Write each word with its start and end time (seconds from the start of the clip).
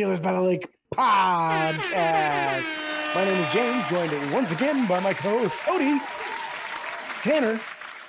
Welcome 0.00 0.16
to 0.16 0.22
the 0.22 0.22
Steelers 0.22 0.22
by 0.22 0.32
the 0.32 0.40
Lake 0.40 0.68
podcast. 0.94 2.64
My 3.14 3.24
name 3.24 3.36
is 3.36 3.52
James, 3.52 3.86
joined 3.88 4.32
once 4.32 4.50
again 4.52 4.86
by 4.86 5.00
my 5.00 5.12
co-host 5.12 5.56
Cody, 5.58 6.00
Tanner, 7.22 7.60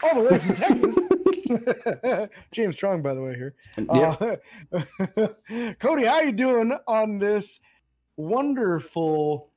all 0.03 0.23
the 0.23 0.29
way 0.29 0.39
from 0.39 0.55
Texas. 0.55 2.29
James 2.51 2.75
Strong, 2.75 3.01
by 3.01 3.13
the 3.13 3.21
way, 3.21 3.35
here. 3.35 3.55
Uh, 3.89 5.73
Cody, 5.79 6.05
how 6.05 6.21
you 6.21 6.31
doing 6.31 6.71
on 6.88 7.20
this 7.20 7.59
wonderful 8.15 9.51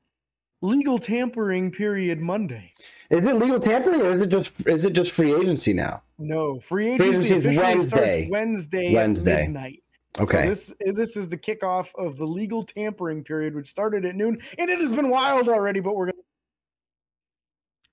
legal 0.60 0.98
tampering 0.98 1.70
period 1.70 2.20
Monday? 2.20 2.72
Is 3.10 3.22
it 3.22 3.34
legal 3.36 3.60
tampering 3.60 4.00
or 4.00 4.12
is 4.12 4.22
it 4.22 4.28
just 4.28 4.52
is 4.66 4.84
it 4.84 4.92
just 4.92 5.12
free 5.12 5.32
agency 5.32 5.72
now? 5.72 6.02
No, 6.18 6.58
free 6.58 6.94
agency, 6.94 7.04
free 7.04 7.16
agency 7.16 7.48
is 7.48 7.56
Wednesday. 7.58 8.28
Wednesday. 8.30 8.30
Wednesday, 8.30 8.94
Wednesday. 8.94 9.42
midnight. 9.42 9.83
Okay. 10.20 10.42
So 10.54 10.74
this 10.80 10.94
this 10.94 11.16
is 11.16 11.28
the 11.28 11.38
kickoff 11.38 11.88
of 11.96 12.16
the 12.16 12.26
legal 12.26 12.62
tampering 12.62 13.24
period, 13.24 13.54
which 13.54 13.68
started 13.68 14.04
at 14.04 14.14
noon, 14.14 14.40
and 14.58 14.70
it 14.70 14.78
has 14.78 14.92
been 14.92 15.10
wild 15.10 15.48
already. 15.48 15.80
But 15.80 15.96
we're 15.96 16.06
gonna 16.06 16.24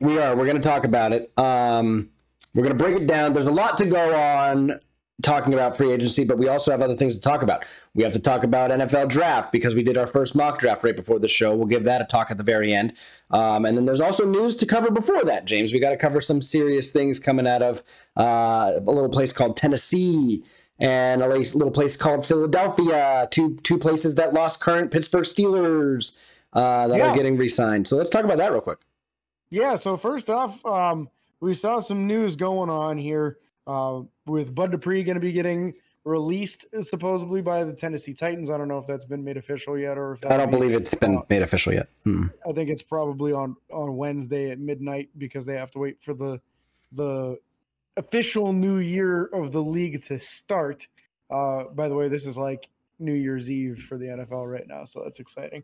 we 0.01 0.17
are. 0.17 0.35
We're 0.35 0.45
going 0.45 0.59
to 0.59 0.67
talk 0.67 0.83
about 0.83 1.13
it. 1.13 1.31
Um, 1.37 2.09
we're 2.55 2.63
going 2.63 2.75
to 2.75 2.83
break 2.83 2.99
it 2.99 3.07
down. 3.07 3.33
There's 3.33 3.45
a 3.45 3.51
lot 3.51 3.77
to 3.77 3.85
go 3.85 4.15
on 4.15 4.73
talking 5.21 5.53
about 5.53 5.77
free 5.77 5.91
agency, 5.91 6.23
but 6.23 6.39
we 6.39 6.47
also 6.47 6.71
have 6.71 6.81
other 6.81 6.95
things 6.95 7.15
to 7.15 7.21
talk 7.21 7.43
about. 7.43 7.63
We 7.93 8.03
have 8.03 8.13
to 8.13 8.19
talk 8.19 8.43
about 8.43 8.71
NFL 8.71 9.09
draft 9.09 9.51
because 9.51 9.75
we 9.75 9.83
did 9.83 9.95
our 9.95 10.07
first 10.07 10.33
mock 10.33 10.57
draft 10.57 10.83
right 10.83 10.95
before 10.95 11.19
the 11.19 11.27
show. 11.27 11.55
We'll 11.55 11.67
give 11.67 11.83
that 11.83 12.01
a 12.01 12.05
talk 12.05 12.31
at 12.31 12.37
the 12.37 12.43
very 12.43 12.73
end. 12.73 12.93
Um, 13.29 13.63
and 13.63 13.77
then 13.77 13.85
there's 13.85 14.01
also 14.01 14.25
news 14.25 14.55
to 14.57 14.65
cover 14.65 14.89
before 14.89 15.23
that, 15.25 15.45
James. 15.45 15.71
We 15.71 15.79
got 15.79 15.91
to 15.91 15.97
cover 15.97 16.19
some 16.19 16.41
serious 16.41 16.91
things 16.91 17.19
coming 17.19 17.47
out 17.47 17.61
of 17.61 17.83
uh, 18.17 18.71
a 18.75 18.81
little 18.81 19.09
place 19.09 19.31
called 19.31 19.55
Tennessee 19.55 20.43
and 20.81 21.21
a 21.21 21.27
little 21.27 21.71
place 21.71 21.95
called 21.95 22.25
Philadelphia. 22.25 23.27
Two 23.31 23.55
two 23.63 23.77
places 23.77 24.15
that 24.15 24.33
lost 24.33 24.59
current 24.59 24.91
Pittsburgh 24.91 25.23
Steelers 25.23 26.17
uh, 26.53 26.87
that 26.87 26.97
Yeah. 26.97 27.11
are 27.11 27.15
getting 27.15 27.37
re-signed. 27.37 27.87
So 27.87 27.95
let's 27.95 28.09
talk 28.09 28.25
about 28.25 28.37
that 28.39 28.51
real 28.51 28.61
quick. 28.61 28.79
yeah. 29.49 29.75
So 29.75 29.95
first 29.95 30.29
off, 30.29 30.65
um, 30.65 31.09
we 31.39 31.53
saw 31.53 31.79
some 31.79 32.07
news 32.07 32.35
going 32.35 32.69
on 32.69 32.97
here 32.97 33.37
uh, 33.67 34.01
with 34.25 34.53
Bud 34.53 34.71
Dupree 34.71 35.03
going 35.03 35.15
to 35.15 35.21
be 35.21 35.31
getting 35.31 35.73
released 36.03 36.65
supposedly 36.81 37.41
by 37.43 37.63
the 37.63 37.73
Tennessee 37.73 38.13
Titans. 38.13 38.49
I 38.49 38.57
don't 38.57 38.67
know 38.67 38.79
if 38.79 38.87
that's 38.87 39.05
been 39.05 39.23
made 39.23 39.37
official 39.37 39.77
yet, 39.77 39.99
or 39.99 40.13
if 40.13 40.25
I 40.25 40.35
don't 40.37 40.49
believe 40.49 40.73
it's 40.73 40.95
been 40.95 41.21
made 41.29 41.43
official 41.43 41.73
yet. 41.73 41.89
Hmm. 42.03 42.27
I 42.47 42.53
think 42.53 42.69
it's 42.71 42.81
probably 42.83 43.33
on 43.33 43.55
on 43.71 43.95
Wednesday 43.97 44.49
at 44.49 44.57
midnight 44.59 45.09
because 45.19 45.45
they 45.45 45.55
have 45.57 45.69
to 45.71 45.79
wait 45.79 46.01
for 46.01 46.13
the 46.15 46.41
the 46.93 47.37
official 47.97 48.53
new 48.53 48.77
year 48.77 49.25
of 49.25 49.51
the 49.51 49.61
league 49.61 50.03
to 50.05 50.19
start. 50.19 50.87
Uh, 51.29 51.65
by 51.73 51.87
the 51.87 51.95
way, 51.95 52.07
this 52.07 52.25
is 52.25 52.37
like 52.37 52.69
New 52.99 53.13
Year's 53.13 53.49
Eve 53.49 53.79
for 53.79 53.97
the 53.97 54.05
NFL 54.05 54.51
right 54.51 54.67
now, 54.67 54.85
so 54.85 55.01
that's 55.03 55.19
exciting. 55.19 55.63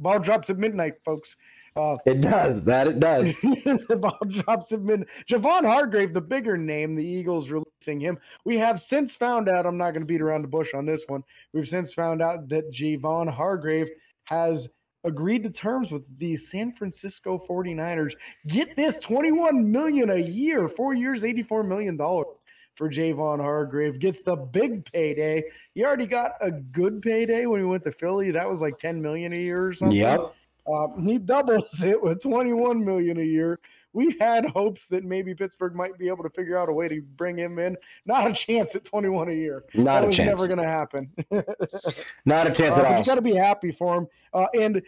Ball 0.00 0.18
drops 0.18 0.50
at 0.50 0.58
midnight, 0.58 0.94
folks. 1.04 1.36
Uh, 1.76 1.96
It 2.04 2.20
does. 2.20 2.62
That 2.62 2.88
it 2.88 2.98
does. 3.00 3.26
the 3.42 3.98
ball 4.00 4.18
drops 4.26 4.72
at 4.72 4.82
midnight. 4.82 5.08
Javon 5.28 5.64
Hargrave, 5.64 6.12
the 6.12 6.20
bigger 6.20 6.56
name, 6.56 6.96
the 6.96 7.06
Eagles 7.06 7.50
releasing 7.50 8.00
him. 8.00 8.18
We 8.44 8.58
have 8.58 8.80
since 8.80 9.14
found 9.14 9.48
out, 9.48 9.66
I'm 9.66 9.76
not 9.76 9.92
going 9.92 10.02
to 10.02 10.06
beat 10.06 10.20
around 10.20 10.42
the 10.42 10.48
bush 10.48 10.74
on 10.74 10.84
this 10.84 11.04
one. 11.06 11.22
We've 11.52 11.68
since 11.68 11.94
found 11.94 12.22
out 12.22 12.48
that 12.48 12.72
Javon 12.72 13.32
Hargrave 13.32 13.88
has 14.24 14.68
agreed 15.04 15.42
to 15.44 15.50
terms 15.50 15.90
with 15.90 16.02
the 16.18 16.36
San 16.36 16.72
Francisco 16.72 17.38
49ers. 17.38 18.14
Get 18.46 18.74
this 18.74 18.98
21 18.98 19.70
million 19.70 20.10
a 20.10 20.16
year, 20.16 20.68
four 20.68 20.94
years, 20.94 21.24
84 21.24 21.62
million 21.62 21.96
dollars 21.96 22.26
for 22.74 22.90
Javon 22.90 23.40
Hargrave. 23.40 23.98
Gets 23.98 24.22
the 24.22 24.36
big 24.36 24.90
payday. 24.90 25.44
He 25.74 25.84
already 25.84 26.06
got 26.06 26.32
a 26.40 26.50
good 26.50 27.02
payday 27.02 27.46
when 27.46 27.60
he 27.60 27.66
went 27.66 27.84
to 27.84 27.92
Philly. 27.92 28.30
That 28.30 28.48
was 28.48 28.60
like 28.60 28.78
10 28.78 29.00
million 29.00 29.32
a 29.32 29.36
year 29.36 29.68
or 29.68 29.72
something. 29.72 29.96
Yep. 29.96 30.34
Uh, 30.66 30.86
he 31.02 31.18
doubles 31.18 31.82
it 31.84 32.02
with 32.02 32.22
21 32.22 32.84
million 32.84 33.18
a 33.18 33.24
year. 33.24 33.60
We 33.94 34.16
had 34.20 34.44
hopes 34.46 34.88
that 34.88 35.04
maybe 35.04 35.34
Pittsburgh 35.34 35.74
might 35.74 35.96
be 35.96 36.08
able 36.08 36.24
to 36.24 36.30
figure 36.30 36.58
out 36.58 36.68
a 36.68 36.72
way 36.72 36.88
to 36.88 37.00
bring 37.16 37.38
him 37.38 37.58
in. 37.58 37.76
Not 38.04 38.28
a 38.28 38.32
chance 38.34 38.74
at 38.74 38.84
21 38.84 39.28
a 39.28 39.32
year. 39.32 39.64
Not 39.72 39.84
that 39.84 40.04
a 40.04 40.06
was 40.08 40.16
chance. 40.16 40.26
never 40.40 40.48
going 40.48 40.58
to 40.58 40.68
happen. 40.68 41.10
Not 42.26 42.46
a 42.48 42.50
chance 42.52 42.76
Uh, 42.78 42.82
at 42.82 42.92
all. 42.92 42.98
you 42.98 43.04
got 43.04 43.14
to 43.14 43.22
be 43.22 43.34
happy 43.36 43.70
for 43.72 43.96
him. 43.96 44.06
Uh, 44.34 44.46
and 44.60 44.82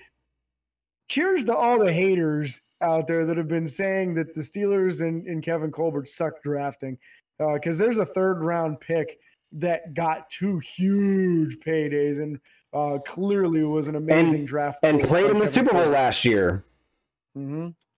cheers 1.09 1.45
to 1.45 1.55
all 1.55 1.79
the 1.79 1.93
haters 1.93 2.61
out 2.83 3.07
there 3.07 3.25
that 3.25 3.37
have 3.37 3.49
been 3.49 3.69
saying 3.69 4.15
that 4.15 4.35
the 4.35 4.41
Steelers 4.41 5.07
and, 5.07 5.25
and 5.27 5.43
Kevin 5.43 5.71
Colbert 5.71 6.09
suck 6.09 6.43
drafting. 6.43 6.99
Because 7.39 7.79
there's 7.79 7.99
a 7.99 8.05
third 8.07 8.43
round 8.43 8.81
pick 8.81 9.19
that 9.53 9.95
got 9.95 10.29
two 10.31 10.59
huge 10.59 11.59
paydays 11.61 12.19
and 12.21 12.41
uh, 12.73 12.99
clearly 13.07 13.63
was 13.63 13.87
an 13.89 13.95
amazing 13.97 14.45
draft. 14.45 14.81
and 14.83 15.01
played 15.03 15.31
in 15.31 15.39
the 15.39 15.47
Super 15.47 15.73
Bowl 15.73 15.87
last 15.87 16.25
year. 16.25 16.65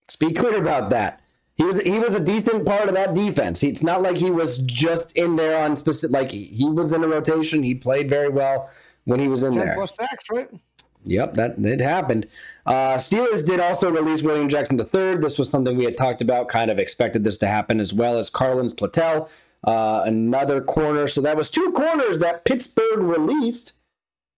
Mhm. 0.08 0.12
Speak 0.12 0.36
clear 0.38 0.58
about 0.58 0.90
that. 0.90 1.20
He 1.56 1.64
was 1.64 1.80
he 1.80 1.98
was 1.98 2.14
a 2.14 2.20
decent 2.20 2.64
part 2.64 2.88
of 2.88 2.94
that 2.94 3.14
defense. 3.14 3.62
It's 3.64 3.82
not 3.82 4.00
like 4.00 4.18
he 4.18 4.30
was 4.30 4.58
just 4.58 5.16
in 5.16 5.36
there 5.36 5.62
on 5.64 5.74
specific. 5.76 6.14
Like 6.14 6.30
he, 6.30 6.44
he 6.44 6.64
was 6.66 6.92
in 6.92 7.02
a 7.02 7.08
rotation. 7.08 7.62
He 7.64 7.74
played 7.74 8.08
very 8.08 8.28
well 8.28 8.70
when 9.04 9.18
he 9.18 9.26
was 9.26 9.42
in 9.42 9.52
10 9.52 9.66
there. 9.66 9.74
plus 9.74 9.96
sacks, 9.96 10.26
right? 10.30 10.48
Yep, 11.04 11.34
that 11.34 11.58
it 11.64 11.80
happened. 11.80 12.26
Uh, 12.66 12.96
Steelers 12.96 13.44
did 13.44 13.60
also 13.60 13.90
release 13.90 14.22
William 14.22 14.48
Jackson 14.48 14.78
III. 14.78 15.16
This 15.16 15.38
was 15.38 15.48
something 15.48 15.76
we 15.76 15.84
had 15.84 15.96
talked 15.96 16.20
about, 16.20 16.48
kind 16.48 16.70
of 16.70 16.78
expected 16.78 17.24
this 17.24 17.38
to 17.38 17.46
happen, 17.46 17.80
as 17.80 17.94
well 17.94 18.18
as 18.18 18.28
Carlins 18.28 18.74
Platel, 18.74 19.28
uh, 19.64 20.02
another 20.04 20.60
corner. 20.60 21.08
So 21.08 21.20
that 21.22 21.36
was 21.36 21.48
two 21.48 21.72
corners 21.72 22.18
that 22.18 22.44
Pittsburgh 22.44 23.00
released. 23.00 23.72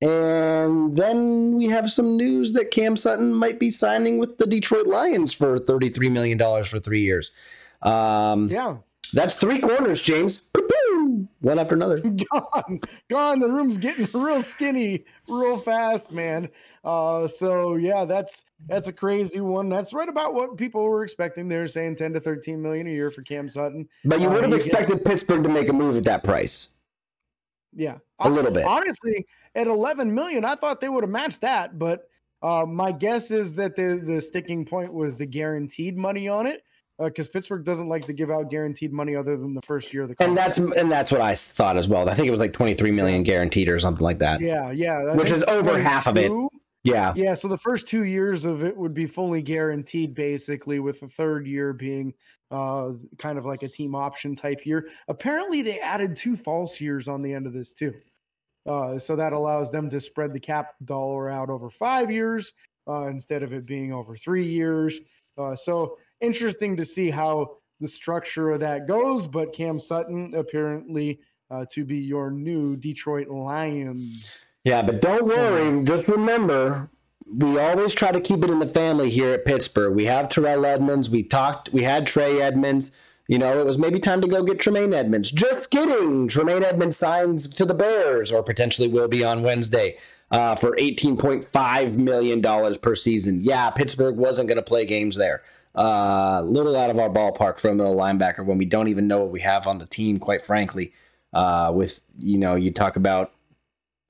And 0.02 0.96
then 0.96 1.56
we 1.56 1.66
have 1.66 1.90
some 1.90 2.16
news 2.16 2.52
that 2.54 2.70
Cam 2.70 2.96
Sutton 2.96 3.34
might 3.34 3.60
be 3.60 3.70
signing 3.70 4.18
with 4.18 4.38
the 4.38 4.46
Detroit 4.46 4.86
Lions 4.86 5.34
for 5.34 5.58
$33 5.58 6.10
million 6.10 6.38
for 6.64 6.78
three 6.78 7.00
years. 7.02 7.32
Um, 7.82 8.48
Yeah. 8.48 8.76
That's 9.12 9.34
three 9.34 9.58
corners, 9.58 10.00
James. 10.00 10.48
One 11.40 11.58
after 11.58 11.74
another. 11.74 11.98
Gone. 12.32 12.80
Gone. 13.08 13.40
The 13.40 13.48
room's 13.48 13.76
getting 13.76 14.06
real 14.14 14.40
skinny 14.40 15.04
real 15.26 15.58
fast, 15.58 16.12
man. 16.12 16.48
Uh, 16.84 17.26
so 17.26 17.74
yeah, 17.74 18.04
that's 18.04 18.44
that's 18.68 18.86
a 18.86 18.92
crazy 18.92 19.40
one. 19.40 19.68
That's 19.68 19.92
right 19.92 20.08
about 20.08 20.34
what 20.34 20.56
people 20.56 20.84
were 20.84 21.02
expecting. 21.02 21.48
They're 21.48 21.66
saying 21.66 21.96
10 21.96 22.12
to 22.12 22.20
13 22.20 22.62
million 22.62 22.86
a 22.86 22.90
year 22.90 23.10
for 23.10 23.22
Cam 23.22 23.48
Sutton. 23.48 23.88
But 24.04 24.20
you 24.20 24.28
Uh, 24.28 24.34
would 24.34 24.42
have 24.44 24.52
gets- 24.52 24.66
expected 24.66 25.04
Pittsburgh 25.04 25.42
to 25.42 25.48
make 25.48 25.68
a 25.68 25.72
move 25.72 25.96
at 25.96 26.04
that 26.04 26.22
price. 26.22 26.68
Yeah. 27.74 27.98
A 28.18 28.28
little 28.28 28.50
bit. 28.50 28.64
Honestly, 28.64 29.26
at 29.54 29.66
11 29.66 30.14
million, 30.14 30.44
I 30.44 30.54
thought 30.54 30.80
they 30.80 30.88
would 30.88 31.04
have 31.04 31.10
matched 31.10 31.40
that, 31.40 31.78
but 31.78 32.08
uh, 32.42 32.64
my 32.66 32.92
guess 32.92 33.30
is 33.30 33.52
that 33.54 33.76
the 33.76 34.02
the 34.04 34.20
sticking 34.20 34.64
point 34.64 34.92
was 34.92 35.16
the 35.16 35.26
guaranteed 35.26 35.96
money 35.96 36.28
on 36.28 36.46
it. 36.46 36.62
Because 36.98 37.30
Pittsburgh 37.30 37.64
doesn't 37.64 37.88
like 37.88 38.04
to 38.04 38.12
give 38.12 38.30
out 38.30 38.50
guaranteed 38.50 38.92
money 38.92 39.16
other 39.16 39.34
than 39.38 39.54
the 39.54 39.62
first 39.62 39.94
year 39.94 40.02
of 40.02 40.10
the 40.10 40.14
contract. 40.14 40.58
And 40.58 40.68
that's 40.68 40.76
and 40.78 40.92
that's 40.92 41.10
what 41.10 41.22
I 41.22 41.34
thought 41.34 41.78
as 41.78 41.88
well. 41.88 42.06
I 42.10 42.14
think 42.14 42.28
it 42.28 42.30
was 42.30 42.40
like 42.40 42.52
23 42.52 42.90
million 42.90 43.22
guaranteed 43.22 43.70
or 43.70 43.78
something 43.78 44.04
like 44.04 44.18
that. 44.18 44.42
yeah, 44.42 44.70
yeah. 44.70 44.98
I 44.98 45.16
Which 45.16 45.30
is 45.30 45.42
over 45.44 45.80
half 45.80 46.06
of 46.06 46.18
it. 46.18 46.30
22 46.84 46.96
Yeah. 46.96 47.12
Yeah, 47.16 47.34
so 47.34 47.48
the 47.48 47.58
first 47.58 47.88
two 47.88 48.04
years 48.04 48.44
of 48.44 48.62
it 48.62 48.76
would 48.76 48.94
be 48.94 49.06
fully 49.06 49.42
guaranteed, 49.42 50.14
basically, 50.14 50.80
with 50.80 51.00
the 51.00 51.08
third 51.08 51.46
year 51.46 51.72
being 51.72 52.14
uh, 52.50 52.92
kind 53.18 53.38
of 53.38 53.44
like 53.44 53.62
a 53.62 53.68
team 53.68 53.94
option 53.94 54.34
type 54.34 54.64
year. 54.66 54.88
Apparently, 55.08 55.62
they 55.62 55.78
added 55.80 56.16
two 56.16 56.36
false 56.36 56.80
years 56.80 57.08
on 57.08 57.22
the 57.22 57.32
end 57.32 57.46
of 57.46 57.52
this 57.52 57.72
too, 57.72 57.94
uh, 58.66 58.98
so 58.98 59.16
that 59.16 59.32
allows 59.32 59.70
them 59.70 59.88
to 59.90 60.00
spread 60.00 60.32
the 60.32 60.40
cap 60.40 60.74
dollar 60.84 61.30
out 61.30 61.50
over 61.50 61.70
five 61.70 62.10
years 62.10 62.52
uh, 62.88 63.06
instead 63.06 63.42
of 63.42 63.52
it 63.52 63.66
being 63.66 63.92
over 63.92 64.16
three 64.16 64.46
years. 64.46 65.00
Uh, 65.38 65.54
so 65.54 65.96
interesting 66.20 66.76
to 66.76 66.84
see 66.84 67.08
how 67.08 67.56
the 67.80 67.88
structure 67.88 68.50
of 68.50 68.60
that 68.60 68.86
goes. 68.86 69.26
But 69.26 69.52
Cam 69.52 69.78
Sutton 69.78 70.34
apparently 70.34 71.20
uh, 71.50 71.64
to 71.72 71.84
be 71.84 71.98
your 71.98 72.30
new 72.30 72.76
Detroit 72.76 73.28
Lions. 73.28 74.44
Yeah, 74.64 74.82
but 74.82 75.00
don't 75.00 75.26
worry. 75.26 75.84
Just 75.84 76.06
remember, 76.08 76.90
we 77.34 77.58
always 77.58 77.94
try 77.94 78.12
to 78.12 78.20
keep 78.20 78.44
it 78.44 78.50
in 78.50 78.58
the 78.58 78.68
family 78.68 79.08
here 79.10 79.32
at 79.32 79.44
Pittsburgh. 79.44 79.94
We 79.94 80.04
have 80.04 80.28
Terrell 80.28 80.66
Edmunds. 80.66 81.08
We 81.08 81.22
talked. 81.22 81.70
We 81.72 81.82
had 81.82 82.06
Trey 82.06 82.40
Edmunds. 82.40 82.96
You 83.26 83.38
know, 83.38 83.58
it 83.58 83.64
was 83.64 83.78
maybe 83.78 84.00
time 84.00 84.20
to 84.22 84.28
go 84.28 84.42
get 84.42 84.58
Tremaine 84.58 84.92
Edmunds. 84.92 85.30
Just 85.30 85.70
kidding. 85.70 86.26
Tremaine 86.28 86.64
Edmunds 86.64 86.96
signs 86.96 87.46
to 87.48 87.64
the 87.64 87.74
Bears, 87.74 88.32
or 88.32 88.42
potentially 88.42 88.88
will 88.88 89.08
be 89.08 89.24
on 89.24 89.42
Wednesday, 89.42 89.96
uh, 90.30 90.56
for 90.56 90.76
eighteen 90.78 91.16
point 91.16 91.44
five 91.52 91.96
million 91.96 92.40
dollars 92.40 92.76
per 92.76 92.94
season. 92.94 93.40
Yeah, 93.40 93.70
Pittsburgh 93.70 94.16
wasn't 94.16 94.48
going 94.48 94.56
to 94.56 94.62
play 94.62 94.84
games 94.84 95.16
there. 95.16 95.42
Uh, 95.76 96.42
little 96.42 96.76
out 96.76 96.90
of 96.90 96.98
our 96.98 97.08
ballpark 97.08 97.60
for 97.60 97.68
a 97.68 97.74
middle 97.74 97.94
linebacker 97.94 98.44
when 98.44 98.58
we 98.58 98.64
don't 98.64 98.88
even 98.88 99.06
know 99.06 99.20
what 99.20 99.30
we 99.30 99.40
have 99.40 99.68
on 99.68 99.78
the 99.78 99.86
team. 99.86 100.18
Quite 100.18 100.44
frankly, 100.44 100.92
uh, 101.32 101.70
with 101.72 102.02
you 102.18 102.36
know, 102.36 102.56
you 102.56 102.72
talk 102.72 102.96
about 102.96 103.32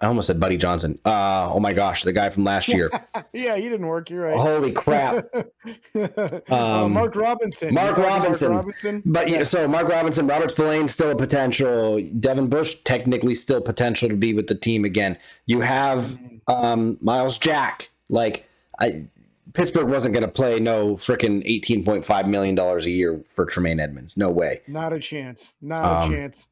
I 0.02 0.06
almost 0.06 0.29
said 0.29 0.41
Buddy 0.41 0.56
Johnson. 0.56 0.99
Uh, 1.05 1.50
oh 1.52 1.61
my 1.61 1.75
gosh, 1.75 2.05
the 2.05 2.12
guy 2.12 2.31
from 2.31 2.44
last 2.44 2.69
year. 2.69 2.91
yeah, 3.35 3.56
he 3.56 3.62
didn't 3.64 3.87
work. 3.87 4.08
You're 4.08 4.23
right. 4.23 4.37
Holy 4.38 4.73
crap. 4.73 5.26
uh, 5.94 6.41
Um, 6.50 6.93
Mark 6.94 7.14
Robinson. 7.17 7.75
Mark 7.75 7.97
You 7.99 8.02
talking 8.05 8.19
Robinson. 8.20 8.50
Robinson. 8.52 9.02
But 9.05 9.29
yeah, 9.29 9.44
so 9.44 9.69
Mark 9.69 9.88
Robinson, 9.88 10.26
Robert 10.26 10.52
Spillane, 10.52 10.88
still 10.88 11.11
a 11.11 11.17
potential. 11.17 12.00
Devin 12.19 12.49
Bush, 12.49 12.76
technically 12.85 13.35
still 13.35 13.61
potential 13.61 14.08
to 14.08 14.17
be 14.17 14.32
with 14.32 14.47
the 14.47 14.55
team 14.55 14.85
again. 14.87 15.19
You 15.47 15.61
have 15.61 16.19
um, 16.49 16.97
Myles 17.02 17.37
Jack. 17.38 17.91
Like, 18.08 18.49
I, 18.79 19.06
Pittsburgh 19.52 19.88
wasn't 19.88 20.14
going 20.14 20.25
to 20.25 20.31
play 20.32 20.61
no 20.61 20.94
freaking 20.97 21.43
eighteen 21.44 21.85
point 21.85 22.06
five 22.06 22.26
million 22.26 22.55
dollars 22.55 22.87
a 22.87 22.91
year 22.91 23.23
for 23.26 23.44
Tremaine 23.44 23.81
Edmunds. 23.81 24.17
No 24.17 24.31
way. 24.31 24.62
Not 24.67 24.93
a 24.94 24.99
chance. 25.00 25.55
Not 25.61 26.05
Um, 26.05 26.11
a 26.12 26.17
chance. 26.17 26.49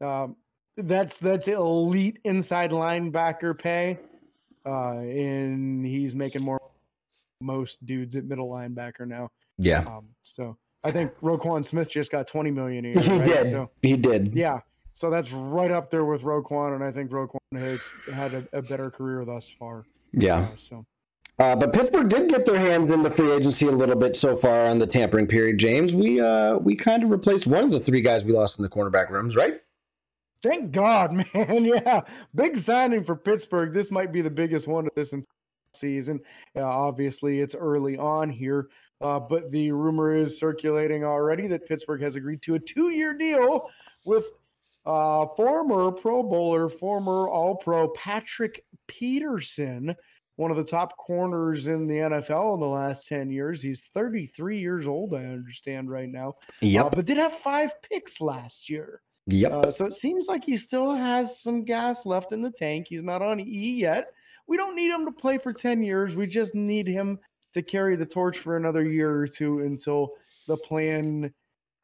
Um, 0.00 0.36
that's 0.76 1.18
that's 1.18 1.48
elite 1.48 2.18
inside 2.24 2.70
linebacker 2.70 3.58
pay, 3.58 3.98
uh, 4.64 4.98
and 4.98 5.84
he's 5.86 6.14
making 6.14 6.42
more 6.42 6.60
most 7.40 7.84
dudes 7.84 8.16
at 8.16 8.24
middle 8.24 8.48
linebacker 8.48 9.06
now. 9.06 9.30
Yeah, 9.58 9.80
Um, 9.80 10.06
so 10.22 10.56
I 10.84 10.90
think 10.90 11.12
Roquan 11.20 11.64
Smith 11.64 11.90
just 11.90 12.10
got 12.10 12.26
twenty 12.26 12.50
million 12.50 12.84
a 12.84 12.88
year. 12.92 13.00
he 13.00 13.10
right? 13.18 13.24
did. 13.24 13.46
So 13.46 13.70
he 13.82 13.96
did. 13.96 14.34
yeah, 14.34 14.60
so 14.92 15.10
that's 15.10 15.32
right 15.32 15.70
up 15.70 15.90
there 15.90 16.04
with 16.04 16.22
Roquan, 16.22 16.74
and 16.74 16.84
I 16.84 16.90
think 16.90 17.10
Roquan 17.10 17.38
has 17.58 17.88
had 18.12 18.34
a, 18.34 18.46
a 18.52 18.62
better 18.62 18.90
career 18.90 19.24
thus 19.24 19.48
far. 19.48 19.84
Yeah. 20.12 20.40
Uh, 20.40 20.48
so 20.56 20.86
Uh, 21.38 21.54
but 21.56 21.72
Pittsburgh 21.72 22.08
did 22.08 22.30
get 22.30 22.46
their 22.46 22.58
hands 22.58 22.88
in 22.90 23.02
the 23.02 23.10
free 23.10 23.30
agency 23.32 23.66
a 23.66 23.70
little 23.72 23.96
bit 23.96 24.16
so 24.16 24.36
far 24.36 24.66
on 24.66 24.78
the 24.78 24.86
tampering 24.86 25.26
period. 25.26 25.58
James, 25.58 25.94
we 25.94 26.20
uh, 26.20 26.56
we 26.58 26.74
kind 26.76 27.02
of 27.02 27.10
replaced 27.10 27.46
one 27.46 27.64
of 27.64 27.70
the 27.70 27.80
three 27.80 28.00
guys 28.00 28.24
we 28.24 28.32
lost 28.32 28.58
in 28.58 28.62
the 28.62 28.68
cornerback 28.68 29.10
rooms, 29.10 29.36
right? 29.36 29.60
Thank 30.42 30.72
God, 30.72 31.12
man. 31.34 31.64
Yeah. 31.64 32.02
Big 32.34 32.56
signing 32.56 33.04
for 33.04 33.16
Pittsburgh. 33.16 33.72
This 33.72 33.90
might 33.90 34.12
be 34.12 34.22
the 34.22 34.30
biggest 34.30 34.68
one 34.68 34.86
of 34.86 34.92
this 34.94 35.12
entire 35.12 35.24
season. 35.74 36.20
Uh, 36.54 36.62
obviously, 36.64 37.40
it's 37.40 37.54
early 37.54 37.96
on 37.98 38.30
here, 38.30 38.68
uh, 39.00 39.20
but 39.20 39.50
the 39.50 39.72
rumor 39.72 40.14
is 40.14 40.38
circulating 40.38 41.04
already 41.04 41.46
that 41.48 41.66
Pittsburgh 41.66 42.00
has 42.02 42.16
agreed 42.16 42.42
to 42.42 42.54
a 42.54 42.58
two 42.58 42.90
year 42.90 43.14
deal 43.14 43.70
with 44.04 44.30
uh, 44.86 45.26
former 45.36 45.90
Pro 45.90 46.22
Bowler, 46.22 46.68
former 46.68 47.28
All 47.28 47.56
Pro 47.56 47.88
Patrick 47.88 48.64
Peterson, 48.86 49.94
one 50.36 50.50
of 50.50 50.56
the 50.56 50.64
top 50.64 50.96
corners 50.96 51.66
in 51.66 51.86
the 51.86 51.94
NFL 51.96 52.54
in 52.54 52.60
the 52.60 52.66
last 52.66 53.08
10 53.08 53.30
years. 53.30 53.60
He's 53.60 53.86
33 53.92 54.60
years 54.60 54.86
old, 54.86 55.14
I 55.14 55.24
understand 55.24 55.90
right 55.90 56.08
now, 56.08 56.34
uh, 56.86 56.90
but 56.90 57.04
did 57.06 57.16
have 57.16 57.32
five 57.32 57.72
picks 57.82 58.20
last 58.20 58.70
year. 58.70 59.02
Yep. 59.26 59.52
Uh, 59.52 59.70
so 59.70 59.86
it 59.86 59.92
seems 59.92 60.28
like 60.28 60.44
he 60.44 60.56
still 60.56 60.94
has 60.94 61.40
some 61.40 61.64
gas 61.64 62.06
left 62.06 62.32
in 62.32 62.42
the 62.42 62.50
tank. 62.50 62.86
He's 62.88 63.02
not 63.02 63.22
on 63.22 63.40
E 63.40 63.74
yet. 63.80 64.12
We 64.46 64.56
don't 64.56 64.76
need 64.76 64.90
him 64.90 65.04
to 65.04 65.12
play 65.12 65.38
for 65.38 65.52
10 65.52 65.82
years. 65.82 66.14
We 66.14 66.26
just 66.26 66.54
need 66.54 66.86
him 66.86 67.18
to 67.52 67.62
carry 67.62 67.96
the 67.96 68.06
torch 68.06 68.38
for 68.38 68.56
another 68.56 68.84
year 68.84 69.12
or 69.12 69.26
two 69.26 69.60
until 69.60 70.12
the 70.46 70.56
plan 70.56 71.32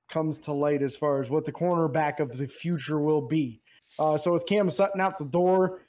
comes 0.08 0.38
to 0.38 0.52
light 0.52 0.82
as 0.82 0.94
far 0.94 1.20
as 1.20 1.30
what 1.30 1.44
the 1.44 1.52
cornerback 1.52 2.20
of 2.20 2.36
the 2.36 2.46
future 2.46 3.00
will 3.00 3.22
be. 3.22 3.60
Uh, 3.98 4.16
so 4.16 4.32
with 4.32 4.46
Cam 4.46 4.70
Sutton 4.70 5.00
out 5.00 5.18
the 5.18 5.24
door, 5.24 5.80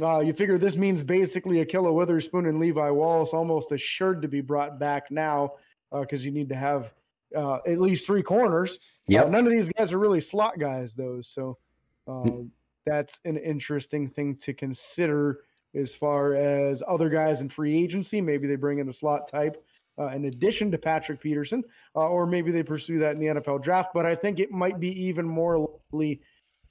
uh, 0.00 0.20
you 0.20 0.32
figure 0.32 0.56
this 0.56 0.76
means 0.76 1.02
basically 1.02 1.64
Ahkello 1.64 1.92
Witherspoon 1.92 2.46
and 2.46 2.58
Levi 2.58 2.88
Wallace 2.90 3.34
almost 3.34 3.72
assured 3.72 4.22
to 4.22 4.28
be 4.28 4.40
brought 4.40 4.78
back 4.78 5.10
now 5.10 5.50
because 5.92 6.24
you 6.24 6.32
need 6.32 6.48
to 6.48 6.54
have 6.54 6.94
uh, 7.34 7.58
at 7.66 7.80
least 7.80 8.06
three 8.06 8.22
corners. 8.22 8.78
Yeah, 9.06 9.24
Uh, 9.24 9.28
none 9.28 9.46
of 9.46 9.52
these 9.52 9.70
guys 9.70 9.92
are 9.92 9.98
really 9.98 10.20
slot 10.20 10.58
guys, 10.58 10.94
though. 10.94 11.20
So 11.20 11.58
uh, 12.06 12.42
that's 12.86 13.20
an 13.24 13.36
interesting 13.36 14.08
thing 14.08 14.36
to 14.36 14.52
consider 14.52 15.40
as 15.74 15.94
far 15.94 16.34
as 16.34 16.82
other 16.86 17.08
guys 17.08 17.40
in 17.40 17.48
free 17.48 17.82
agency. 17.82 18.20
Maybe 18.20 18.46
they 18.46 18.56
bring 18.56 18.78
in 18.78 18.88
a 18.88 18.92
slot 18.92 19.26
type 19.26 19.62
uh, 19.98 20.08
in 20.08 20.26
addition 20.26 20.70
to 20.70 20.78
Patrick 20.78 21.20
Peterson, 21.20 21.62
uh, 21.94 22.08
or 22.08 22.26
maybe 22.26 22.50
they 22.50 22.62
pursue 22.62 22.98
that 22.98 23.14
in 23.14 23.20
the 23.20 23.40
NFL 23.40 23.62
draft. 23.62 23.90
But 23.94 24.06
I 24.06 24.14
think 24.14 24.40
it 24.40 24.50
might 24.50 24.80
be 24.80 24.90
even 25.06 25.26
more 25.26 25.58
likely 25.58 26.20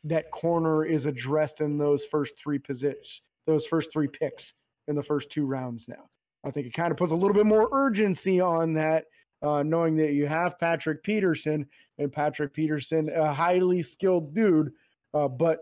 that 0.04 0.32
corner 0.32 0.84
is 0.86 1.06
addressed 1.06 1.62
in 1.62 1.78
those 1.78 2.06
first 2.06 2.38
three 2.38 2.58
positions, 2.58 3.22
those 3.46 3.66
first 3.66 3.92
three 3.92 4.08
picks 4.08 4.54
in 4.88 4.96
the 4.96 5.04
first 5.04 5.30
two 5.30 5.46
rounds 5.46 5.88
now. 5.88 6.10
I 6.44 6.50
think 6.50 6.66
it 6.66 6.74
kind 6.74 6.90
of 6.92 6.98
puts 6.98 7.12
a 7.12 7.16
little 7.16 7.36
bit 7.36 7.46
more 7.46 7.70
urgency 7.72 8.42
on 8.42 8.74
that, 8.74 9.06
uh, 9.42 9.64
knowing 9.64 9.96
that 9.98 10.14
you 10.14 10.28
have 10.28 10.60
Patrick 10.60 11.04
Peterson 11.04 11.66
and 11.98 12.12
Patrick 12.12 12.54
Peterson, 12.54 13.10
a 13.10 13.34
highly 13.34 13.82
skilled 13.82 14.34
dude, 14.34 14.72
uh, 15.14 15.28
but 15.28 15.60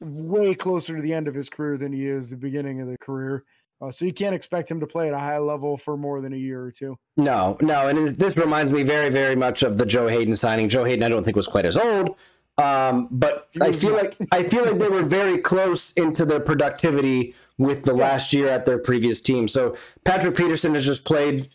way 0.00 0.54
closer 0.54 0.96
to 0.96 1.02
the 1.02 1.12
end 1.12 1.28
of 1.28 1.34
his 1.34 1.48
career 1.48 1.76
than 1.76 1.92
he 1.92 2.04
is 2.06 2.30
the 2.30 2.36
beginning 2.36 2.80
of 2.80 2.88
the 2.88 2.98
career. 2.98 3.44
Uh, 3.80 3.90
so 3.90 4.04
you 4.04 4.12
can't 4.12 4.34
expect 4.34 4.70
him 4.70 4.80
to 4.80 4.86
play 4.86 5.08
at 5.08 5.14
a 5.14 5.18
high 5.18 5.38
level 5.38 5.76
for 5.76 5.96
more 5.96 6.20
than 6.20 6.32
a 6.32 6.36
year 6.36 6.62
or 6.62 6.70
two. 6.70 6.96
No, 7.16 7.56
no, 7.60 7.88
and 7.88 8.16
this 8.16 8.36
reminds 8.36 8.70
me 8.72 8.82
very, 8.82 9.08
very 9.08 9.36
much 9.36 9.62
of 9.62 9.76
the 9.76 9.84
Joe 9.84 10.08
Haden 10.08 10.36
signing. 10.36 10.68
Joe 10.68 10.84
Haden, 10.84 11.02
I 11.02 11.08
don't 11.08 11.24
think 11.24 11.36
was 11.36 11.48
quite 11.48 11.66
as 11.66 11.76
old, 11.76 12.16
um, 12.56 13.08
but 13.10 13.48
I 13.60 13.72
feel 13.72 13.94
like 13.94 14.16
I 14.32 14.44
feel 14.44 14.64
like 14.64 14.78
they 14.78 14.88
were 14.88 15.02
very 15.02 15.38
close 15.38 15.92
into 15.92 16.24
their 16.24 16.40
productivity 16.40 17.34
with 17.58 17.84
the 17.84 17.94
last 17.94 18.32
year 18.32 18.48
at 18.48 18.64
their 18.64 18.78
previous 18.78 19.20
team. 19.20 19.48
So 19.48 19.76
Patrick 20.04 20.36
Peterson 20.36 20.74
has 20.74 20.86
just 20.86 21.04
played 21.04 21.50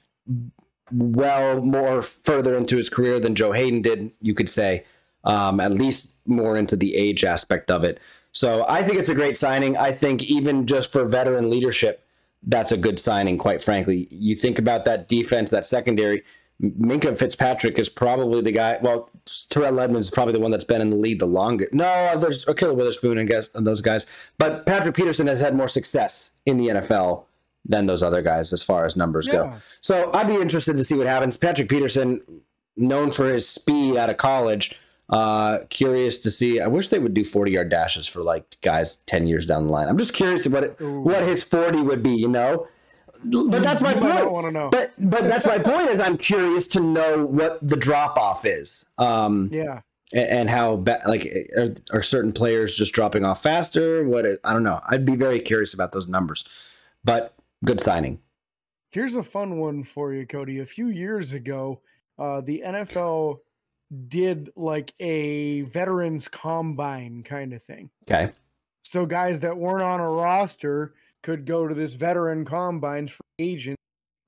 well 0.91 1.61
more 1.61 2.01
further 2.01 2.55
into 2.55 2.77
his 2.77 2.89
career 2.89 3.19
than 3.19 3.35
Joe 3.35 3.51
Haden 3.51 3.81
did. 3.81 4.11
You 4.21 4.33
could 4.33 4.49
say, 4.49 4.85
um, 5.23 5.59
at 5.59 5.71
least 5.71 6.15
more 6.25 6.57
into 6.57 6.75
the 6.75 6.95
age 6.95 7.23
aspect 7.23 7.71
of 7.71 7.83
it. 7.83 7.99
So 8.31 8.65
I 8.67 8.83
think 8.83 8.99
it's 8.99 9.09
a 9.09 9.15
great 9.15 9.37
signing. 9.37 9.75
I 9.77 9.91
think 9.91 10.23
even 10.23 10.65
just 10.65 10.91
for 10.91 11.05
veteran 11.05 11.49
leadership, 11.49 12.05
that's 12.43 12.71
a 12.71 12.77
good 12.77 12.99
signing, 12.99 13.37
quite 13.37 13.61
frankly. 13.61 14.07
You 14.11 14.35
think 14.35 14.59
about 14.59 14.85
that 14.85 15.09
defense, 15.09 15.49
that 15.49 15.65
secondary. 15.65 16.23
Minkah 16.61 17.17
Fitzpatrick 17.17 17.79
is 17.79 17.89
probably 17.89 18.41
the 18.41 18.51
guy. 18.51 18.79
Well, 18.81 19.09
Terrell 19.49 19.79
Edmunds 19.79 20.07
is 20.07 20.11
probably 20.11 20.33
the 20.33 20.39
one 20.39 20.51
that's 20.51 20.65
been 20.65 20.81
in 20.81 20.89
the 20.89 20.97
lead 20.97 21.19
the 21.19 21.25
longest. 21.25 21.73
No, 21.73 22.17
there's 22.17 22.45
Ahkello 22.45 22.75
Witherspoon 22.75 23.17
and 23.17 23.29
guess 23.29 23.49
and 23.55 23.65
those 23.65 23.81
guys, 23.81 24.31
but 24.37 24.65
Patrick 24.65 24.95
Peterson 24.95 25.27
has 25.27 25.39
had 25.39 25.55
more 25.55 25.69
success 25.69 26.37
in 26.45 26.57
the 26.57 26.67
NFL 26.67 27.25
than 27.69 27.85
those 27.85 28.03
other 28.03 28.21
guys 28.21 28.51
as 28.51 28.61
far 28.63 28.85
as 28.85 28.97
numbers 28.97 29.27
go. 29.27 29.53
So 29.79 30.11
I'd 30.13 30.27
be 30.27 30.35
interested 30.35 30.75
to 30.75 30.83
see 30.83 30.95
what 30.95 31.07
happens. 31.07 31.37
Patrick 31.37 31.69
Peterson, 31.69 32.19
known 32.75 33.11
for 33.11 33.31
his 33.31 33.47
speed 33.47 33.95
out 33.95 34.09
of 34.09 34.17
college, 34.17 34.75
uh, 35.09 35.59
curious 35.69 36.17
to 36.19 36.31
see. 36.31 36.59
I 36.59 36.67
wish 36.67 36.89
they 36.89 36.99
would 36.99 37.13
do 37.13 37.23
forty 37.23 37.51
yard 37.51 37.69
dashes 37.69 38.07
for 38.07 38.21
like 38.23 38.57
guys 38.61 38.97
ten 38.97 39.27
years 39.27 39.45
down 39.45 39.65
the 39.67 39.71
line. 39.71 39.87
I'm 39.87 39.97
just 39.97 40.13
curious 40.13 40.47
what 40.47 40.63
it, 40.63 40.75
what 40.81 41.23
his 41.23 41.43
forty 41.43 41.79
would 41.79 42.03
be. 42.03 42.11
You 42.15 42.27
know, 42.27 42.67
but 43.49 43.61
that's 43.63 43.81
my 43.81 43.93
You 43.95 44.01
might 44.01 44.09
not 44.09 44.19
point. 44.21 44.31
wanna 44.33 44.51
know. 44.51 44.69
But 44.69 44.91
but 44.97 45.23
that's 45.25 45.45
my 45.45 45.57
point 45.59 45.89
is 45.89 45.99
I'm 46.01 46.17
curious 46.17 46.67
to 46.67 46.79
know 46.79 47.25
what 47.25 47.59
the 47.67 47.75
drop 47.75 48.17
off 48.17 48.45
is. 48.45 48.85
Um, 48.97 49.49
Yeah. 49.51 49.81
and 50.13 50.49
how 50.49 50.75
ba- 50.77 51.01
like 51.07 51.27
are, 51.57 51.73
are 51.91 52.01
certain 52.01 52.31
players 52.31 52.75
just 52.75 52.93
dropping 52.93 53.25
off 53.25 53.41
faster? 53.43 54.03
What 54.05 54.25
I 54.43 54.53
don't 54.53 54.63
know. 54.63 54.79
I'd 54.89 55.05
be 55.05 55.15
very 55.15 55.39
curious 55.39 55.73
about 55.73 55.91
those 55.91 56.07
numbers. 56.07 56.43
But 57.03 57.33
good 57.65 57.81
signing. 57.81 58.19
Here's 58.91 59.15
a 59.15 59.23
fun 59.23 59.59
one 59.59 59.83
for 59.83 60.13
you, 60.13 60.25
Cody. 60.25 60.59
A 60.59 60.65
few 60.65 60.89
years 60.89 61.33
ago, 61.33 61.81
uh, 62.17 62.41
the 62.41 62.63
NFL 62.65 63.39
did 64.07 64.49
like 64.55 64.93
a 64.99 65.61
veterans 65.61 66.27
combine 66.27 67.23
kind 67.23 67.53
of 67.53 67.61
thing. 67.63 67.89
Okay. 68.09 68.31
So 68.81 69.05
guys 69.05 69.39
that 69.41 69.55
weren't 69.55 69.83
on 69.83 69.99
a 69.99 70.09
roster 70.09 70.93
could 71.21 71.45
go 71.45 71.67
to 71.67 71.75
this 71.75 71.93
veteran 71.93 72.45
combine 72.45 73.07
for 73.07 73.23
agent 73.37 73.77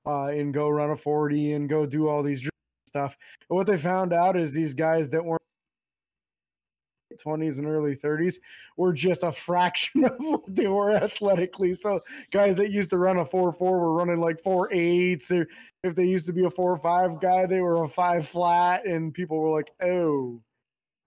uh, 0.06 0.26
and 0.26 0.52
go 0.52 0.68
run 0.68 0.90
a 0.90 0.96
40 0.96 1.52
and 1.52 1.68
go 1.68 1.86
do 1.86 2.08
all 2.08 2.22
these 2.22 2.48
stuff. 2.86 3.16
And 3.48 3.56
what 3.56 3.66
they 3.66 3.78
found 3.78 4.12
out 4.12 4.36
is 4.36 4.52
these 4.52 4.74
guys 4.74 5.08
that 5.10 5.24
weren't 5.24 5.42
20s 7.18 7.58
and 7.58 7.66
early 7.66 7.96
30s 7.96 8.36
were 8.76 8.92
just 8.92 9.22
a 9.22 9.32
fraction 9.32 10.04
of 10.06 10.14
what 10.18 10.42
they 10.48 10.68
were 10.68 10.94
athletically. 10.94 11.74
So 11.74 12.00
guys 12.30 12.56
that 12.56 12.70
used 12.70 12.90
to 12.90 12.98
run 12.98 13.18
a 13.18 13.24
4-4 13.24 13.60
were 13.60 13.94
running 13.94 14.20
like 14.20 14.42
4-8s 14.42 15.30
or 15.32 15.46
if 15.84 15.94
they 15.94 16.04
used 16.04 16.26
to 16.26 16.32
be 16.32 16.44
a 16.44 16.50
4-5 16.50 17.20
guy, 17.20 17.46
they 17.46 17.60
were 17.60 17.84
a 17.84 17.88
5 17.88 18.28
flat 18.28 18.86
and 18.86 19.12
people 19.12 19.38
were 19.38 19.50
like, 19.50 19.70
"Oh." 19.82 20.40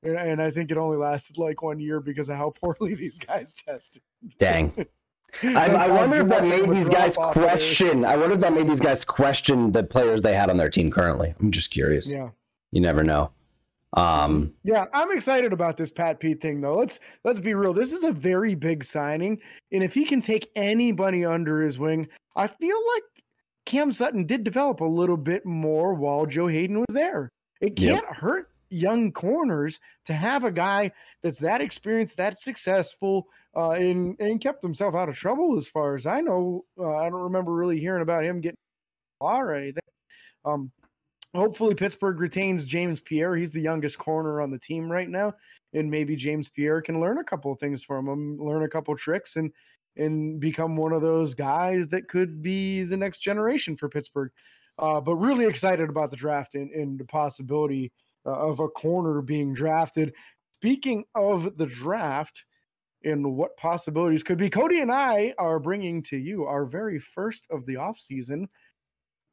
And, 0.04 0.18
and 0.18 0.42
I 0.42 0.52
think 0.52 0.70
it 0.70 0.78
only 0.78 0.98
lasted 0.98 1.38
like 1.38 1.64
one 1.64 1.80
year 1.80 2.00
because 2.00 2.30
of 2.30 2.38
how 2.38 2.50
poorly 2.62 2.96
these 2.96 3.18
guys 3.18 3.54
tested. 3.54 4.02
Dang. 4.38 4.74
I, 5.44 5.66
I 5.66 5.88
wonder 5.88 6.22
if 6.22 6.28
that 6.30 6.44
made 6.44 6.70
these 6.70 6.88
guys 6.88 7.16
drop-off 7.16 7.36
it 7.36 7.40
is. 7.40 7.46
question. 7.46 8.06
I 8.06 8.16
wonder 8.16 8.36
if 8.36 8.42
that 8.42 8.54
made 8.54 8.70
these 8.70 8.80
guys 8.80 9.04
question 9.04 9.72
the 9.74 9.84
players 9.84 10.22
they 10.22 10.34
had 10.34 10.50
on 10.50 10.56
their 10.58 10.70
team 10.70 10.92
currently. 10.92 11.34
I'm 11.40 11.52
just 11.52 11.72
curious. 11.72 12.12
Yeah. 12.12 12.30
You 12.72 12.80
never 12.80 13.04
know. 13.04 13.32
Um, 13.96 14.54
Yeah, 14.64 14.86
I'm 14.94 15.12
excited 15.12 15.54
about 15.54 15.78
this 15.78 15.90
Pat 15.90 16.20
Pete 16.20 16.42
thing 16.42 16.62
though. 16.62 16.76
Let's 16.76 17.00
let's 17.24 17.40
be 17.40 17.54
real. 17.54 17.74
This 17.74 17.94
is 17.94 18.04
a 18.04 18.12
very 18.12 18.54
big 18.56 18.84
signing, 18.84 19.42
and 19.72 19.84
if 19.84 19.94
he 19.94 20.04
can 20.04 20.22
take 20.22 20.52
anybody 20.56 21.24
under 21.26 21.62
his 21.62 21.80
wing, 21.80 22.08
I 22.36 22.48
feel 22.48 22.78
like 22.94 23.04
Cam 23.66 23.92
Sutton 23.92 24.26
did 24.26 24.44
develop 24.44 24.82
a 24.82 24.86
little 24.86 25.18
bit 25.18 25.46
more 25.46 25.94
while 25.94 26.26
Joe 26.26 26.48
Haden 26.48 26.78
was 26.80 26.94
there. 26.94 27.30
It 27.62 27.76
can't 27.78 28.06
hurt 28.06 28.50
young 28.70 29.12
corners 29.12 29.80
to 30.04 30.14
have 30.14 30.44
a 30.44 30.52
guy 30.52 30.92
that's 31.22 31.40
that 31.40 31.62
experienced, 31.62 32.18
that 32.18 32.38
successful, 32.38 33.28
uh, 33.56 33.72
and 33.72 34.20
and 34.20 34.42
kept 34.42 34.62
himself 34.62 34.94
out 34.94 35.10
of 35.10 35.16
trouble 35.16 35.58
as 35.58 35.68
far 35.68 35.96
as 35.96 36.06
I 36.06 36.22
know. 36.22 36.66
Uh, 36.78 36.98
I 36.98 37.10
don't 37.10 37.24
remember 37.24 37.54
really 37.54 37.80
hearing 37.80 38.02
about 38.02 38.26
him 38.26 38.42
getting 38.42 38.58
or 39.22 39.54
anything. 39.54 39.82
Um, 40.44 40.72
hopefully 41.36 41.76
Pittsburgh 41.76 42.20
retains 42.20 42.66
James 42.66 43.00
Pierre. 43.00 43.36
He's 43.36 43.52
the 43.52 43.62
youngest 43.62 43.98
corner 43.98 44.42
on 44.42 44.52
the 44.52 44.60
team 44.60 44.92
right 44.92 45.10
now, 45.10 45.34
and 45.74 45.92
maybe 45.92 46.16
James 46.16 46.50
Pierre 46.50 46.82
can 46.82 47.00
learn 47.00 47.18
a 47.18 47.24
couple 47.24 47.52
of 47.52 47.60
things 47.60 47.84
from 47.84 48.08
him, 48.08 48.38
learn 48.40 48.64
a 48.64 48.70
couple 48.70 48.96
tricks, 48.96 49.36
and 49.36 49.52
and 49.98 50.40
become 50.42 50.76
one 50.76 50.92
of 50.92 51.02
those 51.02 51.34
guys 51.34 51.88
that 51.88 52.08
could 52.08 52.42
be 52.42 52.84
the 52.84 52.98
next 52.98 53.20
generation 53.20 53.78
for 53.78 53.88
Pittsburgh. 53.88 54.30
Uh, 54.78 55.00
but 55.00 55.16
really 55.16 55.46
excited 55.46 55.90
about 55.90 56.12
the 56.12 56.18
draft 56.18 56.56
and, 56.56 56.70
and 56.72 57.00
the 57.00 57.06
possibility 57.06 57.94
uh, 58.26 58.32
of 58.32 58.60
a 58.60 58.68
corner 58.68 59.22
being 59.22 59.54
drafted. 59.54 60.14
Speaking 60.52 61.06
of 61.16 61.58
the 61.58 61.66
draft 61.66 62.46
and 63.06 63.36
what 63.38 63.56
possibilities 63.56 64.24
could 64.24 64.38
be, 64.38 64.50
Cody 64.50 64.82
and 64.82 64.92
I 64.92 65.34
are 65.38 65.60
bringing 65.60 66.04
to 66.04 66.18
you 66.18 66.44
our 66.46 66.66
very 66.66 67.00
first 67.00 67.48
of 67.50 67.66
the 67.66 67.76
offseason 67.76 68.48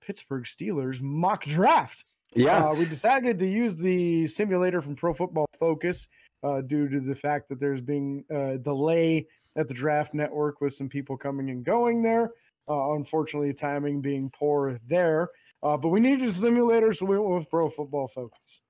Pittsburgh 0.05 0.45
Steelers 0.45 1.01
mock 1.01 1.45
draft. 1.45 2.05
Yeah. 2.35 2.65
Uh, 2.65 2.75
we 2.75 2.85
decided 2.87 3.39
to 3.39 3.47
use 3.47 3.77
the 3.77 4.27
simulator 4.27 4.81
from 4.81 4.97
Pro 4.97 5.13
Football 5.13 5.47
Focus 5.59 6.09
uh, 6.43 6.61
due 6.63 6.89
to 6.89 7.01
the 7.01 7.15
fact 7.15 7.49
that 7.49 7.61
there's 7.61 7.81
being 7.81 8.25
a 8.31 8.59
delay 8.59 9.27
at 9.57 9.69
the 9.69 9.75
draft 9.75 10.15
network 10.15 10.61
with 10.61 10.75
some 10.75 10.89
people 10.89 11.17
coming 11.17 11.51
and 11.51 11.65
going 11.65 12.03
there. 12.03 12.31
Uh, 12.69 12.95
unfortunately, 12.95 13.53
timing 13.53 14.01
being 14.01 14.31
poor 14.31 14.79
there. 14.87 15.29
Uh, 15.63 15.77
but 15.77 15.89
we 15.89 16.01
needed 16.01 16.27
a 16.27 16.33
simulator, 16.33 16.93
so 16.93 17.07
we 17.07 17.19
went 17.19 17.35
with 17.35 17.51
Pro 17.51 17.69
Football 17.69 18.09
Focus. 18.09 18.63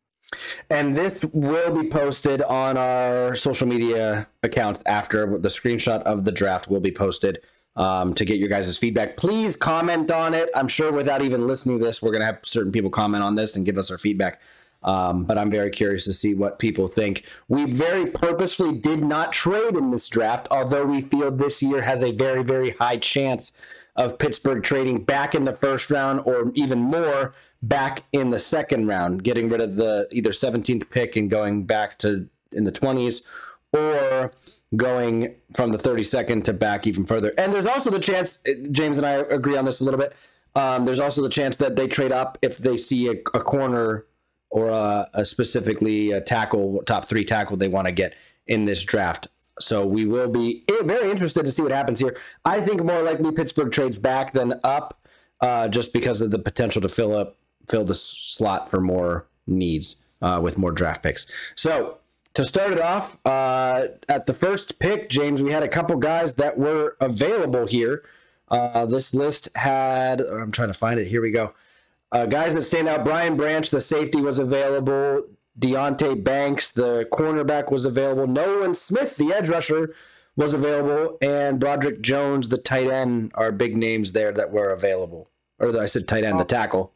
And 0.71 0.95
this 0.95 1.25
will 1.33 1.83
be 1.83 1.89
posted 1.89 2.43
on 2.43 2.77
our 2.77 3.35
social 3.35 3.67
media 3.67 4.27
accounts 4.43 4.83
after 4.87 5.39
the 5.39 5.49
screenshot 5.49 6.03
of 6.03 6.25
the 6.25 6.33
draft 6.33 6.69
will 6.69 6.81
be 6.81 6.93
posted 6.93 7.41
um, 7.77 8.15
to 8.15 8.25
get 8.25 8.39
your 8.39 8.49
guys' 8.49 8.77
feedback. 8.79 9.17
Please 9.17 9.57
comment 9.57 10.11
on 10.11 10.35
it. 10.35 10.51
I'm 10.55 10.69
sure 10.69 10.93
without 10.93 11.23
even 11.23 11.47
listening 11.47 11.79
to 11.79 11.85
this, 11.85 12.03
we're 12.03 12.11
going 12.11 12.21
to 12.21 12.27
have 12.27 12.41
certain 12.43 12.73
people 12.73 12.91
comment 12.91 13.23
on 13.23 13.35
this 13.35 13.57
and 13.57 13.65
give 13.65 13.79
us 13.79 13.91
our 13.91 13.99
feedback. 13.99 14.41
Um, 14.83 15.25
but 15.25 15.39
I'm 15.39 15.51
very 15.51 15.71
curious 15.71 16.05
to 16.07 16.13
see 16.13 16.35
what 16.35 16.59
people 16.59 16.89
think. 16.89 17.25
We 17.49 17.67
very 17.71 18.07
purposely 18.07 18.73
did 18.73 19.03
not 19.03 19.33
trade 19.33 19.77
in 19.77 19.91
this 19.91 20.09
draft, 20.09 20.49
although 20.51 20.85
we 20.85 21.01
feel 21.01 21.31
this 21.31 21.63
year 21.63 21.83
has 21.83 22.03
a 22.03 22.13
very, 22.13 22.43
very 22.43 22.71
high 22.71 22.97
chance 22.97 23.53
of 23.95 24.19
Pittsburgh 24.19 24.63
trading 24.63 25.05
back 25.05 25.35
in 25.35 25.45
the 25.45 25.55
first 25.55 25.91
round 25.91 26.23
or 26.25 26.51
even 26.55 26.81
more 26.81 27.35
back 27.63 28.03
in 28.13 28.31
the 28.31 28.39
second 28.39 28.87
round, 28.87 29.23
getting 29.23 29.49
rid 29.49 29.61
of 29.61 29.77
the 29.77 30.09
either 30.11 30.31
17th 30.31 30.91
pick 30.91 31.15
and 31.15 31.31
going 31.31 31.65
back 31.65 31.99
to 31.99 32.29
in 32.53 32.65
the 32.65 32.73
20s 32.73 33.23
or 33.73 34.33
going 34.77 35.35
from 35.55 35.73
the 35.73 35.79
32nd 35.79 36.45
to 36.45 36.53
back 36.53 36.87
even 36.87 37.05
further. 37.05 37.33
And 37.37 37.53
there's 37.53 37.67
also 37.67 37.91
the 37.91 37.99
chance, 37.99 38.43
James 38.71 38.99
and 38.99 39.07
I 39.07 39.13
agree 39.13 39.57
on 39.57 39.65
this 39.65 39.81
a 39.81 39.85
little 39.85 40.01
bit. 40.01 40.15
Um, 40.55 40.85
there's 40.85 40.99
also 40.99 41.23
the 41.23 41.29
chance 41.29 41.57
that 41.57 41.77
they 41.77 41.87
trade 41.87 42.13
up 42.13 42.39
if 42.43 42.59
they 42.59 42.77
see 42.77 43.09
a, 43.09 43.13
a 43.13 43.41
corner 43.41 44.07
or 44.51 44.69
a, 44.69 45.09
a, 45.15 45.25
specifically 45.25 46.13
a 46.13 46.21
tackle, 46.21 46.83
top 46.87 47.07
three 47.07 47.25
tackle 47.25 47.57
they 47.57 47.69
want 47.69 47.87
to 47.87 47.93
get 47.93 48.15
in 48.47 48.65
this 48.65 48.83
draft. 48.83 49.29
So 49.59 49.87
we 49.87 50.05
will 50.05 50.29
be 50.29 50.65
very 50.83 51.11
interested 51.11 51.45
to 51.45 51.53
see 51.53 51.63
what 51.63 51.73
happens 51.73 51.99
here. 51.99 52.17
I 52.45 52.61
think 52.61 52.83
more 52.83 53.03
likely 53.03 53.33
Pittsburgh 53.33 53.71
trades 53.71 53.99
back 53.99 54.33
than 54.33 54.61
up, 54.65 55.07
uh, 55.41 55.69
just 55.69 55.93
because 55.93 56.21
of 56.23 56.31
the 56.31 56.39
potential 56.39 56.81
to 56.83 56.89
fill 56.89 57.17
up 57.17 57.37
fill 57.69 57.85
the 57.85 57.95
slot 57.95 58.69
for 58.69 58.81
more 58.81 59.27
needs 59.47 59.97
uh, 60.21 60.41
with 60.43 60.59
more 60.59 60.73
draft 60.73 61.03
picks. 61.03 61.27
So 61.55 61.99
to 62.35 62.45
start 62.45 62.73
it 62.73 62.81
off, 62.81 63.19
uh, 63.27 63.89
at 64.09 64.27
the 64.27 64.35
first 64.35 64.79
pick, 64.79 65.09
James, 65.09 65.43
we 65.43 65.53
had 65.53 65.63
a 65.63 65.69
couple 65.69 65.97
guys 65.97 66.37
that 66.37 66.59
were 66.59 66.97
available 67.01 67.67
here. 67.67 68.03
Uh, 68.49 68.87
this 68.87 69.15
list 69.15 69.49
had, 69.57 70.21
I'm 70.21 70.53
trying 70.53 70.69
to 70.69 70.79
find 70.79 70.99
it. 70.99 71.07
Here 71.07 71.21
we 71.21 71.31
go. 71.31 71.55
Uh, 72.11 72.27
guys 72.27 72.55
that 72.55 72.63
stand 72.63 72.89
out 72.89 73.05
Brian 73.05 73.37
Branch, 73.37 73.69
the 73.71 73.81
safety, 73.81 74.21
was 74.21 74.39
available. 74.39 75.25
Deonte 75.59 76.23
Banks, 76.23 76.71
the 76.71 77.09
cornerback, 77.11 77.71
was 77.71 77.85
available. 77.85 78.27
Nolan 78.27 78.75
Smith, 78.75 79.17
the 79.17 79.33
edge 79.33 79.49
rusher, 79.49 79.95
was 80.37 80.55
available. 80.55 81.19
And 81.23 81.59
Broderick 81.59 82.03
Jones, 82.03 82.49
the 82.49 82.59
tight 82.59 82.89
end, 82.89 83.33
are 83.35 83.53
big 83.53 83.77
names 83.77 84.13
there 84.13 84.33
that 84.33 84.51
were 84.51 84.71
available. 84.71 85.29
Or 85.59 85.79
I 85.79 85.87
said 85.87 86.09
tight 86.09 86.25
end, 86.25 86.39
the 86.39 86.45
oh. 86.45 86.47
tackle. 86.47 86.93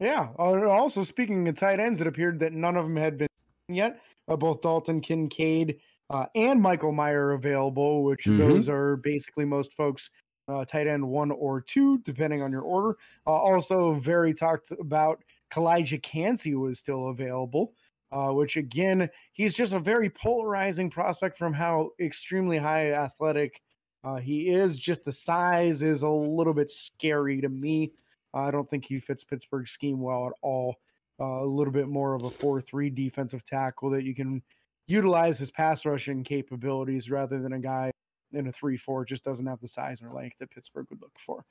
Yeah. 0.00 0.30
Uh, 0.38 0.68
also, 0.68 1.02
speaking 1.02 1.46
of 1.46 1.54
tight 1.54 1.78
ends, 1.78 2.00
it 2.00 2.06
appeared 2.06 2.40
that 2.40 2.52
none 2.52 2.76
of 2.76 2.84
them 2.84 2.96
had 2.96 3.18
been 3.18 3.28
yet. 3.74 4.00
Uh, 4.28 4.36
both 4.36 4.60
Dalton 4.60 5.00
Kincaid 5.00 5.78
uh, 6.10 6.26
and 6.34 6.60
Michael 6.60 6.92
Mayer 6.92 7.32
available, 7.32 8.04
which 8.04 8.24
mm-hmm. 8.24 8.38
those 8.38 8.68
are 8.68 8.96
basically 8.96 9.44
most 9.44 9.72
folks 9.72 10.10
uh, 10.48 10.64
tight 10.64 10.86
end 10.86 11.06
one 11.06 11.30
or 11.30 11.60
two, 11.60 11.98
depending 11.98 12.42
on 12.42 12.52
your 12.52 12.62
order. 12.62 12.96
Uh, 13.26 13.30
also, 13.30 13.94
very 13.94 14.34
talked 14.34 14.72
about 14.72 15.22
Calijah 15.50 16.02
Kancey 16.02 16.54
was 16.54 16.78
still 16.78 17.08
available, 17.08 17.72
uh, 18.10 18.32
which 18.32 18.56
again, 18.56 19.08
he's 19.32 19.54
just 19.54 19.72
a 19.72 19.78
very 19.78 20.10
polarizing 20.10 20.90
prospect 20.90 21.36
from 21.36 21.52
how 21.52 21.90
extremely 22.00 22.58
high 22.58 22.92
athletic 22.92 23.62
uh, 24.04 24.16
he 24.16 24.50
is. 24.50 24.78
Just 24.78 25.04
the 25.04 25.12
size 25.12 25.82
is 25.82 26.02
a 26.02 26.08
little 26.08 26.54
bit 26.54 26.70
scary 26.70 27.40
to 27.40 27.48
me. 27.48 27.92
I 28.34 28.50
don't 28.50 28.68
think 28.68 28.86
he 28.86 28.98
fits 28.98 29.24
Pittsburgh's 29.24 29.70
scheme 29.70 30.00
well 30.00 30.26
at 30.26 30.32
all 30.42 30.76
uh, 31.20 31.42
a 31.42 31.46
little 31.46 31.72
bit 31.72 31.88
more 31.88 32.14
of 32.14 32.24
a 32.24 32.30
4-3 32.30 32.94
defensive 32.94 33.44
tackle 33.44 33.90
that 33.90 34.04
you 34.04 34.14
can 34.14 34.42
utilize 34.86 35.38
his 35.38 35.50
pass 35.50 35.86
rushing 35.86 36.24
capabilities 36.24 37.10
rather 37.10 37.40
than 37.40 37.52
a 37.52 37.58
guy 37.58 37.92
in 38.32 38.46
a 38.46 38.52
3-4 38.52 39.06
just 39.06 39.24
doesn't 39.24 39.46
have 39.46 39.60
the 39.60 39.68
size 39.68 40.02
or 40.02 40.10
length 40.10 40.38
that 40.38 40.50
Pittsburgh 40.50 40.86
would 40.90 41.00
look 41.00 41.18
for. 41.18 41.44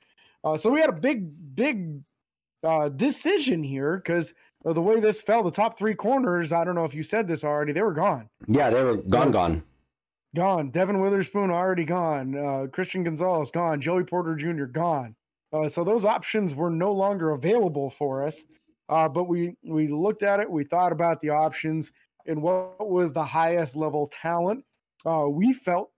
Uh, 0.44 0.56
so 0.56 0.70
we 0.70 0.80
had 0.80 0.90
a 0.90 0.92
big, 0.92 1.30
big 1.54 2.00
uh, 2.64 2.88
decision 2.88 3.62
here 3.62 3.96
because 3.96 4.34
the 4.64 4.82
way 4.82 5.00
this 5.00 5.20
fell, 5.20 5.42
the 5.42 5.50
top 5.50 5.78
three 5.78 5.94
corners, 5.94 6.52
I 6.52 6.64
don't 6.64 6.74
know 6.74 6.84
if 6.84 6.94
you 6.94 7.02
said 7.02 7.26
this 7.26 7.44
already, 7.44 7.72
they 7.72 7.82
were 7.82 7.92
gone. 7.92 8.28
Yeah, 8.46 8.70
they 8.70 8.82
were 8.82 8.96
gone, 8.96 9.30
gone. 9.30 9.62
Gone. 10.34 10.70
Devon 10.70 11.00
Witherspoon 11.00 11.50
already 11.50 11.84
gone. 11.84 12.36
Uh, 12.36 12.66
Christian 12.72 13.04
Gonzalez 13.04 13.50
gone. 13.50 13.80
Joey 13.80 14.04
Porter 14.04 14.34
Jr. 14.34 14.64
gone. 14.64 15.14
Uh, 15.52 15.68
so 15.68 15.84
those 15.84 16.04
options 16.04 16.54
were 16.54 16.70
no 16.70 16.92
longer 16.92 17.32
available 17.32 17.90
for 17.90 18.24
us. 18.26 18.44
Uh, 18.92 19.08
but 19.08 19.24
we 19.24 19.56
we 19.64 19.88
looked 19.88 20.22
at 20.22 20.38
it, 20.38 20.50
we 20.50 20.64
thought 20.64 20.92
about 20.92 21.18
the 21.22 21.30
options 21.30 21.92
and 22.26 22.42
what 22.42 22.90
was 22.90 23.12
the 23.14 23.24
highest 23.24 23.74
level 23.74 24.06
talent. 24.08 24.62
Uh, 25.06 25.26
we 25.30 25.50
felt 25.50 25.90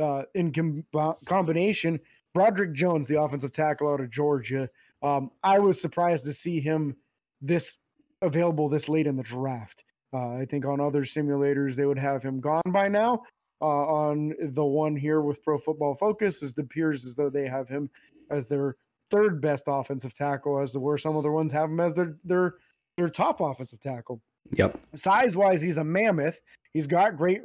uh, 0.00 0.22
in 0.34 0.52
com- 0.52 1.16
combination, 1.24 1.98
Broderick 2.34 2.72
Jones, 2.72 3.08
the 3.08 3.20
offensive 3.20 3.52
tackle 3.52 3.92
out 3.92 4.00
of 4.00 4.10
Georgia. 4.10 4.70
Um, 5.02 5.32
I 5.42 5.58
was 5.58 5.80
surprised 5.80 6.24
to 6.26 6.32
see 6.32 6.60
him 6.60 6.96
this 7.42 7.78
available 8.22 8.68
this 8.68 8.88
late 8.88 9.08
in 9.08 9.16
the 9.16 9.24
draft. 9.24 9.84
Uh, 10.12 10.36
I 10.36 10.46
think 10.48 10.64
on 10.64 10.80
other 10.80 11.02
simulators 11.02 11.74
they 11.74 11.84
would 11.84 11.98
have 11.98 12.22
him 12.22 12.40
gone 12.40 12.62
by 12.68 12.86
now. 12.86 13.24
Uh, 13.60 13.64
on 13.64 14.34
the 14.40 14.64
one 14.64 14.94
here 14.94 15.20
with 15.20 15.42
Pro 15.42 15.58
Football 15.58 15.96
Focus, 15.96 16.42
it 16.44 16.56
appears 16.58 17.04
as 17.06 17.16
though 17.16 17.30
they 17.30 17.48
have 17.48 17.68
him 17.68 17.90
as 18.30 18.46
their 18.46 18.76
third 19.10 19.40
best 19.40 19.64
offensive 19.66 20.14
tackle, 20.14 20.58
as 20.58 20.72
the 20.72 20.80
where 20.80 20.98
some 20.98 21.16
other 21.16 21.32
ones 21.32 21.52
have 21.52 21.70
him 21.70 21.80
as 21.80 21.94
their 21.94 22.16
their 22.24 22.54
their 22.96 23.08
top 23.08 23.40
offensive 23.40 23.80
tackle. 23.80 24.20
Yep. 24.52 24.78
Size 24.94 25.36
wise, 25.36 25.60
he's 25.60 25.78
a 25.78 25.84
mammoth. 25.84 26.40
He's 26.72 26.86
got 26.86 27.16
great 27.16 27.42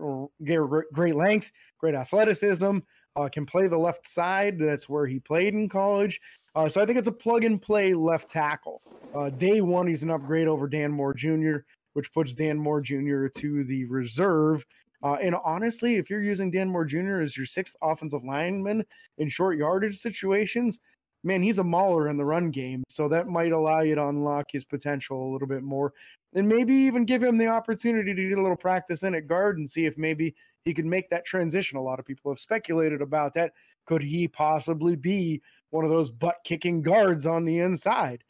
great 0.93 1.15
length, 1.15 1.51
great 1.79 1.95
athleticism. 1.95 2.79
Uh, 3.15 3.29
can 3.29 3.45
play 3.45 3.67
the 3.67 3.77
left 3.77 4.07
side. 4.07 4.57
That's 4.59 4.87
where 4.87 5.05
he 5.05 5.19
played 5.19 5.53
in 5.53 5.67
college. 5.67 6.19
Uh, 6.55 6.69
so 6.69 6.81
I 6.81 6.85
think 6.85 6.97
it's 6.97 7.07
a 7.07 7.13
plug 7.13 7.43
and 7.43 7.61
play 7.61 7.93
left 7.93 8.29
tackle. 8.29 8.81
Uh, 9.13 9.29
day 9.29 9.61
one, 9.61 9.87
he's 9.87 10.03
an 10.03 10.11
upgrade 10.11 10.47
over 10.47 10.67
Dan 10.67 10.91
Moore 10.91 11.13
Jr., 11.13 11.57
which 11.93 12.13
puts 12.13 12.33
Dan 12.33 12.57
Moore 12.57 12.81
Jr. 12.81 13.27
to 13.27 13.63
the 13.65 13.85
reserve. 13.85 14.65
Uh, 15.03 15.17
and 15.21 15.35
honestly, 15.43 15.95
if 15.95 16.09
you're 16.09 16.21
using 16.21 16.51
Dan 16.51 16.69
Moore 16.69 16.85
Jr. 16.85 17.21
as 17.21 17.35
your 17.35 17.45
sixth 17.45 17.75
offensive 17.81 18.23
lineman 18.23 18.85
in 19.17 19.29
short 19.29 19.57
yardage 19.57 19.97
situations, 19.97 20.79
man, 21.23 21.41
he's 21.41 21.59
a 21.59 21.63
mauler 21.63 22.09
in 22.09 22.17
the 22.17 22.25
run 22.25 22.51
game. 22.51 22.83
So 22.89 23.07
that 23.09 23.27
might 23.27 23.51
allow 23.51 23.81
you 23.81 23.95
to 23.95 24.07
unlock 24.07 24.51
his 24.51 24.65
potential 24.65 25.23
a 25.23 25.31
little 25.31 25.47
bit 25.47 25.63
more. 25.63 25.93
And 26.33 26.47
maybe 26.47 26.73
even 26.73 27.05
give 27.05 27.23
him 27.23 27.37
the 27.37 27.47
opportunity 27.47 28.13
to 28.13 28.29
get 28.29 28.37
a 28.37 28.41
little 28.41 28.57
practice 28.57 29.03
in 29.03 29.15
at 29.15 29.27
guard 29.27 29.57
and 29.57 29.69
see 29.69 29.85
if 29.85 29.97
maybe 29.97 30.33
he 30.63 30.73
could 30.73 30.85
make 30.85 31.09
that 31.09 31.25
transition. 31.25 31.77
A 31.77 31.81
lot 31.81 31.99
of 31.99 32.05
people 32.05 32.31
have 32.31 32.39
speculated 32.39 33.01
about 33.01 33.33
that. 33.33 33.53
Could 33.85 34.03
he 34.03 34.27
possibly 34.27 34.95
be 34.95 35.41
one 35.71 35.83
of 35.83 35.91
those 35.91 36.09
butt 36.09 36.37
kicking 36.43 36.81
guards 36.81 37.27
on 37.27 37.45
the 37.45 37.59
inside? 37.59 38.23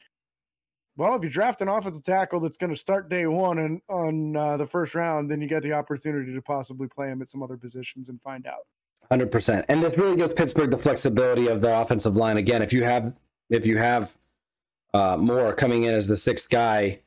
Well, 0.98 1.16
if 1.16 1.24
you 1.24 1.30
draft 1.30 1.62
an 1.62 1.70
offensive 1.70 2.04
tackle 2.04 2.40
that's 2.40 2.58
going 2.58 2.70
to 2.70 2.80
start 2.80 3.10
day 3.10 3.26
one 3.26 3.60
and 3.60 3.82
on 3.90 4.36
uh, 4.36 4.58
the 4.58 4.68
first 4.68 4.94
round, 4.94 5.32
then 5.32 5.42
you 5.42 5.48
get 5.48 5.64
the 5.64 5.74
opportunity 5.74 6.34
to 6.34 6.42
possibly 6.42 6.88
play 6.88 7.08
him 7.08 7.22
at 7.22 7.30
some 7.30 7.42
other 7.42 7.58
positions 7.58 8.10
and 8.10 8.22
find 8.22 8.46
out. 8.46 8.68
Hundred 9.12 9.30
percent, 9.30 9.66
and 9.68 9.84
this 9.84 9.98
really 9.98 10.16
gives 10.16 10.32
Pittsburgh 10.32 10.72
the 10.72 10.78
flexibility 10.78 11.48
of 11.48 11.60
the 11.60 11.78
offensive 11.78 12.16
line. 12.16 12.38
Again, 12.38 12.62
if 12.62 12.72
you 12.72 12.86
have 12.86 13.12
if 13.50 13.68
you 13.68 13.78
have 13.78 14.16
uh, 14.94 15.18
coming 15.58 15.84
in 15.84 15.94
as 15.94 16.08
the 16.08 16.16
sixth 16.16 16.50
guy, 16.50 17.02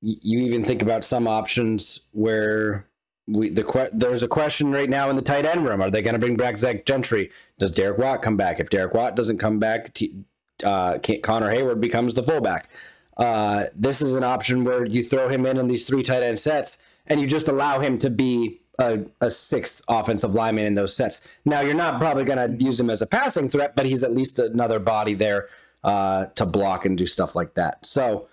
you 0.00 0.40
even 0.40 0.64
think 0.64 0.82
about 0.82 1.04
some 1.04 1.28
options 1.28 2.00
where 2.10 2.88
we 3.28 3.48
the 3.48 3.62
que- 3.62 3.90
there's 3.92 4.24
a 4.24 4.28
question 4.28 4.72
right 4.72 4.90
now 4.90 5.08
in 5.08 5.14
the 5.14 5.22
tight 5.22 5.46
end 5.46 5.64
room. 5.64 5.80
Are 5.80 5.88
they 5.88 6.02
going 6.02 6.14
to 6.14 6.18
bring 6.18 6.36
back 6.36 6.58
Zach 6.58 6.84
Gentry? 6.84 7.30
Does 7.60 7.70
Derek 7.70 7.98
Watt 7.98 8.22
come 8.22 8.36
back? 8.36 8.58
If 8.58 8.68
Derek 8.68 8.92
Watt 8.92 9.14
doesn't 9.14 9.38
come 9.38 9.60
back, 9.60 9.92
T- 9.94 10.24
uh, 10.64 10.98
Connor 11.22 11.54
Heyward 11.54 11.80
becomes 11.80 12.14
the 12.14 12.24
fullback. 12.24 12.70
Uh, 13.16 13.66
this 13.72 14.02
is 14.02 14.14
an 14.14 14.24
option 14.24 14.64
where 14.64 14.84
you 14.84 15.04
throw 15.04 15.28
him 15.28 15.46
in 15.46 15.58
in 15.58 15.68
these 15.68 15.84
three 15.84 16.02
tight 16.02 16.24
end 16.24 16.40
sets, 16.40 16.82
and 17.06 17.20
you 17.20 17.28
just 17.28 17.46
allow 17.46 17.78
him 17.78 18.00
to 18.00 18.10
be 18.10 18.62
a, 18.78 19.00
a 19.20 19.30
sixth 19.30 19.82
offensive 19.88 20.34
lineman 20.34 20.64
in 20.64 20.74
those 20.74 20.96
sets. 20.96 21.40
Now 21.44 21.60
you're 21.60 21.74
not 21.74 21.98
probably 21.98 22.24
going 22.24 22.56
to 22.56 22.62
use 22.62 22.78
him 22.78 22.90
as 22.90 23.02
a 23.02 23.06
passing 23.06 23.48
threat, 23.48 23.76
but 23.76 23.86
he's 23.86 24.02
at 24.02 24.12
least 24.12 24.38
another 24.38 24.78
body 24.78 25.14
there 25.14 25.48
uh, 25.84 26.26
to 26.34 26.46
block 26.46 26.84
and 26.84 26.96
do 26.96 27.06
stuff 27.06 27.34
like 27.34 27.54
that. 27.54 27.84
So 27.86 28.28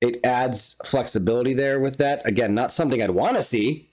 it 0.00 0.24
adds 0.24 0.78
flexibility 0.84 1.54
there 1.54 1.80
with 1.80 1.98
that. 1.98 2.26
Again, 2.26 2.54
not 2.54 2.72
something 2.72 3.02
I'd 3.02 3.10
want 3.10 3.36
to 3.36 3.42
see, 3.42 3.90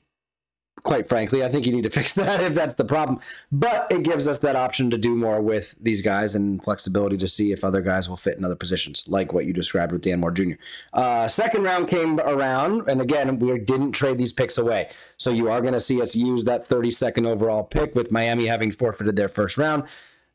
quite 0.84 1.08
frankly. 1.10 1.44
I 1.44 1.50
think 1.50 1.66
you 1.66 1.72
need 1.72 1.84
to 1.84 1.90
fix 2.00 2.14
that 2.16 2.42
if 2.42 2.54
that's 2.54 2.76
the 2.76 2.86
problem. 2.86 3.20
But 3.52 3.88
it 3.90 4.04
gives 4.04 4.28
us 4.28 4.40
that 4.40 4.56
option 4.56 4.90
to 4.92 4.98
do 4.98 5.16
more 5.16 5.42
with 5.42 5.76
these 5.82 6.02
guys 6.02 6.36
and 6.36 6.64
flexibility 6.64 7.18
to 7.18 7.28
see 7.28 7.52
if 7.52 7.64
other 7.64 7.82
guys 7.82 8.10
will 8.10 8.18
fit 8.18 8.38
in 8.38 8.46
other 8.46 8.56
positions, 8.56 9.04
like 9.08 9.34
what 9.34 9.46
you 9.46 9.54
described 9.54 9.92
with 9.92 10.02
Dan 10.02 10.20
Moore 10.20 10.32
Jr. 10.32 10.54
Uh, 10.94 11.28
second 11.28 11.64
round 11.64 11.88
came 11.88 12.20
around, 12.20 12.88
and 12.88 13.02
again, 13.02 13.40
we 13.40 13.58
didn't 13.60 13.94
trade 13.94 14.18
these 14.18 14.34
picks 14.34 14.58
away. 14.58 14.90
So 15.18 15.32
you 15.32 15.50
are 15.50 15.62
going 15.62 15.74
to 15.74 15.80
see 15.80 16.02
us 16.02 16.16
use 16.16 16.44
that 16.44 16.68
32nd 16.68 17.26
overall 17.26 17.64
pick 17.64 17.96
with 17.96 18.12
Miami 18.12 18.48
having 18.48 18.72
forfeited 18.72 19.16
their 19.16 19.30
first 19.30 19.58
round. 19.58 19.84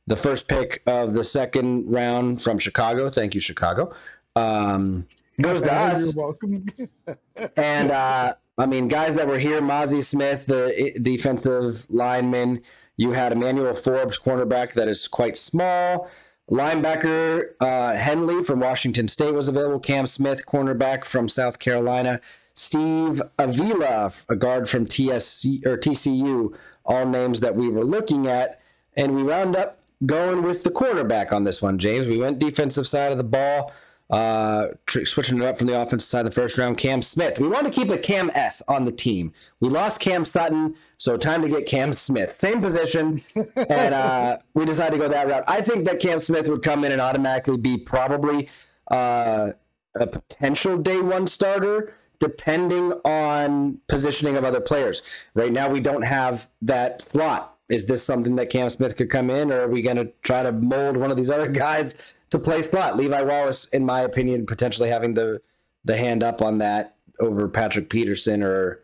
The 0.06 0.16
first 0.16 0.48
pick 0.48 0.82
of 0.86 1.12
the 1.12 1.24
second 1.24 1.90
round 1.90 2.40
from 2.40 2.58
Chicago. 2.58 3.10
Thank 3.10 3.34
you, 3.34 3.42
Chicago. 3.42 3.94
Um, 4.34 5.06
goes 5.40 5.62
to 5.62 5.72
us. 5.72 6.14
You're 6.14 6.24
welcome. 6.24 6.66
and 7.56 7.90
uh, 7.90 8.34
I 8.56 8.66
mean, 8.66 8.88
guys 8.88 9.14
that 9.14 9.28
were 9.28 9.38
here, 9.38 9.60
Mazi 9.60 10.02
Smith, 10.02 10.46
the 10.46 10.98
defensive 11.00 11.86
lineman. 11.88 12.62
You 12.96 13.12
had 13.12 13.30
Emmanuel 13.30 13.74
Forbes, 13.74 14.18
cornerback 14.18 14.72
that 14.72 14.88
is 14.88 15.06
quite 15.06 15.38
small. 15.38 16.10
Linebacker 16.50 17.50
uh, 17.60 17.94
Henley 17.94 18.42
from 18.42 18.58
Washington 18.58 19.06
State 19.06 19.34
was 19.34 19.48
available. 19.48 19.78
Cam 19.78 20.06
Smith, 20.06 20.46
cornerback 20.46 21.04
from 21.04 21.28
South 21.28 21.58
Carolina. 21.58 22.20
Steve 22.54 23.22
Avila, 23.38 24.10
a 24.28 24.34
guard 24.34 24.68
from 24.68 24.86
TSC 24.86 25.64
or 25.64 25.76
TCU. 25.76 26.56
All 26.84 27.06
names 27.06 27.38
that 27.40 27.54
we 27.54 27.68
were 27.68 27.84
looking 27.84 28.26
at, 28.26 28.60
and 28.96 29.14
we 29.14 29.22
wound 29.22 29.54
up 29.54 29.78
going 30.06 30.42
with 30.42 30.64
the 30.64 30.70
quarterback 30.70 31.32
on 31.32 31.44
this 31.44 31.60
one, 31.60 31.78
James. 31.78 32.08
We 32.08 32.18
went 32.18 32.38
defensive 32.38 32.86
side 32.86 33.12
of 33.12 33.18
the 33.18 33.24
ball. 33.24 33.72
Uh, 34.10 34.68
switching 34.88 35.36
it 35.36 35.44
up 35.44 35.58
from 35.58 35.66
the 35.66 35.78
offensive 35.78 36.08
side 36.08 36.24
of 36.24 36.34
the 36.34 36.40
first 36.40 36.56
round, 36.56 36.78
Cam 36.78 37.02
Smith. 37.02 37.38
We 37.38 37.46
want 37.46 37.66
to 37.66 37.70
keep 37.70 37.90
a 37.90 37.98
Cam 37.98 38.30
S 38.34 38.62
on 38.66 38.86
the 38.86 38.92
team. 38.92 39.34
We 39.60 39.68
lost 39.68 40.00
Cam 40.00 40.24
Sutton, 40.24 40.76
so 40.96 41.18
time 41.18 41.42
to 41.42 41.48
get 41.48 41.66
Cam 41.66 41.92
Smith. 41.92 42.34
Same 42.34 42.62
position, 42.62 43.22
and 43.56 43.94
uh, 43.94 44.38
we 44.54 44.64
decided 44.64 44.92
to 44.92 44.98
go 44.98 45.08
that 45.08 45.28
route. 45.28 45.44
I 45.46 45.60
think 45.60 45.84
that 45.84 46.00
Cam 46.00 46.20
Smith 46.20 46.48
would 46.48 46.62
come 46.62 46.84
in 46.84 46.92
and 46.92 47.02
automatically 47.02 47.58
be 47.58 47.76
probably 47.76 48.48
uh, 48.90 49.52
a 50.00 50.06
potential 50.06 50.78
day 50.78 51.02
one 51.02 51.26
starter, 51.26 51.92
depending 52.18 52.92
on 53.04 53.78
positioning 53.88 54.36
of 54.36 54.44
other 54.44 54.60
players. 54.60 55.02
Right 55.34 55.52
now, 55.52 55.68
we 55.68 55.80
don't 55.80 56.02
have 56.02 56.48
that 56.62 57.02
slot. 57.02 57.56
Is 57.68 57.84
this 57.84 58.02
something 58.02 58.36
that 58.36 58.48
Cam 58.48 58.70
Smith 58.70 58.96
could 58.96 59.10
come 59.10 59.28
in, 59.28 59.52
or 59.52 59.60
are 59.62 59.68
we 59.68 59.82
going 59.82 59.96
to 59.96 60.10
try 60.22 60.42
to 60.42 60.52
mold 60.52 60.96
one 60.96 61.10
of 61.10 61.18
these 61.18 61.28
other 61.28 61.48
guys? 61.52 62.14
To 62.30 62.38
play 62.38 62.62
slot. 62.62 62.96
Levi 62.96 63.22
Wallace, 63.22 63.66
in 63.68 63.84
my 63.84 64.00
opinion, 64.00 64.46
potentially 64.46 64.88
having 64.88 65.14
the 65.14 65.40
the 65.84 65.96
hand 65.96 66.22
up 66.22 66.42
on 66.42 66.58
that 66.58 66.96
over 67.20 67.48
Patrick 67.48 67.88
Peterson 67.88 68.42
or 68.42 68.80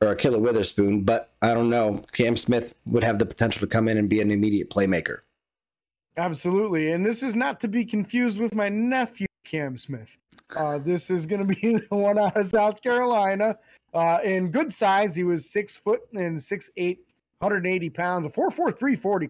or 0.00 0.14
Ahkello 0.14 0.38
Witherspoon, 0.38 1.02
but 1.02 1.30
I 1.40 1.54
don't 1.54 1.70
know. 1.70 2.02
Cam 2.12 2.36
Smith 2.36 2.74
would 2.84 3.02
have 3.02 3.18
the 3.18 3.26
potential 3.26 3.60
to 3.60 3.66
come 3.66 3.88
in 3.88 3.96
and 3.96 4.08
be 4.08 4.20
an 4.20 4.30
immediate 4.30 4.68
playmaker. 4.68 5.20
Absolutely, 6.18 6.92
and 6.92 7.04
this 7.04 7.22
is 7.22 7.34
not 7.34 7.60
to 7.60 7.68
be 7.68 7.84
confused 7.84 8.38
with 8.38 8.54
my 8.54 8.68
nephew 8.68 9.26
Cam 9.44 9.78
Smith. 9.78 10.18
Uh, 10.54 10.78
this 10.78 11.10
is 11.10 11.26
going 11.26 11.46
to 11.46 11.54
be 11.54 11.76
the 11.90 11.96
one 11.96 12.18
out 12.18 12.36
of 12.36 12.46
South 12.46 12.82
Carolina. 12.82 13.56
Uh, 13.94 14.18
in 14.22 14.50
good 14.50 14.72
size, 14.72 15.16
he 15.16 15.24
was 15.24 15.50
six 15.50 15.76
foot 15.76 16.00
and 16.12 16.40
six 16.40 16.70
eight, 16.76 17.00
180 17.38 17.90
pounds, 17.90 18.26
a 18.26 18.30
four 18.30 18.50
four 18.50 18.70
three 18.70 18.96
forty 18.96 19.26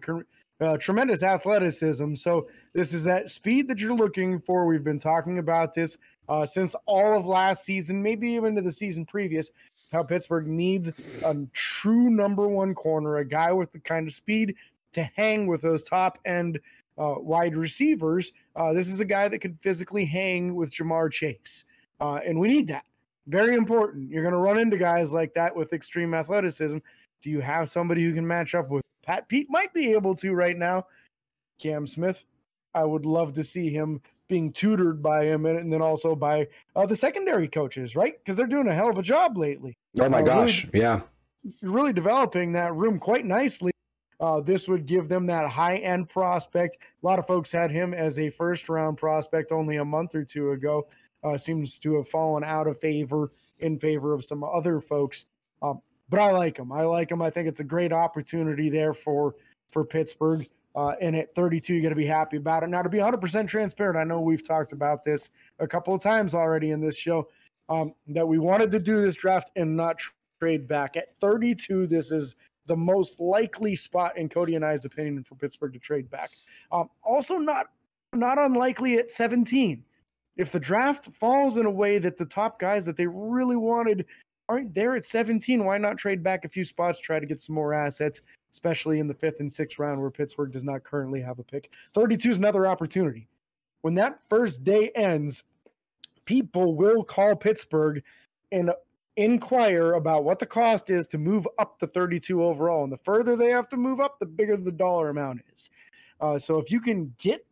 uh, 0.59 0.77
tremendous 0.77 1.23
athleticism. 1.23 2.15
So 2.15 2.47
this 2.73 2.93
is 2.93 3.03
that 3.03 3.29
speed 3.29 3.67
that 3.67 3.79
you're 3.79 3.93
looking 3.93 4.39
for. 4.39 4.65
We've 4.65 4.83
been 4.83 4.99
talking 4.99 5.39
about 5.39 5.73
this 5.73 5.97
uh, 6.29 6.45
since 6.45 6.75
all 6.85 7.17
of 7.17 7.25
last 7.25 7.63
season, 7.63 8.01
maybe 8.01 8.29
even 8.31 8.55
to 8.55 8.61
the 8.61 8.71
season 8.71 9.05
previous. 9.05 9.51
How 9.91 10.03
Pittsburgh 10.03 10.47
needs 10.47 10.91
a 11.23 11.35
true 11.53 12.09
number 12.09 12.47
one 12.47 12.75
corner, 12.75 13.17
a 13.17 13.25
guy 13.25 13.51
with 13.53 13.71
the 13.71 13.79
kind 13.79 14.07
of 14.07 14.13
speed 14.13 14.55
to 14.91 15.03
hang 15.15 15.47
with 15.47 15.61
those 15.61 15.83
top 15.83 16.19
end 16.25 16.59
uh, 16.97 17.15
wide 17.19 17.55
receivers. 17.55 18.33
Uh, 18.55 18.73
this 18.73 18.89
is 18.89 18.99
a 18.99 19.05
guy 19.05 19.29
that 19.29 19.39
could 19.39 19.57
physically 19.61 20.03
hang 20.03 20.55
with 20.55 20.71
Ja'Marr 20.71 21.11
Chase, 21.11 21.65
uh, 22.01 22.19
and 22.25 22.37
we 22.37 22.49
need 22.49 22.67
that. 22.67 22.83
Very 23.27 23.55
important. 23.55 24.09
You're 24.09 24.23
going 24.23 24.33
to 24.33 24.39
run 24.39 24.57
into 24.57 24.77
guys 24.77 25.13
like 25.13 25.33
that 25.35 25.55
with 25.55 25.73
extreme 25.73 26.13
athleticism. 26.13 26.79
Do 27.21 27.29
you 27.29 27.39
have 27.41 27.69
somebody 27.69 28.03
who 28.03 28.13
can 28.13 28.25
match 28.25 28.55
up 28.55 28.69
with 28.69 28.83
Pat 29.07 29.29
Pete 29.29 29.47
might 29.49 29.73
be 29.73 29.93
able 29.93 30.15
to 30.15 30.33
right 30.33 30.57
now. 30.57 30.85
Cam 31.59 31.87
Smith, 31.87 32.25
I 32.73 32.83
would 32.83 33.05
love 33.05 33.33
to 33.33 33.43
see 33.43 33.69
him 33.69 34.01
being 34.27 34.51
tutored 34.51 35.01
by 35.01 35.25
him 35.25 35.45
and, 35.45 35.71
then 35.71 35.81
also 35.81 36.13
by 36.13 36.47
uh, 36.75 36.85
the 36.85 36.95
secondary 36.95 37.47
coaches, 37.47 37.95
right? 37.95 38.13
Because 38.19 38.35
they're 38.35 38.45
doing 38.45 38.67
a 38.67 38.73
hell 38.73 38.89
of 38.89 38.97
a 38.97 39.01
job 39.01 39.37
lately. 39.37 39.77
Oh 39.99 40.09
my 40.09 40.19
uh, 40.19 40.23
gosh, 40.23 40.65
really, 40.65 40.79
yeah, 40.83 41.01
really 41.61 41.93
developing 41.93 42.51
that 42.51 42.75
room 42.75 42.99
quite 42.99 43.25
nicely. 43.25 43.71
Uh, 44.19 44.41
this 44.41 44.67
would 44.67 44.85
give 44.85 45.07
them 45.07 45.27
that 45.27 45.47
high 45.47 45.77
end 45.77 46.09
prospect. 46.09 46.77
A 46.81 47.05
lot 47.05 47.19
of 47.19 47.27
folks 47.27 47.51
had 47.51 47.71
him 47.71 47.93
as 47.93 48.19
a 48.19 48.29
first 48.29 48.67
round 48.67 48.97
prospect 48.97 49.51
only 49.51 49.77
a 49.77 49.85
month 49.85 50.15
or 50.15 50.25
two 50.25 50.51
ago. 50.51 50.87
Uh, 51.23 51.37
seems 51.37 51.79
to 51.79 51.95
have 51.95 52.09
fallen 52.09 52.43
out 52.43 52.67
of 52.67 52.79
favor 52.79 53.31
in 53.59 53.79
favor 53.79 54.13
of 54.13 54.25
some 54.25 54.43
other 54.43 54.79
folks. 54.79 55.25
But 56.09 56.19
I 56.19 56.31
like 56.31 56.57
him. 56.57 56.71
I 56.71 56.83
like 56.83 57.11
him. 57.11 57.21
I 57.21 57.29
think 57.29 57.47
it's 57.47 57.59
a 57.59 57.65
great 57.65 57.91
opportunity 57.91 58.69
there 58.69 58.93
for 58.93 59.35
for 59.67 59.83
Pittsburgh. 59.83 60.47
Uh, 60.75 60.93
and 61.01 61.15
at 61.15 61.33
32, 61.33 61.73
you're 61.73 61.81
going 61.81 61.89
to 61.89 61.95
be 61.95 62.05
happy 62.05 62.37
about 62.37 62.61
it. 62.61 62.69
Now, 62.69 62.83
to 62.83 62.89
be 62.89 62.99
100% 62.99 63.47
transparent, 63.47 63.97
I 63.97 64.03
know 64.03 64.21
we've 64.21 64.47
talked 64.47 64.73
about 64.73 65.03
this 65.03 65.31
a 65.57 65.67
couple 65.67 65.95
of 65.95 66.03
times 66.03 66.35
already 66.35 66.69
in 66.69 66.79
this 66.79 66.95
show 66.95 67.27
um, 67.67 67.95
that 68.09 68.27
we 68.27 68.37
wanted 68.37 68.71
to 68.71 68.79
do 68.79 69.01
this 69.01 69.15
draft 69.15 69.49
and 69.55 69.75
not 69.75 69.99
trade 70.39 70.67
back. 70.67 70.95
At 70.95 71.15
32, 71.17 71.87
this 71.87 72.11
is 72.11 72.35
the 72.67 72.75
most 72.75 73.19
likely 73.19 73.75
spot 73.75 74.17
in 74.17 74.29
Cody 74.29 74.55
and 74.55 74.63
I's 74.63 74.85
opinion 74.85 75.23
for 75.23 75.33
Pittsburgh 75.35 75.73
to 75.73 75.79
trade 75.79 76.11
back. 76.11 76.29
Um, 76.71 76.89
also, 77.03 77.37
not 77.37 77.67
not 78.13 78.39
unlikely 78.39 78.99
at 78.99 79.11
17. 79.11 79.83
If 80.37 80.51
the 80.51 80.59
draft 80.59 81.09
falls 81.13 81.57
in 81.57 81.65
a 81.65 81.71
way 81.71 81.97
that 81.97 82.17
the 82.17 82.25
top 82.25 82.59
guys 82.59 82.85
that 82.85 82.95
they 82.95 83.07
really 83.07 83.55
wanted 83.55 84.05
aren't 84.49 84.73
there 84.73 84.95
at 84.95 85.05
17. 85.05 85.63
Why 85.63 85.77
not 85.77 85.97
trade 85.97 86.23
back 86.23 86.45
a 86.45 86.49
few 86.49 86.63
spots, 86.63 86.99
try 86.99 87.19
to 87.19 87.25
get 87.25 87.39
some 87.39 87.55
more 87.55 87.73
assets, 87.73 88.21
especially 88.51 88.99
in 88.99 89.07
the 89.07 89.13
fifth 89.13 89.39
and 89.39 89.51
sixth 89.51 89.79
round 89.79 90.01
where 90.01 90.11
Pittsburgh 90.11 90.51
does 90.51 90.63
not 90.63 90.83
currently 90.83 91.21
have 91.21 91.39
a 91.39 91.43
pick? 91.43 91.73
32 91.93 92.31
is 92.31 92.37
another 92.37 92.67
opportunity. 92.67 93.27
When 93.81 93.95
that 93.95 94.19
first 94.29 94.63
day 94.63 94.91
ends, 94.95 95.43
people 96.25 96.75
will 96.75 97.03
call 97.03 97.35
Pittsburgh 97.35 98.03
and 98.51 98.71
inquire 99.17 99.93
about 99.93 100.23
what 100.23 100.39
the 100.39 100.45
cost 100.45 100.89
is 100.89 101.07
to 101.07 101.17
move 101.17 101.47
up 101.57 101.79
to 101.79 101.87
32 101.87 102.43
overall. 102.43 102.83
And 102.83 102.93
the 102.93 102.97
further 102.97 103.35
they 103.35 103.49
have 103.49 103.69
to 103.69 103.77
move 103.77 103.99
up, 103.99 104.19
the 104.19 104.25
bigger 104.25 104.55
the 104.55 104.71
dollar 104.71 105.09
amount 105.09 105.41
is. 105.53 105.69
Uh, 106.21 106.37
so 106.37 106.57
if 106.57 106.71
you 106.71 106.79
can 106.79 107.13
get 107.19 107.45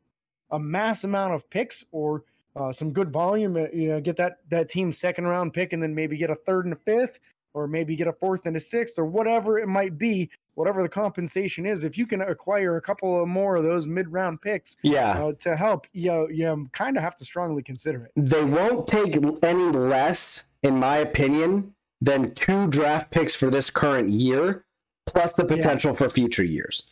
a 0.52 0.60
mass 0.60 1.04
amount 1.04 1.34
of 1.34 1.50
picks 1.50 1.84
or 1.92 2.24
uh, 2.56 2.72
some 2.72 2.92
good 2.92 3.12
volume. 3.12 3.56
Uh, 3.58 3.68
you 3.74 3.90
know, 3.90 4.00
get 4.00 4.16
that 4.18 4.38
that 4.50 4.70
team 4.70 4.92
second 4.92 5.26
round 5.26 5.54
pick, 5.54 5.74
and 5.74 5.82
then 5.82 5.94
maybe 5.94 6.18
get 6.18 6.30
a 6.30 6.36
third 6.36 6.66
and 6.66 6.74
a 6.74 6.78
fifth, 6.78 7.20
or 7.54 7.68
maybe 7.68 7.96
get 7.96 8.08
a 8.08 8.14
fourth 8.14 8.46
and 8.46 8.56
a 8.56 8.60
sixth, 8.60 8.98
or 8.98 9.06
whatever 9.06 9.60
it 9.60 9.68
might 9.68 9.98
be. 9.98 10.30
Whatever 10.56 10.82
the 10.82 10.90
compensation 10.90 11.66
is, 11.66 11.84
if 11.84 11.98
you 11.98 12.08
can 12.08 12.22
acquire 12.22 12.78
a 12.78 12.82
couple 12.82 13.22
of 13.22 13.28
more 13.28 13.58
of 13.58 13.64
those 13.64 13.88
mid 13.88 14.10
round 14.10 14.42
picks, 14.42 14.78
yeah, 14.84 15.22
uh, 15.22 15.34
to 15.40 15.56
help, 15.56 15.86
you 15.92 16.30
you 16.32 16.70
kind 16.72 16.96
of 16.96 17.04
have 17.04 17.18
to 17.18 17.26
strongly 17.26 17.62
consider 17.62 18.06
it. 18.06 18.12
They 18.16 18.44
won't 18.46 18.88
take 18.88 19.18
any 19.44 19.66
less, 19.66 20.46
in 20.64 20.80
my 20.80 20.98
opinion, 20.98 21.74
than 22.00 22.34
two 22.36 22.68
draft 22.68 23.12
picks 23.12 23.36
for 23.36 23.50
this 23.50 23.70
current 23.70 24.12
year, 24.12 24.64
plus 25.06 25.34
the 25.34 25.44
potential 25.44 25.92
yeah. 25.92 25.98
for 25.98 26.10
future 26.10 26.46
years. 26.46 26.84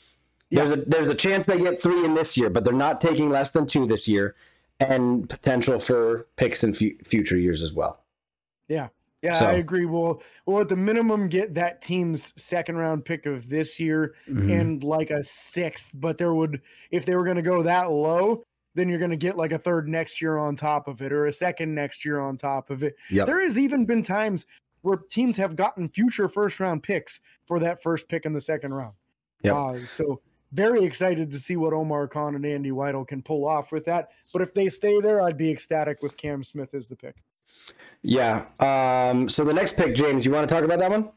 Yeah. 0.49 0.65
There's 0.65 0.77
a 0.77 0.81
there's 0.81 1.07
a 1.07 1.15
chance 1.15 1.45
they 1.45 1.57
get 1.57 1.81
three 1.81 2.03
in 2.03 2.15
this 2.15 2.35
year, 2.35 2.49
but 2.49 2.65
they're 2.65 2.73
not 2.73 2.99
taking 2.99 3.29
less 3.29 3.51
than 3.51 3.65
two 3.65 3.85
this 3.85 4.09
year 4.09 4.35
and 4.87 5.29
potential 5.29 5.79
for 5.79 6.27
picks 6.35 6.63
in 6.63 6.73
future 6.73 7.37
years 7.37 7.61
as 7.61 7.73
well. 7.73 7.99
Yeah. 8.67 8.89
Yeah, 9.21 9.31
so. 9.31 9.45
I 9.45 9.53
agree. 9.53 9.85
We'll 9.85 10.21
we'll 10.45 10.59
at 10.59 10.67
the 10.67 10.75
minimum 10.75 11.29
get 11.29 11.53
that 11.53 11.81
team's 11.81 12.33
second 12.35 12.75
round 12.75 13.05
pick 13.05 13.25
of 13.25 13.47
this 13.47 13.79
year 13.79 14.15
mm-hmm. 14.27 14.51
and 14.51 14.83
like 14.83 15.11
a 15.11 15.23
sixth. 15.23 15.91
But 15.93 16.17
there 16.17 16.33
would 16.33 16.61
if 16.91 17.05
they 17.05 17.15
were 17.15 17.23
going 17.23 17.37
to 17.37 17.41
go 17.41 17.63
that 17.63 17.89
low, 17.89 18.43
then 18.75 18.89
you're 18.89 18.99
going 18.99 19.11
to 19.11 19.17
get 19.17 19.37
like 19.37 19.53
a 19.53 19.57
third 19.57 19.87
next 19.87 20.21
year 20.21 20.37
on 20.37 20.57
top 20.57 20.89
of 20.89 21.01
it 21.01 21.13
or 21.13 21.27
a 21.27 21.31
second 21.31 21.73
next 21.73 22.03
year 22.03 22.19
on 22.19 22.35
top 22.35 22.69
of 22.69 22.83
it. 22.83 22.95
Yep. 23.11 23.27
There 23.27 23.41
has 23.41 23.57
even 23.57 23.85
been 23.85 24.03
times 24.03 24.45
where 24.81 24.97
teams 24.97 25.37
have 25.37 25.55
gotten 25.55 25.87
future 25.87 26.27
first 26.27 26.59
round 26.59 26.83
picks 26.83 27.21
for 27.45 27.59
that 27.59 27.81
first 27.81 28.09
pick 28.09 28.25
in 28.25 28.33
the 28.33 28.41
second 28.41 28.73
round. 28.73 28.93
Yep. 29.43 29.55
Uh, 29.55 29.85
so 29.85 30.21
very 30.53 30.85
excited 30.85 31.31
to 31.31 31.39
see 31.39 31.57
what 31.57 31.73
Omar 31.73 32.07
Khan 32.07 32.35
and 32.35 32.45
Andy 32.45 32.71
Weidl 32.71 33.07
can 33.07 33.21
pull 33.21 33.47
off 33.47 33.71
with 33.71 33.85
that. 33.85 34.09
But 34.31 34.41
if 34.41 34.53
they 34.53 34.69
stay 34.69 34.99
there, 35.01 35.21
I'd 35.21 35.37
be 35.37 35.51
ecstatic 35.51 36.01
with 36.01 36.15
Cam 36.15 36.43
Smith 36.43 36.73
as 36.73 36.87
the 36.87 36.95
pick. 36.95 37.15
Yeah. 38.03 38.45
Um, 38.59 39.27
so 39.27 39.43
the 39.43 39.53
next 39.53 39.75
pick, 39.75 39.95
James, 39.95 40.25
you 40.25 40.31
want 40.31 40.47
to 40.47 40.53
talk 40.53 40.63
about 40.63 40.79
that 40.79 40.91
one? 40.91 41.09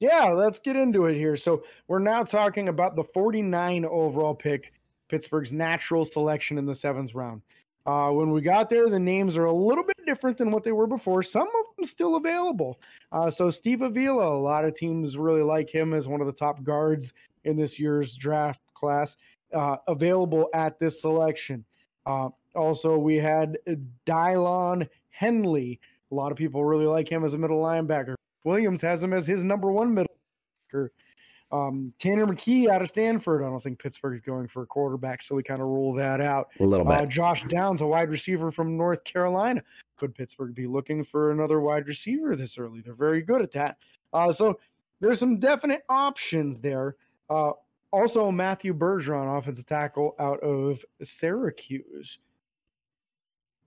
Yeah, 0.00 0.24
let's 0.24 0.58
get 0.58 0.74
into 0.74 1.06
it 1.06 1.16
here. 1.16 1.36
So 1.36 1.62
we're 1.86 2.00
now 2.00 2.24
talking 2.24 2.68
about 2.68 2.96
the 2.96 3.04
49 3.04 3.84
overall 3.84 4.34
pick, 4.34 4.72
Pittsburgh's 5.08 5.52
natural 5.52 6.04
selection 6.04 6.58
in 6.58 6.66
the 6.66 6.74
seventh 6.74 7.14
round. 7.14 7.42
Uh, 7.84 8.10
when 8.10 8.30
we 8.30 8.40
got 8.40 8.70
there, 8.70 8.88
the 8.88 8.98
names 8.98 9.36
are 9.36 9.46
a 9.46 9.52
little 9.52 9.84
bit 9.84 9.96
different 10.06 10.38
than 10.38 10.50
what 10.50 10.62
they 10.62 10.72
were 10.72 10.86
before. 10.86 11.22
Some 11.22 11.46
of 11.46 11.76
them 11.76 11.84
still 11.84 12.16
available. 12.16 12.80
Uh, 13.10 13.30
so 13.30 13.50
Steve 13.50 13.82
Avila, 13.82 14.36
a 14.36 14.38
lot 14.38 14.64
of 14.64 14.74
teams 14.74 15.16
really 15.16 15.42
like 15.42 15.68
him 15.68 15.92
as 15.92 16.08
one 16.08 16.20
of 16.20 16.26
the 16.26 16.32
top 16.32 16.62
guards 16.62 17.12
in 17.44 17.56
this 17.56 17.78
year's 17.78 18.16
draft 18.16 18.60
class, 18.74 19.16
uh, 19.54 19.76
available 19.88 20.48
at 20.54 20.78
this 20.78 21.00
selection. 21.00 21.64
Uh, 22.06 22.28
also, 22.54 22.98
we 22.98 23.16
had 23.16 23.58
Daiyan 24.06 24.88
Henley. 25.10 25.80
A 26.10 26.14
lot 26.14 26.32
of 26.32 26.38
people 26.38 26.64
really 26.64 26.86
like 26.86 27.08
him 27.08 27.24
as 27.24 27.34
a 27.34 27.38
middle 27.38 27.62
linebacker. 27.62 28.14
Williams 28.44 28.80
has 28.82 29.02
him 29.02 29.12
as 29.12 29.26
his 29.26 29.44
number 29.44 29.70
one 29.70 29.94
middle 29.94 30.14
linebacker. 30.72 30.88
Um, 31.52 31.92
Tanner 31.98 32.26
McKee 32.26 32.68
out 32.68 32.80
of 32.80 32.88
Stanford. 32.88 33.42
I 33.42 33.46
don't 33.46 33.62
think 33.62 33.78
Pittsburgh's 33.78 34.22
going 34.22 34.48
for 34.48 34.62
a 34.62 34.66
quarterback, 34.66 35.20
so 35.22 35.34
we 35.34 35.42
kind 35.42 35.60
of 35.60 35.68
rule 35.68 35.92
that 35.92 36.22
out. 36.22 36.48
A 36.60 36.64
little 36.64 36.86
bit. 36.86 36.94
Uh, 36.94 37.06
Josh 37.06 37.44
Downs, 37.44 37.82
a 37.82 37.86
wide 37.86 38.08
receiver 38.08 38.50
from 38.50 38.76
North 38.76 39.04
Carolina. 39.04 39.62
Could 39.96 40.14
Pittsburgh 40.14 40.54
be 40.54 40.66
looking 40.66 41.04
for 41.04 41.30
another 41.30 41.60
wide 41.60 41.86
receiver 41.86 42.34
this 42.36 42.56
early? 42.58 42.80
They're 42.80 42.94
very 42.94 43.20
good 43.20 43.42
at 43.42 43.50
that. 43.52 43.76
Uh, 44.14 44.32
so 44.32 44.58
there's 45.00 45.20
some 45.20 45.38
definite 45.38 45.82
options 45.90 46.58
there. 46.58 46.96
Uh, 47.30 47.52
also, 47.92 48.30
Matthew 48.30 48.72
Bergeron, 48.74 49.38
offensive 49.38 49.66
tackle 49.66 50.14
out 50.18 50.40
of 50.40 50.84
Syracuse. 51.02 52.18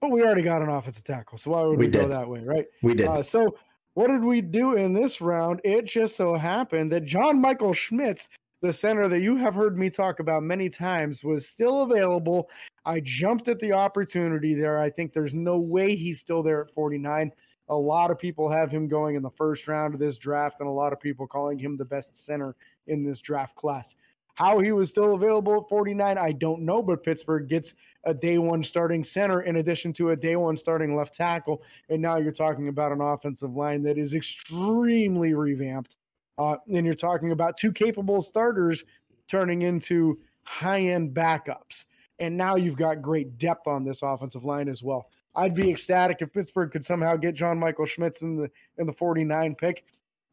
But 0.02 0.12
we 0.12 0.24
already 0.24 0.42
got 0.42 0.62
an 0.62 0.70
offensive 0.70 1.04
tackle, 1.04 1.38
so 1.38 1.52
why 1.52 1.62
would 1.62 1.78
We 1.80 1.86
we, 1.86 1.92
go 1.92 2.08
that 2.08 2.28
way, 2.28 2.42
right? 2.42 2.66
we 2.82 2.94
did. 2.94 3.08
Uh, 3.08 3.24
so 3.24 3.56
what 3.94 4.08
did 4.08 4.24
we 4.24 4.42
do 4.42 4.76
in 4.76 4.94
this 4.94 5.22
round? 5.22 5.62
It 5.64 5.86
just 5.86 6.16
so 6.16 6.36
happened 6.36 6.92
that 6.92 7.06
John 7.06 7.40
Michael 7.40 7.74
Schmitz, 7.74 8.30
the 8.66 8.74
center 8.74 9.08
that 9.08 9.22
you 9.22 9.36
have 9.36 9.54
heard 9.54 9.78
me 9.78 9.92
talk 9.92 10.20
about 10.20 10.42
many 10.42 10.70
times, 10.70 11.24
was 11.24 11.48
still 11.48 11.82
available. 11.82 12.50
I 12.84 13.00
jumped 13.00 13.48
at 13.48 13.60
the 13.60 13.74
opportunity 13.74 14.56
there. 14.56 14.80
I 14.80 14.90
think 14.90 15.14
there's 15.14 15.36
no 15.36 15.60
way 15.60 15.96
he's 15.96 16.20
still 16.20 16.42
there 16.42 16.62
at 16.62 16.72
49. 16.72 17.32
A 17.70 17.76
lot 17.76 18.10
of 18.10 18.18
people 18.18 18.50
have 18.50 18.72
him 18.72 18.88
going 18.88 19.16
in 19.16 19.22
the 19.22 19.30
first 19.30 19.68
round 19.68 19.94
of 19.94 20.00
this 20.00 20.18
draft, 20.18 20.62
and 20.62 20.70
a 20.70 20.72
lot 20.72 20.94
of 20.94 21.00
people 21.00 21.28
calling 21.28 21.60
him 21.60 21.78
the 21.78 21.86
best 21.86 22.16
center 22.16 22.56
in 22.88 23.04
this 23.04 23.22
draft 23.22 23.56
class. 23.56 23.96
How 24.34 24.60
he 24.60 24.72
was 24.72 24.90
still 24.90 25.14
available 25.14 25.62
at 25.62 25.70
49, 25.70 26.18
I 26.18 26.32
don't 26.32 26.64
know, 26.64 26.82
but 26.82 27.04
Pittsburgh 27.04 27.48
gets 27.48 27.76
a 28.04 28.16
day 28.16 28.40
one 28.40 28.64
starting 28.64 29.04
center 29.04 29.42
in 29.44 29.58
addition 29.58 29.94
to 29.94 30.10
a 30.10 30.16
day 30.16 30.36
one 30.36 30.58
starting 30.58 30.96
left 30.96 31.14
tackle. 31.14 31.62
And 31.90 32.02
now 32.02 32.18
you're 32.18 32.32
talking 32.32 32.68
about 32.68 32.92
an 32.92 33.00
offensive 33.00 33.56
line 33.56 33.84
that 33.84 34.00
is 34.00 34.16
extremely 34.16 35.36
revamped. 35.36 36.00
Uh, 36.38 36.58
and 36.74 36.86
you're 36.86 36.96
talking 36.96 37.32
about 37.32 37.58
two 37.58 37.72
capable 37.72 38.22
starters 38.22 38.84
turning 39.28 39.62
into 39.64 40.20
high 40.44 40.82
end 40.82 41.14
backups. 41.14 41.86
And 42.20 42.36
now 42.38 42.56
you've 42.56 42.78
got 42.78 43.02
great 43.02 43.38
depth 43.38 43.68
on 43.68 43.84
this 43.84 44.02
offensive 44.02 44.46
line 44.46 44.70
as 44.70 44.84
well. 44.84 45.10
I'd 45.36 45.54
be 45.54 45.70
ecstatic 45.70 46.18
if 46.22 46.32
Pittsburgh 46.32 46.72
could 46.72 46.86
somehow 46.86 47.18
get 47.18 47.36
John 47.36 47.60
Michael 47.60 47.86
Schmitz 47.86 48.22
in 48.22 48.38
the 48.38 48.50
in 48.78 48.88
the 48.88 48.94
49 48.94 49.56
pick. 49.56 49.86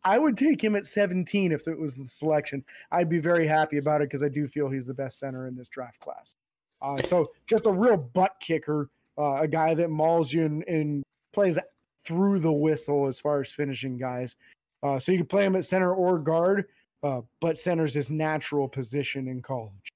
I 0.05 0.19
would 0.19 0.37
take 0.37 0.63
him 0.63 0.75
at 0.75 0.87
17 0.87 1.53
if 1.53 1.69
it 1.69 1.79
was 1.79 1.97
the 1.97 2.07
selection. 2.07 2.65
I'd 2.91 3.09
be 3.09 3.21
very 3.21 3.47
happy 3.47 3.79
about 3.79 4.01
it 4.01 4.09
because 4.09 4.23
I 4.23 4.29
do 4.29 4.47
feel 4.47 4.69
he's 4.69 4.87
the 4.87 4.95
best 4.95 5.19
center 5.19 5.47
in 5.47 5.55
this 5.55 5.69
draft 5.69 6.01
class. 6.01 6.35
Uh, 6.81 7.01
so 7.03 7.31
just 7.47 7.67
a 7.67 7.73
real 7.73 7.97
butt 7.97 8.35
kicker, 8.41 8.91
uh, 9.17 9.35
a 9.35 9.49
guy 9.49 9.75
that 9.75 9.91
mauls 9.91 10.33
you 10.33 10.45
and, 10.45 10.65
and 10.67 11.05
plays 11.33 11.57
through 12.05 12.41
the 12.41 12.53
whistle 12.53 13.07
as 13.07 13.21
far 13.21 13.41
as 13.41 13.53
finishing 13.53 13.97
guys. 13.97 14.35
Uh, 14.83 14.99
so 14.99 15.13
you 15.13 15.19
can 15.19 15.27
play 15.27 15.45
him 15.45 15.57
at 15.57 15.65
center 15.65 15.95
or 15.95 16.19
guard, 16.19 16.67
uh, 17.03 17.21
but 17.41 17.59
center's 17.59 17.95
his 17.95 18.11
natural 18.11 18.69
position 18.69 19.29
in 19.29 19.41
college. 19.41 19.93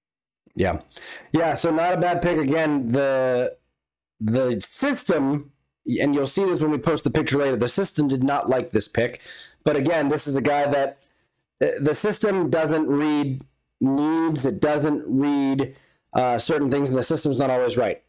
Yeah, 0.54 0.80
yeah. 1.32 1.54
So 1.54 1.70
not 1.70 1.92
a 1.92 1.96
bad 1.98 2.22
pick 2.22 2.38
again. 2.38 2.92
The 2.92 3.56
the 4.20 4.60
system, 4.60 5.52
and 6.00 6.14
you'll 6.14 6.26
see 6.26 6.44
this 6.44 6.60
when 6.60 6.70
we 6.70 6.78
post 6.78 7.04
the 7.04 7.10
picture 7.10 7.38
later. 7.38 7.56
The 7.56 7.68
system 7.68 8.08
did 8.08 8.24
not 8.24 8.48
like 8.48 8.70
this 8.70 8.88
pick, 8.88 9.20
but 9.64 9.76
again, 9.76 10.08
this 10.08 10.26
is 10.26 10.36
a 10.36 10.40
guy 10.40 10.66
that 10.66 10.98
uh, 11.60 11.66
the 11.80 11.94
system 11.94 12.48
doesn't 12.48 12.88
read 12.88 13.44
needs. 13.80 14.46
It 14.46 14.60
doesn't 14.60 15.04
read 15.06 15.76
uh, 16.14 16.38
certain 16.38 16.70
things, 16.70 16.88
and 16.88 16.96
the 16.96 17.02
system's 17.02 17.38
not 17.38 17.50
always 17.50 17.76
right. 17.76 18.02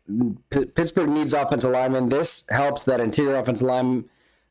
P- 0.50 0.66
Pittsburgh 0.66 1.10
needs 1.10 1.34
offensive 1.34 1.72
linemen. 1.72 2.08
This 2.08 2.46
helps 2.50 2.86
that 2.86 3.02
interior 3.02 3.36
offensive 3.36 3.68
line 3.68 4.06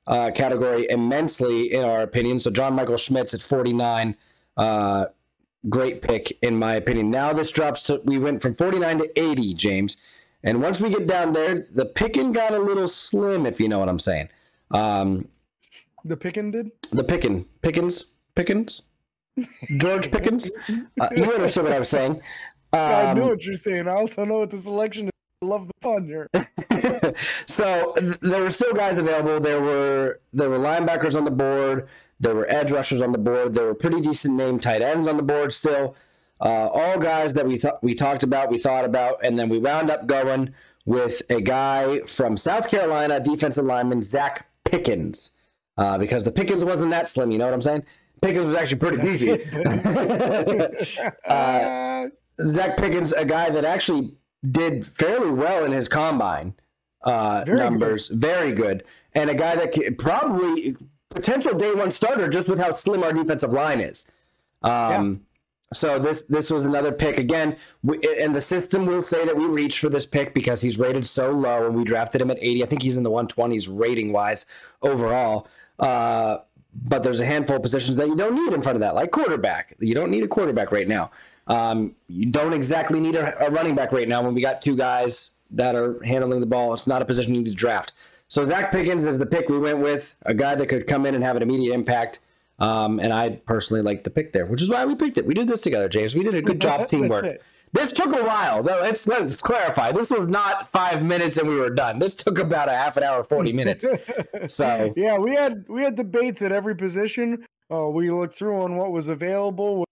uh, 0.07 0.31
category 0.35 0.87
immensely, 0.91 1.73
in 1.73 1.85
our 1.85 2.03
opinion. 2.03 2.41
So 2.41 2.51
John 2.51 2.75
Michael 2.75 2.97
Schmitz 2.97 3.35
at 3.35 3.43
forty 3.43 3.73
nine. 3.73 4.17
Uh, 4.57 5.07
great 5.69 6.01
pick 6.01 6.39
in 6.43 6.57
my 6.59 6.75
opinion. 6.77 7.11
Now 7.11 7.33
this 7.33 7.51
drops 7.51 7.83
to 7.85 8.01
we 8.05 8.19
went 8.19 8.41
from 8.41 8.55
49 8.55 8.99
to 8.99 9.21
80, 9.21 9.55
James. 9.55 9.97
And 10.45 10.63
once 10.63 10.81
we 10.81 10.91
get 10.91 11.09
down 11.09 11.33
there, 11.33 11.55
the 11.57 11.85
picking 11.87 12.31
got 12.33 12.53
a 12.55 12.59
little 12.59 12.87
slim, 12.87 13.47
if 13.47 13.59
you 13.61 13.69
know 13.69 13.81
what 13.81 13.89
I'm 13.89 13.99
saying. 13.99 14.29
Um, 14.71 15.27
The 16.05 16.17
picking 16.17 16.53
did? 16.53 16.71
the 16.93 17.03
picking, 17.03 17.47
Pickens, 17.63 18.15
Pickens, 18.37 18.83
George 19.77 20.11
Pickens. 20.13 20.51
Uh, 21.01 21.09
you 21.17 21.25
understood 21.33 21.65
what 21.65 21.73
I 21.73 21.81
was 21.81 21.89
saying. 21.89 22.21
I 22.73 23.13
know 23.15 23.23
Um, 23.25 23.29
what 23.31 23.45
you're 23.45 23.57
saying. 23.57 23.89
I 23.89 23.95
also 23.95 24.25
know 24.25 24.39
what 24.41 24.51
the 24.51 24.59
selection 24.59 25.11
love 25.43 25.69
the 25.69 25.75
fun 25.81 26.05
here. 26.07 26.29
so 27.47 27.93
th- 27.99 28.19
there 28.21 28.43
were 28.43 28.51
still 28.51 28.73
guys 28.73 28.97
available. 28.97 29.41
There 29.41 29.61
were 29.61 30.21
there 30.33 30.51
were 30.51 30.59
linebackers 30.59 31.15
on 31.17 31.25
the 31.25 31.31
board. 31.31 31.89
There 32.19 32.35
were 32.35 32.49
edge 32.49 32.73
rushers 32.73 33.03
on 33.03 33.13
the 33.13 33.19
board. 33.19 33.55
There 33.55 33.67
were 33.67 33.75
pretty 33.75 34.01
decent 34.01 34.35
name 34.35 34.59
tight 34.59 34.83
ends 34.83 35.07
on 35.07 35.17
the 35.17 35.23
board 35.23 35.53
still. 35.53 35.95
Uh, 36.41 36.69
all 36.69 36.99
guys 36.99 37.33
that 37.35 37.47
we 37.47 37.57
thought 37.57 37.83
we 37.83 37.95
talked 37.95 38.23
about, 38.23 38.51
we 38.51 38.59
thought 38.59 38.85
about, 38.85 39.25
and 39.25 39.39
then 39.39 39.49
we 39.49 39.59
wound 39.59 39.91
up 39.91 40.07
going 40.07 40.53
with 40.85 41.23
a 41.31 41.41
guy 41.41 42.01
from 42.01 42.37
South 42.37 42.71
Carolina, 42.71 43.21
defensive 43.21 43.65
lineman 43.65 44.01
Zacch 44.01 44.43
Pickens, 44.65 45.37
uh, 45.79 45.99
because 45.99 46.25
the 46.25 46.33
Pickens 46.33 46.63
wasn't 46.63 46.91
that 46.91 47.09
slim. 47.09 47.31
You 47.31 47.39
know 47.39 47.47
what 47.47 47.55
I'm 47.55 47.63
saying? 47.63 47.85
Pickens 48.21 48.47
was 48.47 48.57
actually 48.57 48.79
pretty 48.79 48.97
That's 48.99 49.25
beefy. 49.25 51.01
Uh, 51.27 52.09
Zacch 52.41 52.77
Pickens, 52.77 53.13
a 53.13 53.25
guy 53.25 53.49
that 53.51 53.65
actually 53.65 54.15
did 54.51 54.85
fairly 54.85 55.31
well 55.31 55.65
in 55.65 55.73
his 55.73 55.89
combine 55.89 56.55
uh, 57.03 57.45
Very 57.45 57.59
good. 57.59 57.65
numbers, 57.65 58.09
very 58.09 58.53
good, 58.53 58.85
and 59.15 59.31
a 59.31 59.35
guy 59.35 59.55
that 59.57 59.73
could 59.73 59.99
probably 59.99 60.77
potential 61.11 61.55
day 61.55 61.73
one 61.73 61.91
starter 61.91 62.29
just 62.29 62.49
with 62.49 62.59
how 62.59 62.73
slim 62.73 63.03
our 63.03 63.13
defensive 63.13 63.53
line 63.53 63.81
is. 63.81 64.11
Um, 64.63 65.23
So 65.73 65.99
this 65.99 66.23
this 66.23 66.51
was 66.51 66.65
another 66.65 66.93
pick 66.93 67.19
again, 67.19 67.57
we, 67.83 67.99
and 68.21 68.35
the 68.35 68.41
system 68.41 68.87
will 68.87 69.03
say 69.03 69.25
that 69.27 69.37
we 69.37 69.47
reached 69.47 69.81
for 69.81 69.89
this 69.89 70.07
pick 70.07 70.33
because 70.33 70.61
he's 70.63 70.79
rated 70.79 71.05
so 71.05 71.31
low, 71.33 71.67
and 71.67 71.75
we 71.75 71.83
drafted 71.83 72.21
him 72.21 72.31
at 72.31 72.39
80. 72.41 72.63
I 72.63 72.67
think 72.67 72.83
he's 72.83 72.97
in 72.97 73.03
the 73.03 73.11
120s 73.11 73.69
rating 73.69 74.13
wise 74.13 74.47
overall. 74.83 75.49
Uh, 75.81 76.39
but 76.73 77.03
there's 77.03 77.19
a 77.21 77.27
handful 77.27 77.57
of 77.57 77.63
positions 77.63 77.97
that 77.97 78.07
you 78.07 78.15
don't 78.15 78.35
need 78.35 78.53
in 78.53 78.63
front 78.63 78.77
of 78.77 78.81
that, 78.81 78.95
like 78.95 79.11
quarterback. 79.11 79.75
You 79.81 79.95
don't 79.95 80.11
need 80.11 80.23
a 80.23 80.29
quarterback 80.29 80.71
right 80.71 80.87
now. 80.87 81.11
Um, 81.47 81.95
you 82.09 82.27
don't 82.27 82.53
exactly 82.53 83.01
need 83.01 83.15
a, 83.15 83.47
a 83.47 83.51
running 83.51 83.75
back 83.75 83.93
right 83.93 84.09
now 84.09 84.23
when 84.23 84.35
we 84.35 84.41
got 84.41 84.61
two 84.61 84.77
guys 84.77 85.31
that 85.51 85.75
are 85.75 86.03
handling 86.05 86.41
the 86.41 86.47
ball. 86.47 86.75
It's 86.75 86.87
not 86.87 87.03
a 87.03 87.05
position 87.05 87.35
you 87.35 87.43
need 87.43 87.51
to 87.51 87.55
draft. 87.55 87.93
So 88.29 88.45
Zacch 88.45 88.73
Pickens 88.73 89.05
is 89.05 89.19
the 89.19 89.27
pick 89.27 89.49
we 89.49 89.59
went 89.59 89.79
with, 89.79 90.17
a 90.23 90.35
guy 90.35 90.57
that 90.57 90.67
could 90.69 90.87
come 90.87 91.07
in 91.07 91.15
and 91.15 91.23
have 91.23 91.37
an 91.37 91.43
immediate 91.43 91.73
impact. 91.73 92.19
Um, 92.59 92.99
and 92.99 93.13
I 93.13 93.41
personally 93.47 93.83
like 93.83 94.03
the 94.03 94.11
pick 94.11 94.33
there, 94.33 94.47
which 94.47 94.63
is 94.63 94.69
why 94.69 94.85
we 94.85 94.95
picked 94.95 95.19
it. 95.19 95.27
We 95.27 95.35
did 95.35 95.47
this 95.47 95.63
together, 95.63 95.89
James. 95.89 96.15
We 96.15 96.25
did 96.25 96.35
a 96.35 96.43
good 96.43 96.61
job 96.61 96.89
teamwork. 96.89 97.41
This 97.73 97.93
took 97.93 98.17
a 98.17 98.25
while. 98.25 98.63
Though 98.63 98.81
let's 98.81 99.07
let's 99.07 99.43
clarify. 99.43 99.93
This 99.93 100.11
was 100.11 100.29
not 100.29 100.73
five 100.73 101.03
minutes 101.03 101.37
and 101.37 101.49
we 101.49 101.57
were 101.57 101.69
done. 101.69 101.99
This 101.99 102.15
took 102.15 102.39
about 102.39 102.69
a 102.69 102.73
half 102.73 102.97
an 102.97 103.03
hour, 103.03 103.23
forty 103.23 103.53
minutes. 103.53 103.87
So 104.49 104.95
yeah, 104.97 105.19
we 105.19 105.35
had 105.35 105.65
we 105.69 105.83
had 105.83 105.97
debates 105.97 106.41
at 106.41 106.53
every 106.53 106.77
position. 106.77 107.45
Uh, 107.71 107.89
we 107.89 108.11
looked 108.11 108.35
through 108.35 108.63
on 108.63 108.77
what 108.77 108.93
was 108.93 109.09
available. 109.09 109.85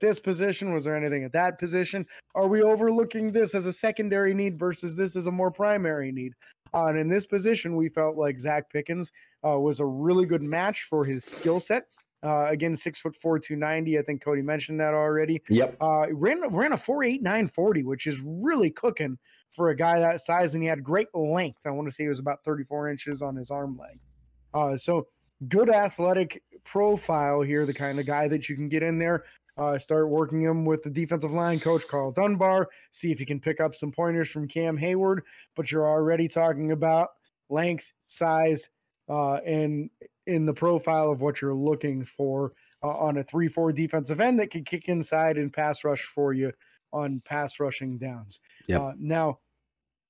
This 0.00 0.20
position 0.20 0.72
was 0.72 0.84
there 0.84 0.96
anything 0.96 1.24
at 1.24 1.32
that 1.32 1.58
position? 1.58 2.06
Are 2.34 2.46
we 2.46 2.62
overlooking 2.62 3.32
this 3.32 3.54
as 3.54 3.66
a 3.66 3.72
secondary 3.72 4.34
need 4.34 4.58
versus 4.58 4.94
this 4.94 5.16
as 5.16 5.26
a 5.26 5.32
more 5.32 5.50
primary 5.50 6.12
need? 6.12 6.34
Uh, 6.74 6.86
and 6.86 6.98
in 6.98 7.08
this 7.08 7.26
position, 7.26 7.76
we 7.76 7.88
felt 7.88 8.16
like 8.16 8.36
Zacch 8.36 8.64
Pickens 8.72 9.12
uh, 9.46 9.58
was 9.58 9.80
a 9.80 9.86
really 9.86 10.26
good 10.26 10.42
match 10.42 10.84
for 10.84 11.04
his 11.04 11.24
skill 11.24 11.60
set. 11.60 11.86
Uh, 12.22 12.46
again, 12.48 12.74
six 12.74 12.98
foot 12.98 13.14
four, 13.14 13.38
290. 13.38 13.98
I 13.98 14.02
think 14.02 14.22
Cody 14.22 14.42
mentioned 14.42 14.80
that 14.80 14.92
already. 14.92 15.40
Yep. 15.48 15.76
Uh, 15.80 16.06
ran, 16.12 16.42
ran 16.52 16.72
a 16.72 16.76
4.8940, 16.76 17.84
which 17.84 18.06
is 18.06 18.20
really 18.24 18.70
cooking 18.70 19.16
for 19.50 19.70
a 19.70 19.76
guy 19.76 20.00
that 20.00 20.20
size. 20.20 20.54
And 20.54 20.62
he 20.62 20.68
had 20.68 20.82
great 20.82 21.08
length. 21.14 21.60
I 21.64 21.70
want 21.70 21.86
to 21.86 21.92
say 21.92 22.04
he 22.04 22.08
was 22.08 22.18
about 22.18 22.42
34 22.44 22.90
inches 22.90 23.22
on 23.22 23.36
his 23.36 23.50
arm 23.50 23.78
length. 23.78 24.04
Uh, 24.52 24.76
so 24.76 25.06
good 25.46 25.70
athletic 25.70 26.42
profile 26.64 27.42
here, 27.42 27.64
the 27.66 27.74
kind 27.74 27.98
of 27.98 28.06
guy 28.06 28.26
that 28.28 28.48
you 28.48 28.56
can 28.56 28.68
get 28.68 28.82
in 28.82 28.98
there. 28.98 29.24
Uh, 29.56 29.76
start 29.76 30.08
working 30.08 30.40
him 30.40 30.64
with 30.64 30.82
the 30.84 30.90
defensive 30.90 31.32
line 31.32 31.58
coach 31.58 31.86
Karl 31.88 32.12
Dunbar. 32.12 32.68
See 32.92 33.10
if 33.10 33.18
you 33.18 33.26
can 33.26 33.40
pick 33.40 33.60
up 33.60 33.74
some 33.74 33.90
pointers 33.90 34.30
from 34.30 34.46
Cam 34.46 34.78
Heyward. 34.78 35.20
But 35.56 35.72
you're 35.72 35.88
already 35.88 36.28
talking 36.28 36.70
about 36.70 37.08
length, 37.50 37.92
size, 38.06 38.70
uh, 39.08 39.34
and 39.44 39.90
in 40.26 40.46
the 40.46 40.54
profile 40.54 41.10
of 41.10 41.22
what 41.22 41.40
you're 41.40 41.54
looking 41.54 42.04
for 42.04 42.52
uh, 42.84 42.88
on 42.88 43.16
a 43.16 43.24
3 43.24 43.48
4 43.48 43.72
defensive 43.72 44.20
end 44.20 44.38
that 44.38 44.50
can 44.50 44.62
kick 44.62 44.88
inside 44.88 45.38
and 45.38 45.52
pass 45.52 45.82
rush 45.82 46.02
for 46.02 46.32
you 46.32 46.52
on 46.92 47.20
pass 47.24 47.58
rushing 47.58 47.98
downs. 47.98 48.40
Yep. 48.68 48.80
Uh, 48.80 48.92
now, 48.98 49.38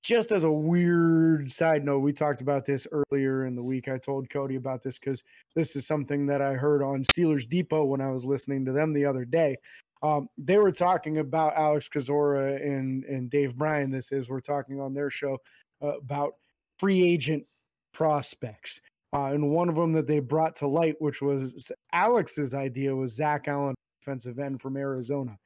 just 0.02 0.32
as 0.32 0.44
a 0.44 0.52
weird 0.52 1.52
side 1.52 1.84
note, 1.84 2.00
we 2.00 2.12
talked 2.12 2.40
about 2.40 2.64
this 2.64 2.86
earlier 2.92 3.46
in 3.46 3.56
the 3.56 3.62
week. 3.62 3.88
I 3.88 3.98
told 3.98 4.30
Cody 4.30 4.56
about 4.56 4.82
this 4.82 4.98
because 4.98 5.22
this 5.54 5.76
is 5.76 5.86
something 5.86 6.26
that 6.26 6.40
I 6.40 6.54
heard 6.54 6.82
on 6.82 7.02
Steelers 7.02 7.48
Depot 7.48 7.84
when 7.84 8.00
I 8.00 8.10
was 8.10 8.24
listening 8.24 8.64
to 8.66 8.72
them 8.72 8.92
the 8.92 9.04
other 9.04 9.24
day. 9.24 9.56
Um, 10.02 10.28
they 10.38 10.58
were 10.58 10.70
talking 10.70 11.18
about 11.18 11.56
Alex 11.56 11.88
Kozora 11.88 12.64
and 12.64 13.04
and 13.04 13.30
Dave 13.30 13.56
Bryan. 13.56 13.90
This 13.90 14.12
is 14.12 14.28
we're 14.28 14.40
talking 14.40 14.80
on 14.80 14.94
their 14.94 15.10
show 15.10 15.38
uh, 15.82 15.98
about 15.98 16.34
free 16.78 17.02
agent 17.02 17.44
prospects. 17.92 18.80
Uh, 19.12 19.32
and 19.32 19.50
one 19.50 19.68
of 19.68 19.74
them 19.74 19.92
that 19.92 20.06
they 20.06 20.20
brought 20.20 20.54
to 20.56 20.66
light, 20.66 20.94
which 21.00 21.22
was 21.22 21.72
Alex's 21.92 22.54
idea, 22.54 22.94
was 22.94 23.14
Zach 23.14 23.48
Allen, 23.48 23.74
defensive 24.00 24.38
end 24.38 24.60
from 24.60 24.76
Arizona. 24.76 25.36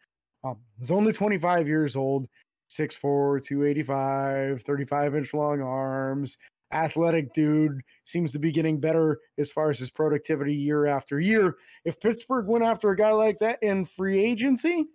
Um, 0.44 0.58
he's 0.78 0.90
only 0.90 1.12
25 1.12 1.68
years 1.68 1.94
old, 1.94 2.26
6'4, 2.72 3.44
285, 3.44 4.62
35 4.62 5.14
inch 5.14 5.34
long 5.34 5.60
arms, 5.60 6.38
athletic 6.72 7.32
dude, 7.34 7.82
seems 8.04 8.32
to 8.32 8.38
be 8.38 8.50
getting 8.50 8.80
better 8.80 9.20
as 9.38 9.52
far 9.52 9.68
as 9.68 9.78
his 9.78 9.90
productivity 9.90 10.54
year 10.54 10.86
after 10.86 11.20
year. 11.20 11.56
If 11.84 12.00
Pittsburgh 12.00 12.46
went 12.46 12.64
after 12.64 12.90
a 12.90 12.96
guy 12.96 13.10
like 13.10 13.38
that 13.40 13.62
in 13.62 13.84
free 13.84 14.24
agency, 14.24 14.86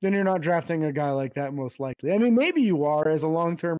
then 0.00 0.12
you're 0.12 0.24
not 0.24 0.40
drafting 0.40 0.84
a 0.84 0.92
guy 0.92 1.10
like 1.10 1.34
that 1.34 1.52
most 1.52 1.78
likely. 1.78 2.12
I 2.12 2.18
mean, 2.18 2.34
maybe 2.34 2.62
you 2.62 2.84
are 2.84 3.08
as 3.08 3.22
a 3.22 3.28
long 3.28 3.56
term 3.56 3.76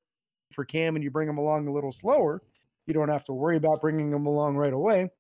for 0.52 0.64
Cam 0.64 0.94
and 0.94 1.02
you 1.02 1.10
bring 1.10 1.28
him 1.28 1.38
along 1.38 1.66
a 1.66 1.72
little 1.72 1.92
slower. 1.92 2.42
You 2.86 2.94
don't 2.94 3.08
have 3.08 3.24
to 3.24 3.32
worry 3.32 3.56
about 3.56 3.80
bringing 3.80 4.12
him 4.12 4.26
along 4.26 4.56
right 4.56 4.72
away. 4.72 5.10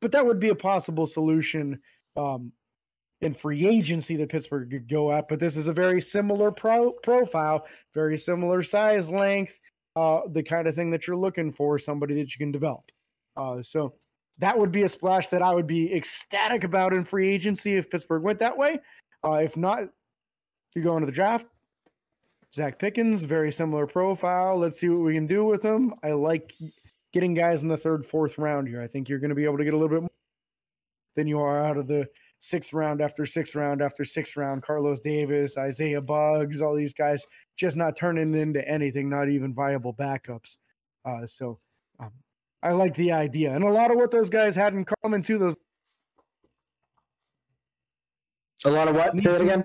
But 0.00 0.12
that 0.12 0.26
would 0.26 0.40
be 0.40 0.48
a 0.48 0.54
possible 0.54 1.06
solution 1.06 1.80
um, 2.16 2.52
in 3.20 3.34
free 3.34 3.66
agency 3.66 4.16
that 4.16 4.28
Pittsburgh 4.28 4.70
could 4.70 4.88
go 4.88 5.12
at. 5.12 5.28
But 5.28 5.40
this 5.40 5.56
is 5.56 5.68
a 5.68 5.72
very 5.72 6.00
similar 6.00 6.50
pro- 6.50 6.92
profile, 6.92 7.66
very 7.94 8.18
similar 8.18 8.62
size, 8.62 9.10
length, 9.10 9.60
uh, 9.94 10.20
the 10.30 10.42
kind 10.42 10.68
of 10.68 10.74
thing 10.74 10.90
that 10.90 11.06
you're 11.06 11.16
looking 11.16 11.50
for, 11.50 11.78
somebody 11.78 12.14
that 12.14 12.34
you 12.34 12.38
can 12.38 12.52
develop. 12.52 12.84
Uh, 13.36 13.62
so 13.62 13.94
that 14.38 14.58
would 14.58 14.72
be 14.72 14.82
a 14.82 14.88
splash 14.88 15.28
that 15.28 15.42
I 15.42 15.54
would 15.54 15.66
be 15.66 15.94
ecstatic 15.94 16.64
about 16.64 16.92
in 16.92 17.04
free 17.04 17.28
agency 17.28 17.76
if 17.76 17.90
Pittsburgh 17.90 18.22
went 18.22 18.38
that 18.40 18.56
way. 18.56 18.78
Uh, 19.24 19.34
if 19.34 19.56
not, 19.56 19.88
you're 20.74 20.84
going 20.84 21.00
to 21.00 21.06
the 21.06 21.12
draft. 21.12 21.46
Zacch 22.54 22.78
Pickens, 22.78 23.22
very 23.22 23.50
similar 23.50 23.86
profile. 23.86 24.56
Let's 24.56 24.78
see 24.78 24.88
what 24.88 25.00
we 25.00 25.14
can 25.14 25.26
do 25.26 25.44
with 25.44 25.62
him. 25.62 25.94
I 26.02 26.12
like 26.12 26.54
getting 27.12 27.34
guys 27.34 27.62
in 27.62 27.68
the 27.68 27.76
third, 27.76 28.04
fourth 28.04 28.38
round 28.38 28.68
here. 28.68 28.80
I 28.82 28.86
think 28.86 29.08
you're 29.08 29.18
going 29.18 29.30
to 29.30 29.34
be 29.34 29.44
able 29.44 29.58
to 29.58 29.64
get 29.64 29.74
a 29.74 29.76
little 29.76 29.94
bit 29.94 30.02
more 30.02 30.10
than 31.16 31.26
you 31.26 31.40
are 31.40 31.64
out 31.64 31.78
of 31.78 31.88
the 31.88 32.06
sixth 32.38 32.72
round 32.72 33.00
after 33.00 33.26
sixth 33.26 33.54
round 33.54 33.82
after 33.82 34.04
sixth 34.04 34.36
round. 34.36 34.62
Carlos 34.62 35.00
Davis, 35.00 35.56
Isaiah 35.58 36.00
Buggs, 36.00 36.62
all 36.62 36.74
these 36.74 36.94
guys 36.94 37.26
just 37.56 37.76
not 37.76 37.96
turning 37.96 38.34
into 38.34 38.66
anything, 38.68 39.08
not 39.08 39.28
even 39.28 39.54
viable 39.54 39.94
backups. 39.94 40.58
Uh, 41.04 41.26
so 41.26 41.58
um, 42.00 42.12
I 42.62 42.72
like 42.72 42.94
the 42.94 43.12
idea. 43.12 43.54
And 43.54 43.64
a 43.64 43.70
lot 43.70 43.90
of 43.90 43.96
what 43.96 44.10
those 44.10 44.30
guys 44.30 44.54
had 44.54 44.74
in 44.74 44.84
common, 45.02 45.22
too, 45.22 45.38
those. 45.38 45.56
A 48.64 48.70
lot 48.70 48.88
of 48.88 48.96
what? 48.96 49.20
Say 49.20 49.30
again 49.30 49.64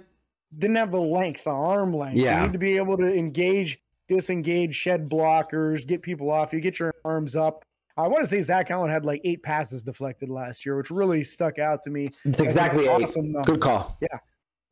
didn't 0.57 0.75
have 0.75 0.91
the 0.91 1.01
length, 1.01 1.43
the 1.45 1.51
arm 1.51 1.93
length. 1.93 2.17
Yeah. 2.17 2.39
You 2.39 2.47
need 2.47 2.53
to 2.53 2.59
be 2.59 2.77
able 2.77 2.97
to 2.97 3.13
engage, 3.13 3.79
disengage, 4.07 4.75
shed 4.75 5.09
blockers, 5.09 5.87
get 5.87 6.01
people 6.01 6.29
off. 6.29 6.53
You 6.53 6.59
get 6.59 6.79
your 6.79 6.93
arms 7.05 7.35
up. 7.35 7.63
I 8.03 8.07
want 8.07 8.23
to 8.23 8.27
say 8.27 8.41
Zach 8.41 8.71
Allen 8.71 8.89
had 8.89 9.05
like 9.05 9.21
eight 9.23 9.43
passes 9.43 9.83
deflected 9.83 10.29
last 10.29 10.65
year, 10.65 10.77
which 10.77 10.91
really 10.91 11.23
stuck 11.23 11.59
out 11.59 11.83
to 11.83 11.89
me. 11.89 12.05
It's 12.25 12.39
exactly 12.39 12.87
awesome. 12.87 13.31
Number. 13.31 13.53
Good 13.53 13.61
call. 13.61 13.97
Yeah. 14.01 14.07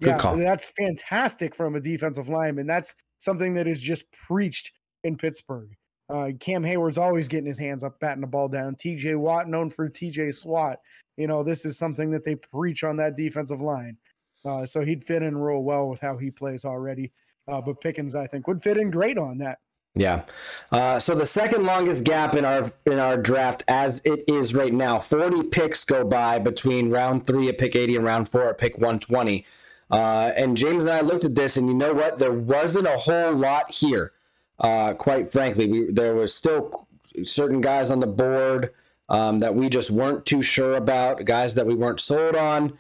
Good 0.02 0.10
yeah, 0.10 0.18
call. 0.18 0.38
That's 0.38 0.70
fantastic 0.72 1.54
from 1.54 1.76
a 1.76 1.80
defensive 1.80 2.30
lineman. 2.30 2.68
That's 2.68 2.96
something 3.18 3.54
that 3.56 3.68
is 3.68 3.82
just 3.82 4.10
preached 4.12 4.72
in 5.04 5.18
Pittsburgh. 5.18 5.70
Uh, 6.10 6.30
Cam 6.40 6.64
Heyward's 6.64 6.98
always 6.98 7.28
getting 7.28 7.46
his 7.46 7.60
hands 7.60 7.84
up, 7.84 8.00
batting 8.00 8.22
the 8.22 8.28
ball 8.28 8.48
down. 8.48 8.76
TJ 8.76 9.18
Watt, 9.18 9.48
known 9.48 9.70
for 9.70 9.88
TJ 9.90 10.34
SWAT. 10.34 10.80
You 11.18 11.28
know, 11.28 11.44
this 11.44 11.66
is 11.66 11.78
something 11.78 12.10
that 12.12 12.24
they 12.24 12.36
preach 12.36 12.84
on 12.84 12.98
that 12.98 13.16
defensive 13.16 13.62
line. 13.62 13.98
Uh, 14.46 14.66
so 14.66 14.84
he'd 14.84 15.04
fit 15.04 15.22
in 15.22 15.38
real 15.38 15.62
well 15.62 15.90
with 15.90 16.00
how 16.00 16.18
he 16.18 16.32
plays 16.32 16.66
already. 16.66 17.12
Uh, 17.48 17.62
but 17.62 17.82
Pickens, 17.82 18.16
I 18.16 18.26
think, 18.26 18.48
would 18.48 18.64
fit 18.64 18.78
in 18.78 18.90
great 18.90 19.18
on 19.18 19.38
that. 19.40 19.60
Yeah. 19.96 20.24
Uh, 20.72 21.00
so 21.00 21.16
the 21.16 21.26
second 21.26 21.66
longest 21.66 22.04
gap 22.04 22.36
in 22.36 22.46
our 22.46 22.72
in 22.86 23.00
our 23.00 23.18
draft, 23.18 23.64
as 23.68 24.02
it 24.06 24.24
is 24.28 24.54
right 24.54 24.74
now, 24.74 25.00
forty 25.00 25.44
picks 25.44 25.84
go 25.84 26.06
by 26.06 26.40
between 26.40 26.90
round 26.90 27.26
three 27.26 27.50
at 27.50 27.58
pick 27.58 27.76
eighty 27.76 27.96
and 27.96 28.06
round 28.06 28.30
four 28.30 28.50
at 28.50 28.58
pick 28.58 28.78
one 28.78 29.00
twenty. 29.00 29.46
Uh, 29.92 30.32
and 30.36 30.56
James 30.56 30.84
and 30.84 30.92
I 30.92 31.02
looked 31.02 31.26
at 31.26 31.36
this, 31.36 31.58
and 31.58 31.68
you 31.68 31.74
know 31.74 31.94
what? 31.94 32.20
There 32.20 32.32
wasn't 32.32 32.86
a 32.86 32.98
whole 32.98 33.34
lot 33.34 33.72
here. 33.72 34.14
Uh, 34.60 34.94
quite 34.94 35.32
frankly, 35.32 35.68
we, 35.68 35.92
there 35.92 36.14
was 36.14 36.34
still 36.34 36.88
certain 37.24 37.60
guys 37.60 37.90
on 37.90 38.00
the 38.00 38.08
board 38.08 38.72
um, 39.10 39.40
that 39.40 39.56
we 39.56 39.68
just 39.70 39.90
weren't 39.90 40.26
too 40.26 40.44
sure 40.44 40.76
about, 40.76 41.26
guys 41.26 41.56
that 41.56 41.66
we 41.66 41.74
weren't 41.74 42.00
sold 42.00 42.36
on. 42.36 42.78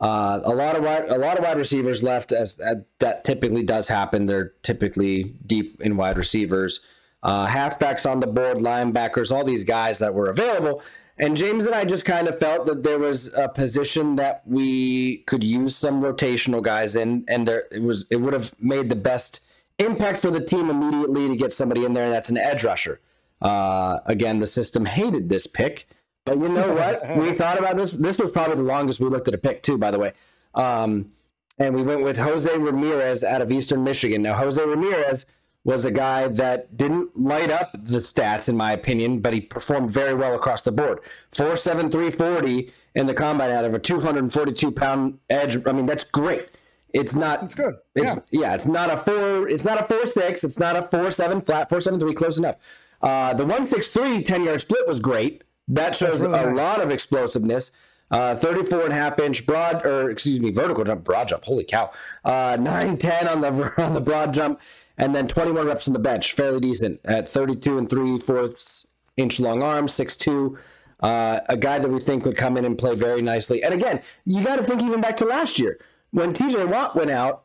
Uh, 0.00 0.40
a 0.44 0.54
lot 0.54 0.76
of 0.76 0.82
wide, 0.82 1.08
a 1.08 1.18
lot 1.18 1.38
of 1.38 1.44
wide 1.44 1.58
receivers 1.58 2.02
left, 2.02 2.32
as 2.32 2.58
uh, 2.60 2.76
that 3.00 3.24
typically 3.24 3.62
does 3.62 3.88
happen. 3.88 4.26
They're 4.26 4.54
typically 4.62 5.34
deep 5.46 5.80
in 5.80 5.96
wide 5.96 6.16
receivers, 6.16 6.80
uh, 7.22 7.46
halfbacks 7.46 8.10
on 8.10 8.20
the 8.20 8.26
board, 8.26 8.58
linebackers, 8.58 9.30
all 9.30 9.44
these 9.44 9.64
guys 9.64 9.98
that 9.98 10.14
were 10.14 10.30
available. 10.30 10.82
And 11.18 11.36
James 11.36 11.66
and 11.66 11.74
I 11.74 11.84
just 11.84 12.06
kind 12.06 12.28
of 12.28 12.38
felt 12.38 12.64
that 12.64 12.82
there 12.82 12.98
was 12.98 13.34
a 13.34 13.46
position 13.46 14.16
that 14.16 14.40
we 14.46 15.18
could 15.26 15.44
use 15.44 15.76
some 15.76 16.02
rotational 16.02 16.62
guys 16.62 16.96
in, 16.96 17.26
and 17.28 17.46
there 17.46 17.64
it 17.70 17.82
was 17.82 18.06
it 18.10 18.16
would 18.16 18.32
have 18.32 18.54
made 18.58 18.88
the 18.88 18.96
best 18.96 19.44
impact 19.78 20.16
for 20.16 20.30
the 20.30 20.40
team 20.40 20.70
immediately 20.70 21.28
to 21.28 21.36
get 21.36 21.52
somebody 21.52 21.84
in 21.84 21.92
there, 21.92 22.04
and 22.04 22.12
that's 22.12 22.30
an 22.30 22.38
edge 22.38 22.64
rusher. 22.64 23.00
Uh, 23.42 23.98
again, 24.06 24.38
the 24.38 24.46
system 24.46 24.86
hated 24.86 25.28
this 25.28 25.46
pick. 25.46 25.86
But 26.24 26.38
you 26.38 26.48
know 26.48 26.74
what? 26.74 27.16
we 27.16 27.32
thought 27.32 27.58
about 27.58 27.76
this. 27.76 27.92
This 27.92 28.18
was 28.18 28.32
probably 28.32 28.56
the 28.56 28.62
longest 28.62 29.00
we 29.00 29.08
looked 29.08 29.28
at 29.28 29.34
a 29.34 29.38
pick, 29.38 29.62
too, 29.62 29.78
by 29.78 29.90
the 29.90 29.98
way. 29.98 30.12
Um, 30.54 31.12
and 31.58 31.74
we 31.74 31.82
went 31.82 32.02
with 32.02 32.18
Jose 32.18 32.50
Ramirez 32.56 33.22
out 33.22 33.42
of 33.42 33.52
Eastern 33.52 33.84
Michigan. 33.84 34.22
Now, 34.22 34.34
Jose 34.34 34.60
Ramirez 34.60 35.26
was 35.62 35.84
a 35.84 35.90
guy 35.90 36.26
that 36.26 36.76
didn't 36.76 37.18
light 37.18 37.50
up 37.50 37.72
the 37.72 37.98
stats, 37.98 38.48
in 38.48 38.56
my 38.56 38.72
opinion, 38.72 39.20
but 39.20 39.34
he 39.34 39.40
performed 39.40 39.90
very 39.90 40.14
well 40.14 40.34
across 40.34 40.62
the 40.62 40.72
board. 40.72 41.00
4'7", 41.32 42.70
in 42.94 43.06
the 43.06 43.14
combine 43.14 43.50
out 43.50 43.64
of 43.64 43.74
a 43.74 43.78
242 43.78 44.72
pound 44.72 45.18
edge. 45.28 45.58
I 45.66 45.72
mean, 45.72 45.86
that's 45.86 46.04
great. 46.04 46.48
It's 46.92 47.14
not. 47.14 47.44
It's 47.44 47.54
good. 47.54 47.76
It's 47.94 48.16
yeah. 48.30 48.40
yeah. 48.40 48.54
It's 48.54 48.66
not 48.66 48.90
a 48.90 48.96
four. 48.96 49.48
It's 49.48 49.64
not 49.64 49.80
a 49.80 49.84
four 49.84 50.06
six. 50.08 50.42
It's 50.42 50.58
not 50.58 50.74
a 50.74 50.82
four 50.82 51.12
seven 51.12 51.40
flat. 51.40 51.68
Four 51.68 51.80
seven 51.80 52.00
three. 52.00 52.14
Close 52.14 52.36
enough. 52.38 52.56
Uh, 53.00 53.32
the 53.32 53.46
one 53.46 53.64
six 53.64 53.88
three 53.88 54.22
10 54.22 54.44
yard 54.44 54.60
split 54.60 54.86
was 54.86 54.98
great. 54.98 55.44
That 55.74 55.96
shows 55.96 56.20
really 56.20 56.38
a 56.38 56.46
nice. 56.46 56.56
lot 56.56 56.80
of 56.80 56.90
explosiveness. 56.90 57.72
Uh, 58.10 58.34
34 58.34 58.84
and 58.84 58.92
a 58.92 58.96
half 58.96 59.20
inch 59.20 59.46
broad, 59.46 59.86
or 59.86 60.10
excuse 60.10 60.40
me, 60.40 60.50
vertical 60.50 60.82
jump, 60.82 61.04
broad 61.04 61.28
jump. 61.28 61.44
Holy 61.44 61.62
cow! 61.62 61.92
Uh, 62.24 62.56
9, 62.60 62.96
10 62.98 63.28
on 63.28 63.40
the 63.40 63.72
on 63.82 63.94
the 63.94 64.00
broad 64.00 64.34
jump, 64.34 64.60
and 64.98 65.14
then 65.14 65.28
21 65.28 65.66
reps 65.66 65.86
on 65.86 65.94
the 65.94 66.00
bench. 66.00 66.32
Fairly 66.32 66.58
decent 66.58 67.00
at 67.04 67.28
32 67.28 67.78
and 67.78 67.88
three 67.88 68.18
fourths 68.18 68.86
inch 69.16 69.38
long 69.38 69.62
arms, 69.62 69.92
6'2". 69.92 70.58
Uh, 70.98 71.40
a 71.48 71.56
guy 71.56 71.78
that 71.78 71.88
we 71.88 72.00
think 72.00 72.24
would 72.24 72.36
come 72.36 72.56
in 72.56 72.64
and 72.64 72.76
play 72.76 72.94
very 72.94 73.22
nicely. 73.22 73.62
And 73.62 73.72
again, 73.72 74.02
you 74.24 74.44
got 74.44 74.56
to 74.56 74.64
think 74.64 74.82
even 74.82 75.00
back 75.00 75.16
to 75.18 75.24
last 75.24 75.58
year 75.58 75.78
when 76.10 76.32
T.J. 76.32 76.64
Watt 76.66 76.96
went 76.96 77.10
out 77.10 77.44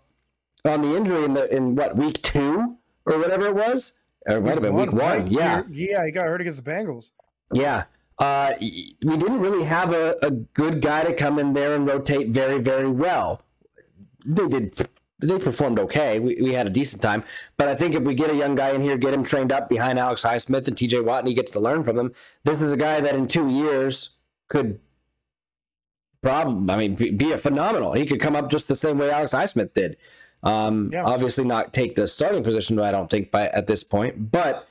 on 0.66 0.82
the 0.82 0.98
injury 0.98 1.24
in 1.24 1.34
the 1.34 1.56
in 1.56 1.76
what 1.76 1.96
week 1.96 2.22
two 2.24 2.78
or 3.06 3.20
whatever 3.20 3.46
it 3.46 3.56
was, 3.56 4.00
or 4.28 4.38
it 4.38 4.42
might 4.42 4.54
have 4.54 4.62
been 4.64 4.74
week 4.74 4.92
one. 4.92 5.28
Yeah, 5.28 5.62
yeah, 5.70 6.04
he 6.06 6.12
got 6.12 6.26
hurt 6.26 6.42
against 6.42 6.64
the 6.64 6.70
Bengals. 6.70 7.12
Yeah, 7.54 7.84
uh, 8.18 8.54
we 8.60 9.18
didn't 9.18 9.40
really 9.40 9.66
have 9.66 9.94
a, 9.94 10.16
a 10.22 10.32
good 10.32 10.82
guy 10.82 11.04
to 11.04 11.14
come 11.14 11.38
in 11.40 11.54
there 11.54 11.76
and 11.76 11.86
rotate 11.88 12.30
very, 12.30 12.60
very 12.60 12.90
well. 12.90 13.42
They 14.26 14.48
did. 14.48 14.88
They 15.20 15.40
performed 15.40 15.80
okay. 15.80 16.20
We, 16.20 16.42
we 16.42 16.54
had 16.54 16.68
a 16.68 16.70
decent 16.70 17.02
time, 17.02 17.24
but 17.58 17.68
I 17.68 17.76
think 17.76 17.96
if 17.96 18.04
we 18.04 18.16
get 18.16 18.30
a 18.30 18.36
young 18.36 18.56
guy 18.56 18.72
in 18.72 18.82
here, 18.82 18.98
get 18.98 19.14
him 19.14 19.24
trained 19.24 19.52
up 19.52 19.70
behind 19.70 19.98
Alex 19.98 20.24
Highsmith 20.24 20.68
and 20.68 20.78
T.J. 20.78 21.02
Watt, 21.02 21.20
and 21.20 21.28
he 21.28 21.34
gets 21.34 21.52
to 21.54 21.60
learn 21.60 21.84
from 21.84 21.98
him, 21.98 22.14
this 22.44 22.62
is 22.62 22.72
a 22.72 22.78
guy 22.78 23.00
that 23.00 23.16
in 23.16 23.28
two 23.28 23.48
years 23.48 24.18
could 24.50 24.80
problem. 26.22 26.70
I 26.70 26.76
mean, 26.76 26.96
be, 26.96 27.12
be 27.12 27.32
a 27.32 27.38
phenomenal. 27.38 27.94
He 27.94 28.06
could 28.06 28.20
come 28.20 28.36
up 28.36 28.50
just 28.50 28.68
the 28.68 28.76
same 28.76 28.98
way 28.98 29.12
Alex 29.12 29.34
Highsmith 29.34 29.74
did. 29.74 29.96
Um, 30.44 30.90
yeah. 30.92 31.04
Obviously, 31.04 31.44
not 31.44 31.72
take 31.72 31.96
the 31.96 32.08
starting 32.08 32.44
position. 32.44 32.80
I 32.80 32.92
don't 32.92 33.10
think 33.10 33.32
by 33.32 33.48
at 33.50 33.68
this 33.68 33.84
point, 33.84 34.32
but 34.32 34.68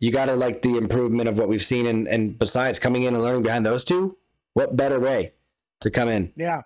you 0.00 0.12
got 0.12 0.26
to 0.26 0.34
like 0.34 0.62
the 0.62 0.76
improvement 0.76 1.28
of 1.28 1.38
what 1.38 1.48
we've 1.48 1.64
seen. 1.64 1.86
And, 1.86 2.06
and 2.08 2.38
besides 2.38 2.78
coming 2.78 3.04
in 3.04 3.14
and 3.14 3.22
learning 3.22 3.42
behind 3.42 3.66
those 3.66 3.84
two, 3.84 4.16
what 4.54 4.76
better 4.76 5.00
way 5.00 5.32
to 5.80 5.90
come 5.90 6.08
in? 6.08 6.32
Yeah. 6.36 6.62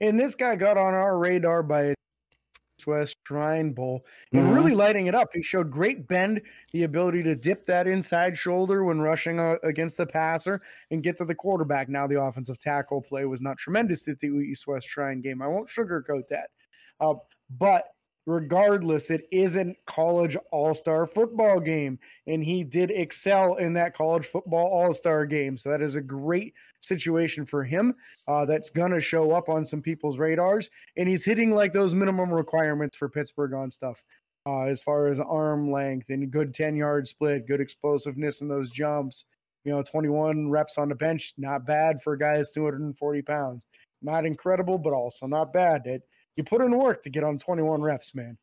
And 0.00 0.18
this 0.18 0.34
guy 0.34 0.56
got 0.56 0.76
on 0.76 0.94
our 0.94 1.18
radar 1.18 1.62
by 1.62 1.94
West 2.86 3.16
Shrine 3.26 3.72
Bowl 3.72 4.04
and 4.32 4.42
mm-hmm. 4.42 4.54
really 4.54 4.74
lighting 4.74 5.06
it 5.06 5.14
up. 5.14 5.28
He 5.34 5.42
showed 5.42 5.70
great 5.70 6.06
bend, 6.06 6.40
the 6.72 6.84
ability 6.84 7.22
to 7.24 7.34
dip 7.34 7.66
that 7.66 7.86
inside 7.86 8.38
shoulder 8.38 8.84
when 8.84 9.00
rushing 9.00 9.40
uh, 9.40 9.56
against 9.64 9.96
the 9.96 10.06
passer 10.06 10.60
and 10.90 11.02
get 11.02 11.18
to 11.18 11.24
the 11.24 11.34
quarterback. 11.34 11.88
Now, 11.88 12.06
the 12.06 12.20
offensive 12.20 12.58
tackle 12.58 13.02
play 13.02 13.24
was 13.24 13.40
not 13.40 13.58
tremendous 13.58 14.06
at 14.08 14.20
the 14.20 14.28
East 14.28 14.66
West 14.66 14.88
Shrine 14.88 15.20
game. 15.20 15.42
I 15.42 15.48
won't 15.48 15.68
sugarcoat 15.68 16.28
that. 16.28 16.50
Uh, 17.00 17.14
but 17.58 17.88
regardless, 18.28 19.10
it 19.10 19.26
isn't 19.32 19.74
college 19.86 20.36
all 20.52 20.74
star 20.74 21.06
football 21.06 21.58
game. 21.58 21.98
And 22.26 22.44
he 22.44 22.62
did 22.62 22.90
excel 22.90 23.54
in 23.54 23.72
that 23.72 23.94
college 23.94 24.26
football 24.26 24.66
all 24.66 24.92
star 24.92 25.24
game. 25.24 25.56
So 25.56 25.70
that 25.70 25.80
is 25.80 25.96
a 25.96 26.02
great 26.02 26.52
situation 26.80 27.46
for 27.46 27.64
him. 27.64 27.94
Uh, 28.28 28.44
that's 28.44 28.68
going 28.68 28.92
to 28.92 29.00
show 29.00 29.32
up 29.32 29.48
on 29.48 29.64
some 29.64 29.80
people's 29.80 30.18
radars. 30.18 30.68
And 30.98 31.08
he's 31.08 31.24
hitting 31.24 31.52
like 31.52 31.72
those 31.72 31.94
minimum 31.94 32.30
requirements 32.30 32.98
for 32.98 33.08
Pittsburgh 33.08 33.54
on 33.54 33.70
stuff. 33.70 34.04
Uh, 34.46 34.64
as 34.64 34.82
far 34.82 35.08
as 35.08 35.18
arm 35.20 35.70
length 35.70 36.10
and 36.10 36.30
good 36.30 36.54
10 36.54 36.76
yard 36.76 37.08
split, 37.08 37.46
good 37.46 37.62
explosiveness 37.62 38.42
in 38.42 38.48
those 38.48 38.70
jumps. 38.70 39.24
You 39.64 39.72
know, 39.72 39.82
21 39.82 40.50
reps 40.50 40.76
on 40.76 40.90
the 40.90 40.94
bench, 40.94 41.32
not 41.38 41.66
bad 41.66 42.02
for 42.02 42.12
a 42.12 42.18
guy 42.18 42.36
that's 42.36 42.52
240 42.52 43.22
pounds. 43.22 43.64
Not 44.02 44.26
incredible, 44.26 44.78
but 44.78 44.92
also 44.92 45.26
not 45.26 45.52
bad. 45.52 45.86
It, 45.86 46.02
you 46.38 46.44
put 46.44 46.62
in 46.62 46.78
work 46.78 47.02
to 47.02 47.10
get 47.10 47.24
on 47.24 47.36
21 47.36 47.82
reps, 47.82 48.14
man. 48.14 48.38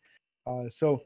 Uh, 0.45 0.67
so 0.67 1.01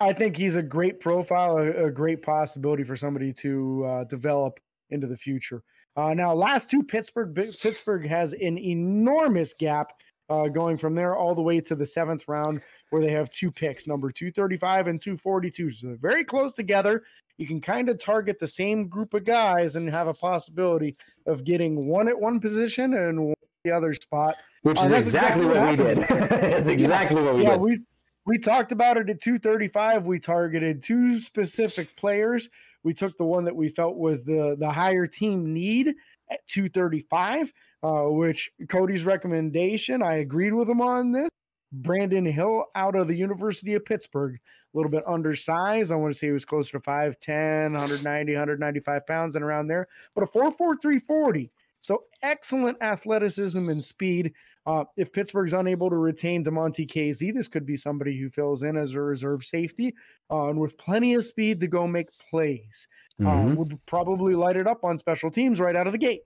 I 0.00 0.14
think 0.14 0.36
he's 0.36 0.56
a 0.56 0.62
great 0.62 0.98
profile, 0.98 1.58
a, 1.58 1.84
a 1.86 1.90
great 1.90 2.22
possibility 2.22 2.82
for 2.82 2.96
somebody 2.96 3.32
to 3.34 3.84
uh, 3.84 4.04
develop 4.04 4.58
into 4.90 5.06
the 5.06 5.16
future. 5.16 5.62
Uh, 5.94 6.14
now, 6.14 6.34
last 6.34 6.70
two 6.70 6.82
Pittsburgh, 6.82 7.34
Pittsburgh 7.34 8.06
has 8.06 8.32
an 8.32 8.58
enormous 8.58 9.52
gap 9.52 9.92
uh, 10.30 10.48
going 10.48 10.78
from 10.78 10.94
there 10.94 11.14
all 11.14 11.34
the 11.34 11.42
way 11.42 11.60
to 11.60 11.74
the 11.74 11.84
seventh 11.84 12.24
round, 12.28 12.62
where 12.88 13.02
they 13.02 13.10
have 13.10 13.28
two 13.28 13.52
picks, 13.52 13.86
number 13.86 14.10
235 14.10 14.86
and 14.86 15.00
242. 15.00 15.70
So 15.70 15.86
they're 15.88 15.96
very 15.96 16.24
close 16.24 16.54
together. 16.54 17.02
You 17.36 17.46
can 17.46 17.60
kind 17.60 17.90
of 17.90 17.98
target 17.98 18.38
the 18.38 18.48
same 18.48 18.88
group 18.88 19.12
of 19.12 19.24
guys 19.24 19.76
and 19.76 19.88
have 19.90 20.08
a 20.08 20.14
possibility 20.14 20.96
of 21.26 21.44
getting 21.44 21.86
one 21.86 22.08
at 22.08 22.18
one 22.18 22.40
position 22.40 22.94
and 22.94 23.33
the 23.64 23.72
other 23.72 23.92
spot. 23.94 24.36
Which 24.62 24.78
uh, 24.78 24.84
is 24.84 25.06
exactly, 25.06 25.46
exactly, 25.46 25.46
what, 25.46 25.56
what 25.56 25.70
we 25.70 25.76
did. 25.76 25.98
that's 26.08 26.68
exactly 26.68 27.22
what 27.22 27.34
we 27.34 27.42
yeah, 27.42 27.50
did. 27.52 27.60
We, 27.60 27.80
we 28.26 28.38
talked 28.38 28.72
about 28.72 28.96
it 28.96 29.10
at 29.10 29.20
235. 29.20 30.06
We 30.06 30.18
targeted 30.18 30.82
two 30.82 31.18
specific 31.18 31.96
players. 31.96 32.48
We 32.82 32.94
took 32.94 33.16
the 33.18 33.24
one 33.24 33.44
that 33.44 33.56
we 33.56 33.68
felt 33.68 33.96
was 33.96 34.24
the, 34.24 34.56
the 34.58 34.70
higher 34.70 35.06
team 35.06 35.52
need 35.52 35.88
at 36.30 36.46
235, 36.46 37.52
uh, 37.82 38.04
which 38.04 38.50
Cody's 38.68 39.04
recommendation, 39.04 40.02
I 40.02 40.16
agreed 40.16 40.54
with 40.54 40.68
him 40.68 40.80
on 40.80 41.12
this. 41.12 41.28
Brandon 41.72 42.24
Hill 42.24 42.66
out 42.76 42.94
of 42.94 43.08
the 43.08 43.16
University 43.16 43.74
of 43.74 43.84
Pittsburgh, 43.84 44.36
a 44.36 44.76
little 44.76 44.90
bit 44.90 45.02
undersized. 45.08 45.90
I 45.90 45.96
want 45.96 46.12
to 46.12 46.18
say 46.18 46.28
he 46.28 46.32
was 46.32 46.44
closer 46.44 46.78
to 46.78 46.84
5'10, 46.84 47.72
190, 47.72 48.32
195 48.32 49.06
pounds 49.06 49.34
and 49.34 49.44
around 49.44 49.66
there, 49.66 49.88
but 50.14 50.22
a 50.22 50.26
4'4, 50.26 51.50
so 51.84 52.04
excellent 52.22 52.78
athleticism 52.80 53.68
and 53.68 53.84
speed. 53.84 54.32
Uh, 54.64 54.84
if 54.96 55.12
Pittsburgh's 55.12 55.52
unable 55.52 55.90
to 55.90 55.96
retain 55.96 56.42
Damontae 56.42 56.90
Kazee, 56.90 57.32
this 57.32 57.46
could 57.46 57.66
be 57.66 57.76
somebody 57.76 58.18
who 58.18 58.30
fills 58.30 58.62
in 58.62 58.78
as 58.78 58.94
a 58.94 59.02
reserve 59.02 59.44
safety 59.44 59.94
uh, 60.30 60.48
and 60.48 60.58
with 60.58 60.78
plenty 60.78 61.12
of 61.12 61.26
speed 61.26 61.60
to 61.60 61.66
go 61.66 61.86
make 61.86 62.08
plays. 62.30 62.88
Uh, 63.20 63.24
mm-hmm. 63.24 63.52
Uh, 63.52 63.54
would 63.56 63.86
probably 63.86 64.34
light 64.34 64.56
it 64.56 64.66
up 64.66 64.82
on 64.82 64.96
special 64.96 65.30
teams 65.30 65.60
right 65.60 65.76
out 65.76 65.86
of 65.86 65.92
the 65.92 65.98
gate. 65.98 66.22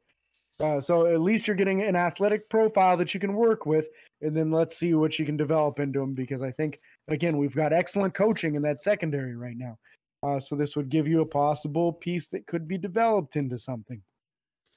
Uh, 0.61 0.81
so 0.81 1.07
at 1.07 1.21
least 1.21 1.47
you're 1.47 1.57
getting 1.57 1.83
an 1.83 1.97
athletic 1.97 2.49
profile 2.49 2.97
that 2.97 3.13
you 3.13 3.21
can 3.21 3.35
work 3.35 3.67
with, 3.67 3.89
and 4.23 4.37
then 4.37 4.51
let's 4.51 4.77
see 4.77 4.95
what 4.95 5.19
you 5.19 5.27
can 5.27 5.37
develop 5.37 5.81
into 5.81 6.01
him. 6.01 6.15
Because 6.15 6.43
I 6.43 6.53
think 6.53 6.81
again 7.09 7.37
we've 7.37 7.55
got 7.55 7.73
excellent 7.73 8.15
coaching 8.15 8.55
in 8.55 8.63
that 8.63 8.81
secondary 8.81 9.37
right 9.37 9.57
now. 9.57 9.77
Uh, 10.23 10.39
so 10.39 10.57
this 10.57 10.77
would 10.77 10.89
give 10.89 11.07
you 11.07 11.21
a 11.21 11.27
possible 11.27 11.93
piece 11.93 12.29
that 12.29 12.47
could 12.47 12.67
be 12.67 12.79
developed 12.79 13.37
into 13.37 13.59
something. 13.59 14.01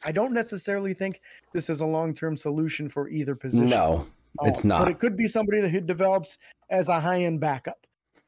I 0.06 0.12
don't 0.12 0.34
necessarily 0.34 0.94
think 0.94 1.22
this 1.54 1.70
is 1.70 1.82
a 1.82 1.86
long 1.86 2.14
term 2.14 2.36
solution 2.36 2.90
for 2.90 3.10
either 3.10 3.36
position. 3.36 3.70
No, 3.70 4.08
uh, 4.42 4.46
it's 4.46 4.64
not. 4.64 4.80
But 4.80 4.92
it 4.92 5.00
could 5.00 5.16
be 5.16 5.28
somebody 5.28 5.62
that 5.62 5.86
develops 5.86 6.38
as 6.70 6.90
a 6.90 7.00
high 7.00 7.24
end 7.24 7.40
backup. 7.40 7.86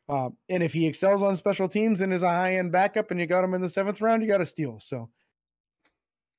Uh, 0.09 0.29
and 0.49 0.61
if 0.61 0.73
he 0.73 0.85
excels 0.85 1.23
on 1.23 1.35
special 1.35 1.67
teams 1.67 2.01
and 2.01 2.13
is 2.13 2.23
a 2.23 2.29
high 2.29 2.57
end 2.57 2.71
backup 2.71 3.11
and 3.11 3.19
you 3.19 3.25
got 3.25 3.43
him 3.43 3.53
in 3.53 3.61
the 3.61 3.69
seventh 3.69 4.01
round, 4.01 4.21
you 4.21 4.27
got 4.27 4.39
to 4.39 4.45
steal. 4.45 4.79
So, 4.79 5.09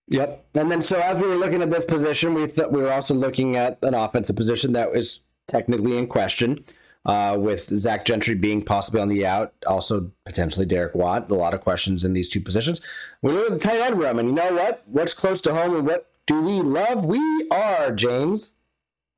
yep. 0.06 0.46
And 0.54 0.70
then, 0.70 0.82
so 0.82 1.00
as 1.00 1.16
we 1.20 1.26
were 1.26 1.36
looking 1.36 1.62
at 1.62 1.70
this 1.70 1.84
position, 1.84 2.34
we 2.34 2.46
thought 2.46 2.72
we 2.72 2.82
were 2.82 2.92
also 2.92 3.14
looking 3.14 3.56
at 3.56 3.78
an 3.82 3.94
offensive 3.94 4.36
position 4.36 4.72
that 4.74 4.92
was 4.92 5.22
technically 5.48 5.96
in 5.98 6.06
question 6.06 6.64
uh, 7.06 7.36
with 7.38 7.68
Zach 7.76 8.04
Gentry 8.04 8.34
being 8.34 8.62
possibly 8.62 9.00
on 9.00 9.08
the 9.08 9.26
out, 9.26 9.52
also 9.66 10.10
potentially 10.24 10.66
Derek 10.66 10.94
Watt. 10.94 11.30
A 11.30 11.34
lot 11.34 11.54
of 11.54 11.60
questions 11.60 12.04
in 12.04 12.12
these 12.12 12.28
two 12.28 12.40
positions. 12.40 12.80
We 13.22 13.32
look 13.32 13.50
at 13.50 13.58
the 13.58 13.58
tight 13.58 13.80
end 13.80 13.98
room, 13.98 14.18
and 14.18 14.28
you 14.28 14.34
know 14.34 14.54
what? 14.54 14.82
What's 14.86 15.14
close 15.14 15.40
to 15.42 15.54
home 15.54 15.76
and 15.76 15.86
what 15.86 16.10
do 16.26 16.40
we 16.40 16.60
love? 16.60 17.04
We 17.04 17.48
are, 17.50 17.92
James. 17.92 18.54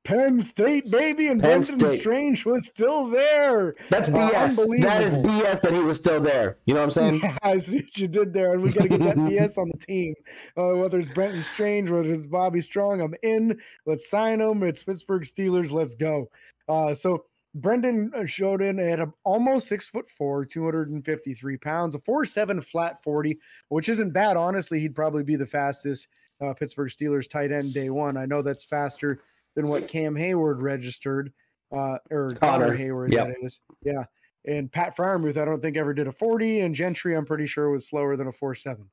Penn 0.07 0.39
State, 0.39 0.89
baby, 0.89 1.27
and 1.27 1.41
Penn 1.41 1.59
Brenton 1.59 1.79
State. 1.81 1.99
Strange 1.99 2.45
was 2.45 2.65
still 2.65 3.07
there. 3.07 3.75
That's 3.89 4.07
BS. 4.07 4.81
That 4.81 5.03
is 5.03 5.13
BS 5.15 5.61
that 5.61 5.73
he 5.73 5.79
was 5.79 5.97
still 5.97 6.21
there. 6.21 6.59
You 6.65 6.73
know 6.73 6.79
what 6.79 6.97
I'm 6.97 7.19
saying? 7.19 7.19
Yeah, 7.23 7.37
I 7.43 7.57
see 7.57 7.79
what 7.79 7.97
you 7.97 8.07
did 8.07 8.31
there, 8.31 8.53
and 8.53 8.63
we 8.63 8.71
got 8.71 8.83
to 8.83 8.89
get 8.89 9.01
that 9.01 9.17
BS 9.17 9.57
on 9.57 9.69
the 9.69 9.85
team. 9.85 10.13
Uh, 10.55 10.77
whether 10.77 10.97
it's 10.97 11.09
Brenton 11.09 11.43
Strange, 11.43 11.89
whether 11.89 12.13
it's 12.13 12.25
Bobby 12.25 12.61
Strong, 12.61 13.01
I'm 13.01 13.15
in. 13.21 13.59
Let's 13.85 14.09
sign 14.09 14.39
him. 14.39 14.63
It's 14.63 14.81
Pittsburgh 14.81 15.23
Steelers. 15.23 15.73
Let's 15.73 15.93
go. 15.93 16.29
Uh, 16.69 16.93
so 16.93 17.25
Brenton 17.55 18.11
uh, 18.15 18.25
showed 18.25 18.61
in 18.61 18.79
at 18.79 18.99
a, 18.99 19.11
almost 19.23 19.67
six 19.67 19.87
foot 19.87 20.09
four, 20.09 20.45
253 20.45 21.57
pounds, 21.57 21.95
a 21.95 21.99
four 21.99 22.25
seven 22.25 22.61
flat 22.61 23.01
40, 23.03 23.37
which 23.69 23.89
isn't 23.89 24.11
bad. 24.11 24.37
Honestly, 24.37 24.79
he'd 24.79 24.95
probably 24.95 25.23
be 25.23 25.35
the 25.35 25.45
fastest 25.45 26.07
uh, 26.41 26.53
Pittsburgh 26.53 26.89
Steelers 26.89 27.29
tight 27.29 27.51
end 27.51 27.73
day 27.73 27.89
one. 27.89 28.17
I 28.17 28.25
know 28.25 28.41
that's 28.41 28.63
faster 28.63 29.21
than 29.55 29.67
what 29.67 29.87
Cam 29.87 30.13
Heyward 30.13 30.61
registered, 30.61 31.33
uh, 31.71 31.97
or 32.11 32.29
Connor, 32.39 32.67
Connor 32.67 32.77
Heyward, 32.77 33.11
yep. 33.11 33.27
that 33.27 33.35
is. 33.41 33.59
Yeah. 33.83 34.03
And 34.45 34.71
Pat 34.71 34.95
Freiermuth, 34.95 35.37
I 35.37 35.45
don't 35.45 35.61
think 35.61 35.75
ever 35.75 35.93
did 35.93 36.07
a 36.07 36.11
40, 36.11 36.61
and 36.61 36.75
Gentry, 36.75 37.17
I'm 37.17 37.25
pretty 37.25 37.47
sure 37.47 37.69
was 37.69 37.87
slower 37.87 38.15
than 38.15 38.27
a 38.27 38.31
four 38.31 38.55
seven. 38.55 38.89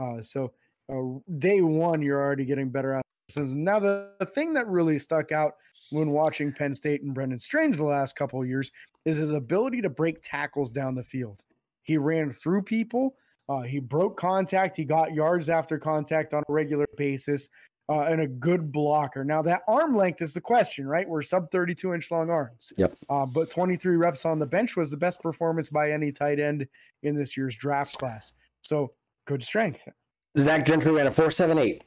Uh, 0.00 0.22
so 0.22 0.52
uh, 0.92 1.18
day 1.38 1.60
one, 1.60 2.02
you're 2.02 2.20
already 2.20 2.44
getting 2.44 2.70
better 2.70 3.00
at. 3.28 3.44
Now, 3.44 3.78
the, 3.78 4.10
the 4.18 4.26
thing 4.26 4.52
that 4.54 4.66
really 4.68 4.98
stuck 4.98 5.32
out 5.32 5.54
when 5.90 6.10
watching 6.10 6.52
Penn 6.52 6.74
State 6.74 7.02
and 7.02 7.14
Brenton 7.14 7.38
Strange 7.38 7.76
the 7.76 7.84
last 7.84 8.16
couple 8.16 8.40
of 8.40 8.48
years 8.48 8.72
is 9.04 9.16
his 9.16 9.30
ability 9.30 9.80
to 9.82 9.90
break 9.90 10.20
tackles 10.22 10.72
down 10.72 10.94
the 10.94 11.04
field. 11.04 11.42
He 11.82 11.96
ran 11.96 12.30
through 12.30 12.62
people. 12.62 13.16
Uh, 13.48 13.60
he 13.60 13.78
broke 13.78 14.16
contact. 14.16 14.76
He 14.76 14.84
got 14.84 15.14
yards 15.14 15.48
after 15.48 15.78
contact 15.78 16.34
on 16.34 16.42
a 16.48 16.52
regular 16.52 16.86
basis, 16.96 17.48
uh, 17.88 18.00
and 18.00 18.20
a 18.20 18.26
good 18.26 18.72
blocker. 18.72 19.24
Now 19.24 19.42
that 19.42 19.62
arm 19.68 19.96
length 19.96 20.20
is 20.20 20.34
the 20.34 20.40
question, 20.40 20.86
right? 20.86 21.08
We're 21.08 21.22
sub 21.22 21.50
32 21.52 21.94
inch 21.94 22.10
long 22.10 22.30
arms. 22.30 22.72
Yep. 22.76 22.96
Uh, 23.08 23.26
but 23.26 23.48
23 23.48 23.96
reps 23.96 24.24
on 24.24 24.40
the 24.40 24.46
bench 24.46 24.76
was 24.76 24.90
the 24.90 24.96
best 24.96 25.22
performance 25.22 25.70
by 25.70 25.92
any 25.92 26.10
tight 26.10 26.40
end 26.40 26.66
in 27.04 27.16
this 27.16 27.36
year's 27.36 27.54
draft 27.54 27.96
class. 27.98 28.32
So 28.62 28.92
good 29.26 29.44
strength. 29.44 29.88
Zach 30.36 30.66
Gentry 30.66 30.90
ran 30.90 31.06
a 31.06 31.10
4.78. 31.10 31.82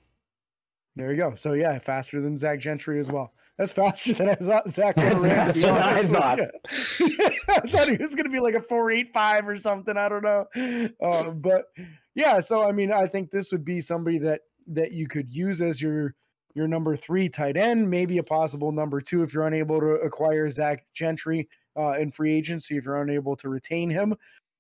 There 1.00 1.12
you 1.12 1.18
go. 1.18 1.34
So 1.34 1.54
yeah, 1.54 1.80
faster 1.80 2.20
than 2.20 2.36
Zach 2.36 2.60
Gentry 2.60 3.00
as 3.00 3.10
well. 3.10 3.32
That's 3.58 3.72
faster 3.72 4.12
than 4.12 4.28
I 4.28 4.36
thought 4.36 4.68
Zach 4.68 4.98
That's 4.98 5.24
faster 5.24 5.72
I 5.72 6.02
thought. 6.04 6.40
I 6.42 7.68
thought 7.70 7.88
he 7.88 7.96
was 7.96 8.16
going 8.16 8.26
to 8.26 8.30
be 8.30 8.42
like 8.42 8.56
a 8.56 8.62
four 8.62 8.92
eight 8.92 9.14
five 9.14 9.48
or 9.48 9.56
something. 9.56 9.96
I 9.96 10.10
don't 10.10 10.26
know, 10.26 10.90
uh, 11.02 11.30
but 11.30 11.68
yeah. 12.16 12.42
So 12.42 12.64
I 12.64 12.74
mean, 12.74 12.92
I 12.92 13.08
think 13.08 13.32
this 13.32 13.54
would 13.54 13.64
be 13.64 13.80
somebody 13.80 14.18
that 14.18 14.42
that 14.68 14.92
you 14.92 15.08
could 15.08 15.34
use 15.34 15.62
as 15.62 15.82
your 15.82 16.16
your 16.54 16.68
number 16.68 16.98
three 16.98 17.30
tight 17.30 17.56
end, 17.56 17.90
maybe 17.90 18.18
a 18.18 18.24
possible 18.24 18.74
number 18.74 19.00
two 19.00 19.24
if 19.24 19.34
you're 19.34 19.48
unable 19.48 19.80
to 19.80 19.92
acquire 20.02 20.50
Zach 20.50 20.86
Gentry 20.94 21.48
uh, 21.78 21.94
in 21.94 22.12
free 22.12 22.36
agency. 22.36 22.76
If 22.76 22.84
you're 22.84 23.02
unable 23.02 23.38
to 23.38 23.48
retain 23.48 23.90
him, 23.90 24.16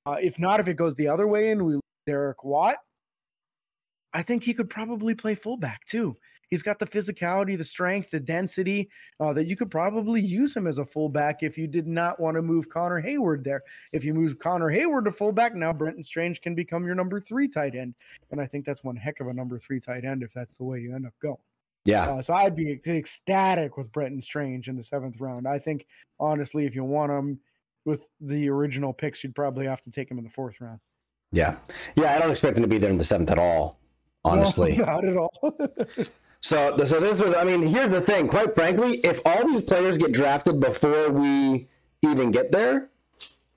uh, 0.05 0.15
if 0.21 0.39
not, 0.39 0.61
if 0.61 0.69
it 0.69 0.75
goes 0.75 0.95
the 0.95 1.09
other 1.09 1.27
way 1.27 1.51
and 1.51 1.65
we 1.65 1.81
Derek 2.07 2.45
Watt, 2.45 2.77
I 4.13 4.21
think 4.21 4.43
he 4.43 4.53
could 4.53 4.69
probably 4.69 5.15
play 5.15 5.35
fullback 5.35 5.85
too. 5.85 6.15
He's 6.49 6.63
got 6.63 6.79
the 6.79 6.85
physicality, 6.85 7.57
the 7.57 7.63
strength, 7.63 8.11
the 8.11 8.19
density 8.19 8.89
uh, 9.19 9.33
that 9.33 9.45
you 9.45 9.55
could 9.55 9.69
probably 9.69 10.21
use 10.21 10.55
him 10.55 10.67
as 10.67 10.79
a 10.79 10.85
fullback 10.85 11.43
if 11.43 11.57
you 11.57 11.67
did 11.67 11.87
not 11.87 12.19
want 12.19 12.35
to 12.35 12.41
move 12.41 12.69
Connor 12.69 13.01
Heyward 13.01 13.43
there. 13.43 13.61
If 13.93 14.03
you 14.03 14.13
move 14.13 14.39
Connor 14.39 14.71
Heyward 14.71 15.05
to 15.05 15.11
fullback, 15.11 15.53
now 15.55 15.71
Brenton 15.71 16.03
Strange 16.03 16.41
can 16.41 16.55
become 16.55 16.85
your 16.85 16.95
number 16.95 17.19
three 17.19 17.47
tight 17.47 17.75
end. 17.75 17.93
And 18.31 18.41
I 18.41 18.47
think 18.47 18.65
that's 18.65 18.83
one 18.83 18.95
heck 18.95 19.19
of 19.19 19.27
a 19.27 19.33
number 19.33 19.57
three 19.59 19.79
tight 19.79 20.05
end 20.05 20.23
if 20.23 20.33
that's 20.33 20.57
the 20.57 20.63
way 20.63 20.79
you 20.79 20.95
end 20.95 21.05
up 21.05 21.13
going. 21.21 21.37
Yeah. 21.85 22.09
Uh, 22.09 22.21
so 22.21 22.33
I'd 22.33 22.55
be 22.55 22.79
ecstatic 22.87 23.77
with 23.77 23.91
Brenton 23.91 24.21
Strange 24.21 24.69
in 24.69 24.75
the 24.75 24.83
seventh 24.83 25.19
round. 25.19 25.47
I 25.47 25.59
think 25.59 25.85
honestly, 26.19 26.65
if 26.65 26.75
you 26.75 26.83
want 26.83 27.11
him 27.11 27.39
with 27.85 28.09
the 28.19 28.49
original 28.49 28.91
picks, 28.93 29.23
you'd 29.23 29.35
probably 29.35 29.65
have 29.65 29.81
to 29.81 29.91
take 29.91 30.09
him 30.09 30.17
in 30.17 30.23
the 30.23 30.29
fourth 30.29 30.59
round. 30.61 30.79
Yeah. 31.31 31.57
Yeah. 31.95 32.15
I 32.15 32.19
don't 32.19 32.31
expect 32.31 32.57
him 32.57 32.63
to 32.63 32.67
be 32.67 32.79
there 32.79 32.89
in 32.89 32.97
the 32.97 33.03
seventh 33.03 33.31
at 33.31 33.39
all. 33.39 33.77
Honestly, 34.25 34.75
no, 34.75 34.83
not 34.83 35.05
at 35.05 35.15
all. 35.15 35.31
so, 36.41 36.77
so 36.85 36.99
this 36.99 37.21
was. 37.21 37.35
I 37.35 37.43
mean, 37.43 37.61
here's 37.63 37.91
the 37.91 38.01
thing. 38.01 38.27
Quite 38.27 38.55
frankly, 38.55 38.97
if 38.97 39.21
all 39.25 39.47
these 39.47 39.61
players 39.61 39.97
get 39.97 40.11
drafted 40.11 40.59
before 40.59 41.09
we 41.09 41.67
even 42.01 42.31
get 42.31 42.51
there, 42.51 42.89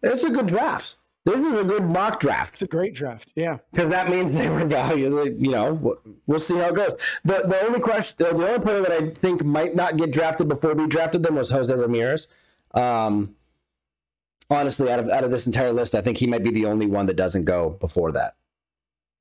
it's 0.02 0.24
a 0.24 0.30
good 0.30 0.46
draft. 0.46 0.96
This 1.24 1.40
is 1.40 1.54
a 1.54 1.62
good 1.62 1.84
mock 1.84 2.18
draft. 2.18 2.54
It's 2.54 2.62
a 2.62 2.66
great 2.66 2.94
draft, 2.94 3.32
yeah. 3.36 3.58
Because 3.70 3.88
that 3.90 4.10
means 4.10 4.32
they 4.32 4.48
were 4.48 4.64
valued. 4.64 5.40
You 5.40 5.52
know, 5.52 5.96
we'll 6.26 6.40
see 6.40 6.56
how 6.56 6.70
it 6.70 6.74
goes. 6.74 6.96
The 7.24 7.44
the 7.46 7.64
only 7.64 7.78
question, 7.78 8.16
the 8.18 8.30
only 8.30 8.58
player 8.58 8.82
that 8.82 8.90
I 8.90 9.10
think 9.10 9.44
might 9.44 9.76
not 9.76 9.96
get 9.96 10.10
drafted 10.10 10.48
before 10.48 10.74
we 10.74 10.88
drafted 10.88 11.22
them 11.22 11.36
was 11.36 11.50
Jose 11.50 11.72
Ramirez. 11.72 12.26
Um, 12.74 13.36
honestly, 14.50 14.90
out 14.90 14.98
of 14.98 15.08
out 15.10 15.22
of 15.22 15.30
this 15.30 15.46
entire 15.46 15.72
list, 15.72 15.94
I 15.94 16.00
think 16.00 16.18
he 16.18 16.26
might 16.26 16.42
be 16.42 16.50
the 16.50 16.66
only 16.66 16.86
one 16.86 17.06
that 17.06 17.14
doesn't 17.14 17.44
go 17.44 17.70
before 17.70 18.10
that. 18.12 18.34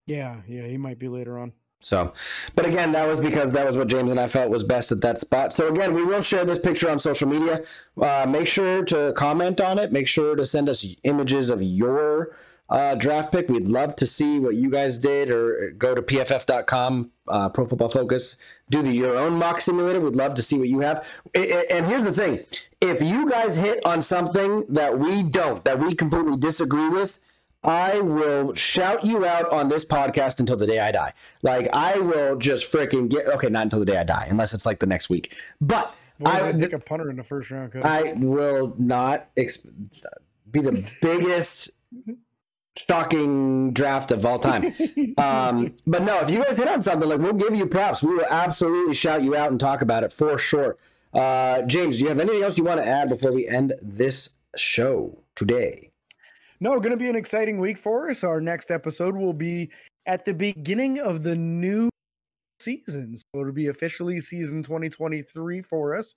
Yeah, 0.08 0.38
yeah, 0.48 0.66
he 0.66 0.78
might 0.78 0.98
be 0.98 1.08
later 1.08 1.38
on. 1.38 1.54
So, 1.82 2.14
but 2.56 2.66
again, 2.66 2.92
that 2.92 3.08
was 3.08 3.20
because 3.20 3.52
that 3.52 3.66
was 3.66 3.76
what 3.76 3.88
James 3.88 4.12
and 4.12 4.20
I 4.20 4.28
felt 4.28 4.50
was 4.50 4.64
best 4.64 4.92
at 4.92 5.02
that 5.02 5.18
spot. 5.18 5.52
So 5.52 5.68
again, 5.68 5.94
we 5.94 6.04
will 6.04 6.22
share 6.22 6.46
this 6.46 6.60
picture 6.60 6.90
on 6.90 7.00
social 7.00 7.28
media. 7.28 7.64
Uh, 8.00 8.26
make 8.30 8.48
sure 8.48 8.86
to 8.86 9.14
comment 9.14 9.60
on 9.60 9.80
it. 9.80 9.92
Make 9.92 10.08
sure 10.08 10.36
to 10.36 10.46
send 10.46 10.70
us 10.70 10.86
images 11.04 11.50
of 11.50 11.62
your 11.62 12.36
uh, 12.72 12.96
draft 12.96 13.32
pick. 13.32 13.50
We'd 13.50 13.68
love 13.68 13.96
to 13.98 14.08
see 14.08 14.40
what 14.40 14.56
you 14.56 14.70
guys 14.70 14.98
did, 14.98 15.30
or 15.30 15.72
go 15.72 15.94
to 15.94 16.02
pff.com, 16.02 17.12
uh, 17.28 17.50
Pro 17.50 17.66
Football 17.66 17.90
Focus, 17.90 18.38
do 18.70 18.82
the 18.82 18.92
your 18.92 19.18
own 19.18 19.34
mock 19.34 19.60
simulator. 19.60 20.00
We'd 20.00 20.16
love 20.16 20.36
to 20.36 20.42
see 20.42 20.58
what 20.58 20.70
you 20.70 20.80
have. 20.80 21.06
And 21.36 21.86
here's 21.86 22.04
the 22.04 22.14
thing: 22.14 22.46
if 22.80 23.02
you 23.02 23.30
guys 23.30 23.58
hit 23.58 23.86
on 23.86 24.02
something 24.02 24.66
that 24.70 24.98
we 24.98 25.22
don't, 25.22 25.64
that 25.66 25.80
we 25.80 25.94
completely 25.94 26.38
disagree 26.38 26.88
with 26.88 27.20
I 27.64 28.00
will 28.00 28.56
shout 28.56 29.06
you 29.06 29.26
out 29.26 29.50
on 29.52 29.68
this 29.68 29.86
podcast 29.86 30.40
until 30.40 30.58
the 30.58 30.66
day 30.66 30.80
I 30.80 30.92
die. 30.92 31.14
Like 31.44 31.70
I 31.74 32.00
will 32.00 32.36
just 32.38 32.72
freaking 32.72 33.08
get 33.10 33.28
okay, 33.28 33.50
not 33.50 33.64
until 33.64 33.80
the 33.80 33.86
day 33.86 33.98
I 33.98 34.04
die, 34.04 34.28
unless 34.30 34.54
it's 34.54 34.66
like 34.66 34.80
the 34.80 34.88
next 34.88 35.10
week. 35.10 35.36
But 35.60 35.94
I 36.26 36.52
take 36.54 36.74
a 36.74 36.80
punter 36.80 37.10
in 37.10 37.18
the 37.18 37.24
first 37.24 37.52
round. 37.52 37.74
I 37.84 38.14
will 38.18 38.76
not 38.78 39.34
exp- 39.36 39.68
be 40.50 40.62
the 40.62 40.90
biggest 41.02 41.70
shocking 42.78 43.74
draft 43.74 44.12
of 44.12 44.26
all 44.26 44.40
time. 44.40 44.74
Um, 45.18 45.76
but 45.86 46.04
no, 46.04 46.20
if 46.22 46.32
you 46.32 46.44
guys 46.44 46.58
hit 46.58 46.68
on 46.68 46.82
something, 46.82 47.08
like 47.08 47.20
we'll 47.20 47.34
give 47.34 47.54
you 47.54 47.68
props. 47.68 48.02
We 48.02 48.16
will 48.16 48.26
absolutely 48.30 48.96
shout 48.96 49.22
you 49.22 49.36
out 49.36 49.52
and 49.52 49.60
talk 49.60 49.82
about 49.82 50.04
it 50.04 50.12
for 50.12 50.38
sure. 50.38 50.78
Uh, 51.14 51.62
James, 51.64 51.98
do 51.98 52.04
you 52.04 52.10
have 52.10 52.20
anything 52.20 52.42
else 52.42 52.58
you 52.58 52.64
want 52.64 52.80
to 52.80 52.88
add 52.88 53.10
before 53.10 53.32
we 53.32 53.48
end 53.48 53.74
this 53.82 54.38
show 54.56 55.20
today? 55.36 55.91
No, 56.64 56.80
going 56.80 56.92
to 56.92 56.98
be 56.98 57.10
an 57.10 57.16
exciting 57.16 57.58
week 57.58 57.80
for 57.80 58.08
us. 58.12 58.24
Our 58.24 58.40
next 58.40 58.70
episode 58.70 59.16
will 59.16 59.34
be 59.34 59.72
at 60.06 60.26
the 60.26 60.34
beginning 60.34 61.00
of 61.00 61.24
the 61.24 61.36
new 61.36 61.90
season. 62.62 63.18
So 63.18 63.42
it'll 63.42 63.52
be 63.52 63.70
officially 63.70 64.22
season 64.22 64.62
2023 64.62 65.64
for 65.64 65.96
us. 65.96 66.14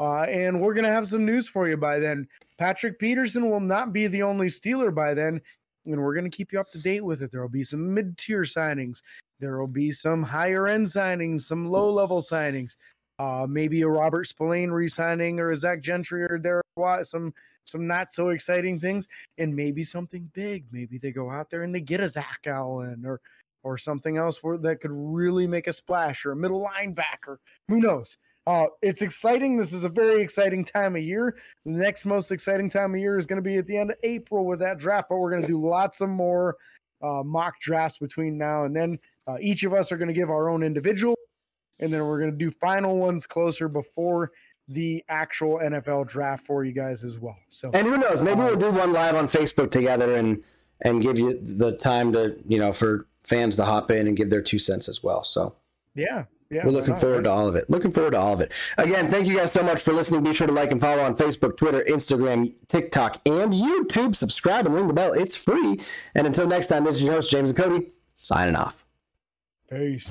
Uh, 0.00 0.22
and 0.22 0.60
we're 0.60 0.74
going 0.74 0.84
to 0.84 0.90
have 0.90 1.06
some 1.06 1.24
news 1.24 1.46
for 1.46 1.68
you 1.68 1.76
by 1.76 2.00
then. 2.00 2.26
Patrick 2.58 2.98
Peterson 2.98 3.48
will 3.48 3.60
not 3.60 3.92
be 3.92 4.08
the 4.08 4.20
only 4.20 4.48
Steeler 4.48 4.92
by 4.92 5.14
then. 5.14 5.40
And 5.86 6.02
we're 6.02 6.14
going 6.14 6.28
to 6.28 6.36
keep 6.36 6.52
you 6.52 6.58
up 6.58 6.70
to 6.72 6.82
date 6.82 7.04
with 7.04 7.22
it. 7.22 7.30
There 7.30 7.42
will 7.42 7.48
be 7.48 7.62
some 7.62 7.94
mid 7.94 8.18
tier 8.18 8.42
signings, 8.42 9.00
there 9.38 9.60
will 9.60 9.68
be 9.68 9.92
some 9.92 10.24
higher 10.24 10.66
end 10.66 10.86
signings, 10.86 11.42
some 11.42 11.68
low 11.68 11.88
level 11.88 12.20
signings. 12.20 12.76
Uh, 13.20 13.46
maybe 13.48 13.82
a 13.82 13.86
Robert 13.86 14.26
Spillane 14.26 14.72
re 14.72 14.88
signing 14.88 15.38
or 15.38 15.52
a 15.52 15.56
Zach 15.56 15.80
Gentry 15.82 16.24
or 16.24 16.40
there 16.42 16.62
some 17.04 17.32
some 17.64 17.86
not 17.86 18.10
so 18.10 18.28
exciting 18.28 18.78
things, 18.78 19.08
and 19.38 19.54
maybe 19.54 19.82
something 19.82 20.30
big. 20.34 20.64
Maybe 20.72 20.98
they 20.98 21.12
go 21.12 21.30
out 21.30 21.50
there 21.50 21.62
and 21.62 21.74
they 21.74 21.80
get 21.80 22.00
a 22.00 22.08
Zach 22.08 22.40
Allen 22.46 23.04
or 23.04 23.20
or 23.64 23.78
something 23.78 24.18
else 24.18 24.42
where 24.42 24.58
that 24.58 24.80
could 24.80 24.92
really 24.92 25.46
make 25.46 25.66
a 25.66 25.72
splash 25.72 26.24
or 26.24 26.32
a 26.32 26.36
middle 26.36 26.64
linebacker. 26.64 27.38
Who 27.68 27.80
knows? 27.80 28.18
Uh, 28.46 28.66
it's 28.82 29.00
exciting. 29.00 29.56
This 29.56 29.72
is 29.72 29.84
a 29.84 29.88
very 29.88 30.22
exciting 30.22 30.64
time 30.64 30.96
of 30.96 31.02
year. 31.02 31.36
The 31.64 31.72
next 31.72 32.04
most 32.04 32.30
exciting 32.30 32.68
time 32.68 32.94
of 32.94 33.00
year 33.00 33.16
is 33.16 33.26
going 33.26 33.42
to 33.42 33.42
be 33.42 33.56
at 33.56 33.66
the 33.66 33.76
end 33.76 33.90
of 33.90 33.96
April 34.02 34.44
with 34.44 34.58
that 34.60 34.78
draft, 34.78 35.08
but 35.08 35.16
we're 35.16 35.30
going 35.30 35.42
to 35.42 35.48
do 35.48 35.66
lots 35.66 36.02
of 36.02 36.10
more 36.10 36.56
uh, 37.02 37.22
mock 37.24 37.58
drafts 37.60 37.98
between 37.98 38.36
now 38.36 38.64
and 38.64 38.76
then. 38.76 38.98
Uh, 39.26 39.38
each 39.40 39.64
of 39.64 39.72
us 39.72 39.90
are 39.90 39.96
going 39.96 40.08
to 40.08 40.14
give 40.14 40.28
our 40.28 40.50
own 40.50 40.62
individual, 40.62 41.16
and 41.80 41.90
then 41.90 42.04
we're 42.04 42.18
going 42.18 42.30
to 42.30 42.36
do 42.36 42.50
final 42.50 42.98
ones 42.98 43.26
closer 43.26 43.66
before 43.66 44.30
the 44.68 45.04
actual 45.08 45.58
NFL 45.58 46.08
draft 46.08 46.46
for 46.46 46.64
you 46.64 46.72
guys 46.72 47.04
as 47.04 47.18
well. 47.18 47.36
So 47.50 47.70
and 47.74 47.86
who 47.86 47.98
knows, 47.98 48.20
maybe 48.20 48.40
um, 48.40 48.46
we'll 48.46 48.56
do 48.56 48.70
one 48.70 48.92
live 48.92 49.14
on 49.14 49.26
Facebook 49.26 49.70
together 49.70 50.14
and 50.16 50.42
and 50.80 51.02
give 51.02 51.18
you 51.18 51.38
the 51.40 51.72
time 51.76 52.12
to 52.12 52.36
you 52.46 52.58
know 52.58 52.72
for 52.72 53.06
fans 53.24 53.56
to 53.56 53.64
hop 53.64 53.90
in 53.90 54.06
and 54.06 54.16
give 54.16 54.30
their 54.30 54.42
two 54.42 54.58
cents 54.58 54.88
as 54.88 55.02
well. 55.02 55.24
So 55.24 55.56
yeah. 55.94 56.24
Yeah, 56.50 56.66
We're 56.66 56.72
looking 56.72 56.94
forward 56.94 57.24
to 57.24 57.30
all 57.30 57.48
of 57.48 57.56
it. 57.56 57.68
Looking 57.68 57.90
forward 57.90 58.12
to 58.12 58.18
all 58.18 58.34
of 58.34 58.40
it. 58.40 58.52
Again, 58.76 59.08
thank 59.08 59.26
you 59.26 59.36
guys 59.36 59.50
so 59.50 59.62
much 59.62 59.82
for 59.82 59.92
listening. 59.92 60.22
Be 60.22 60.34
sure 60.34 60.46
to 60.46 60.52
like 60.52 60.70
and 60.70 60.80
follow 60.80 61.02
on 61.02 61.16
Facebook, 61.16 61.56
Twitter, 61.56 61.82
Instagram, 61.88 62.52
TikTok, 62.68 63.20
and 63.26 63.52
YouTube. 63.52 64.14
Subscribe 64.14 64.66
and 64.66 64.74
ring 64.74 64.86
the 64.86 64.92
bell. 64.92 65.12
It's 65.14 65.34
free. 65.34 65.80
And 66.14 66.26
until 66.26 66.46
next 66.46 66.68
time, 66.68 66.84
this 66.84 66.96
is 66.96 67.02
your 67.02 67.14
host, 67.14 67.30
James 67.30 67.50
and 67.50 67.58
Cody, 67.58 67.92
signing 68.14 68.56
off. 68.56 68.84
Peace. 69.68 70.10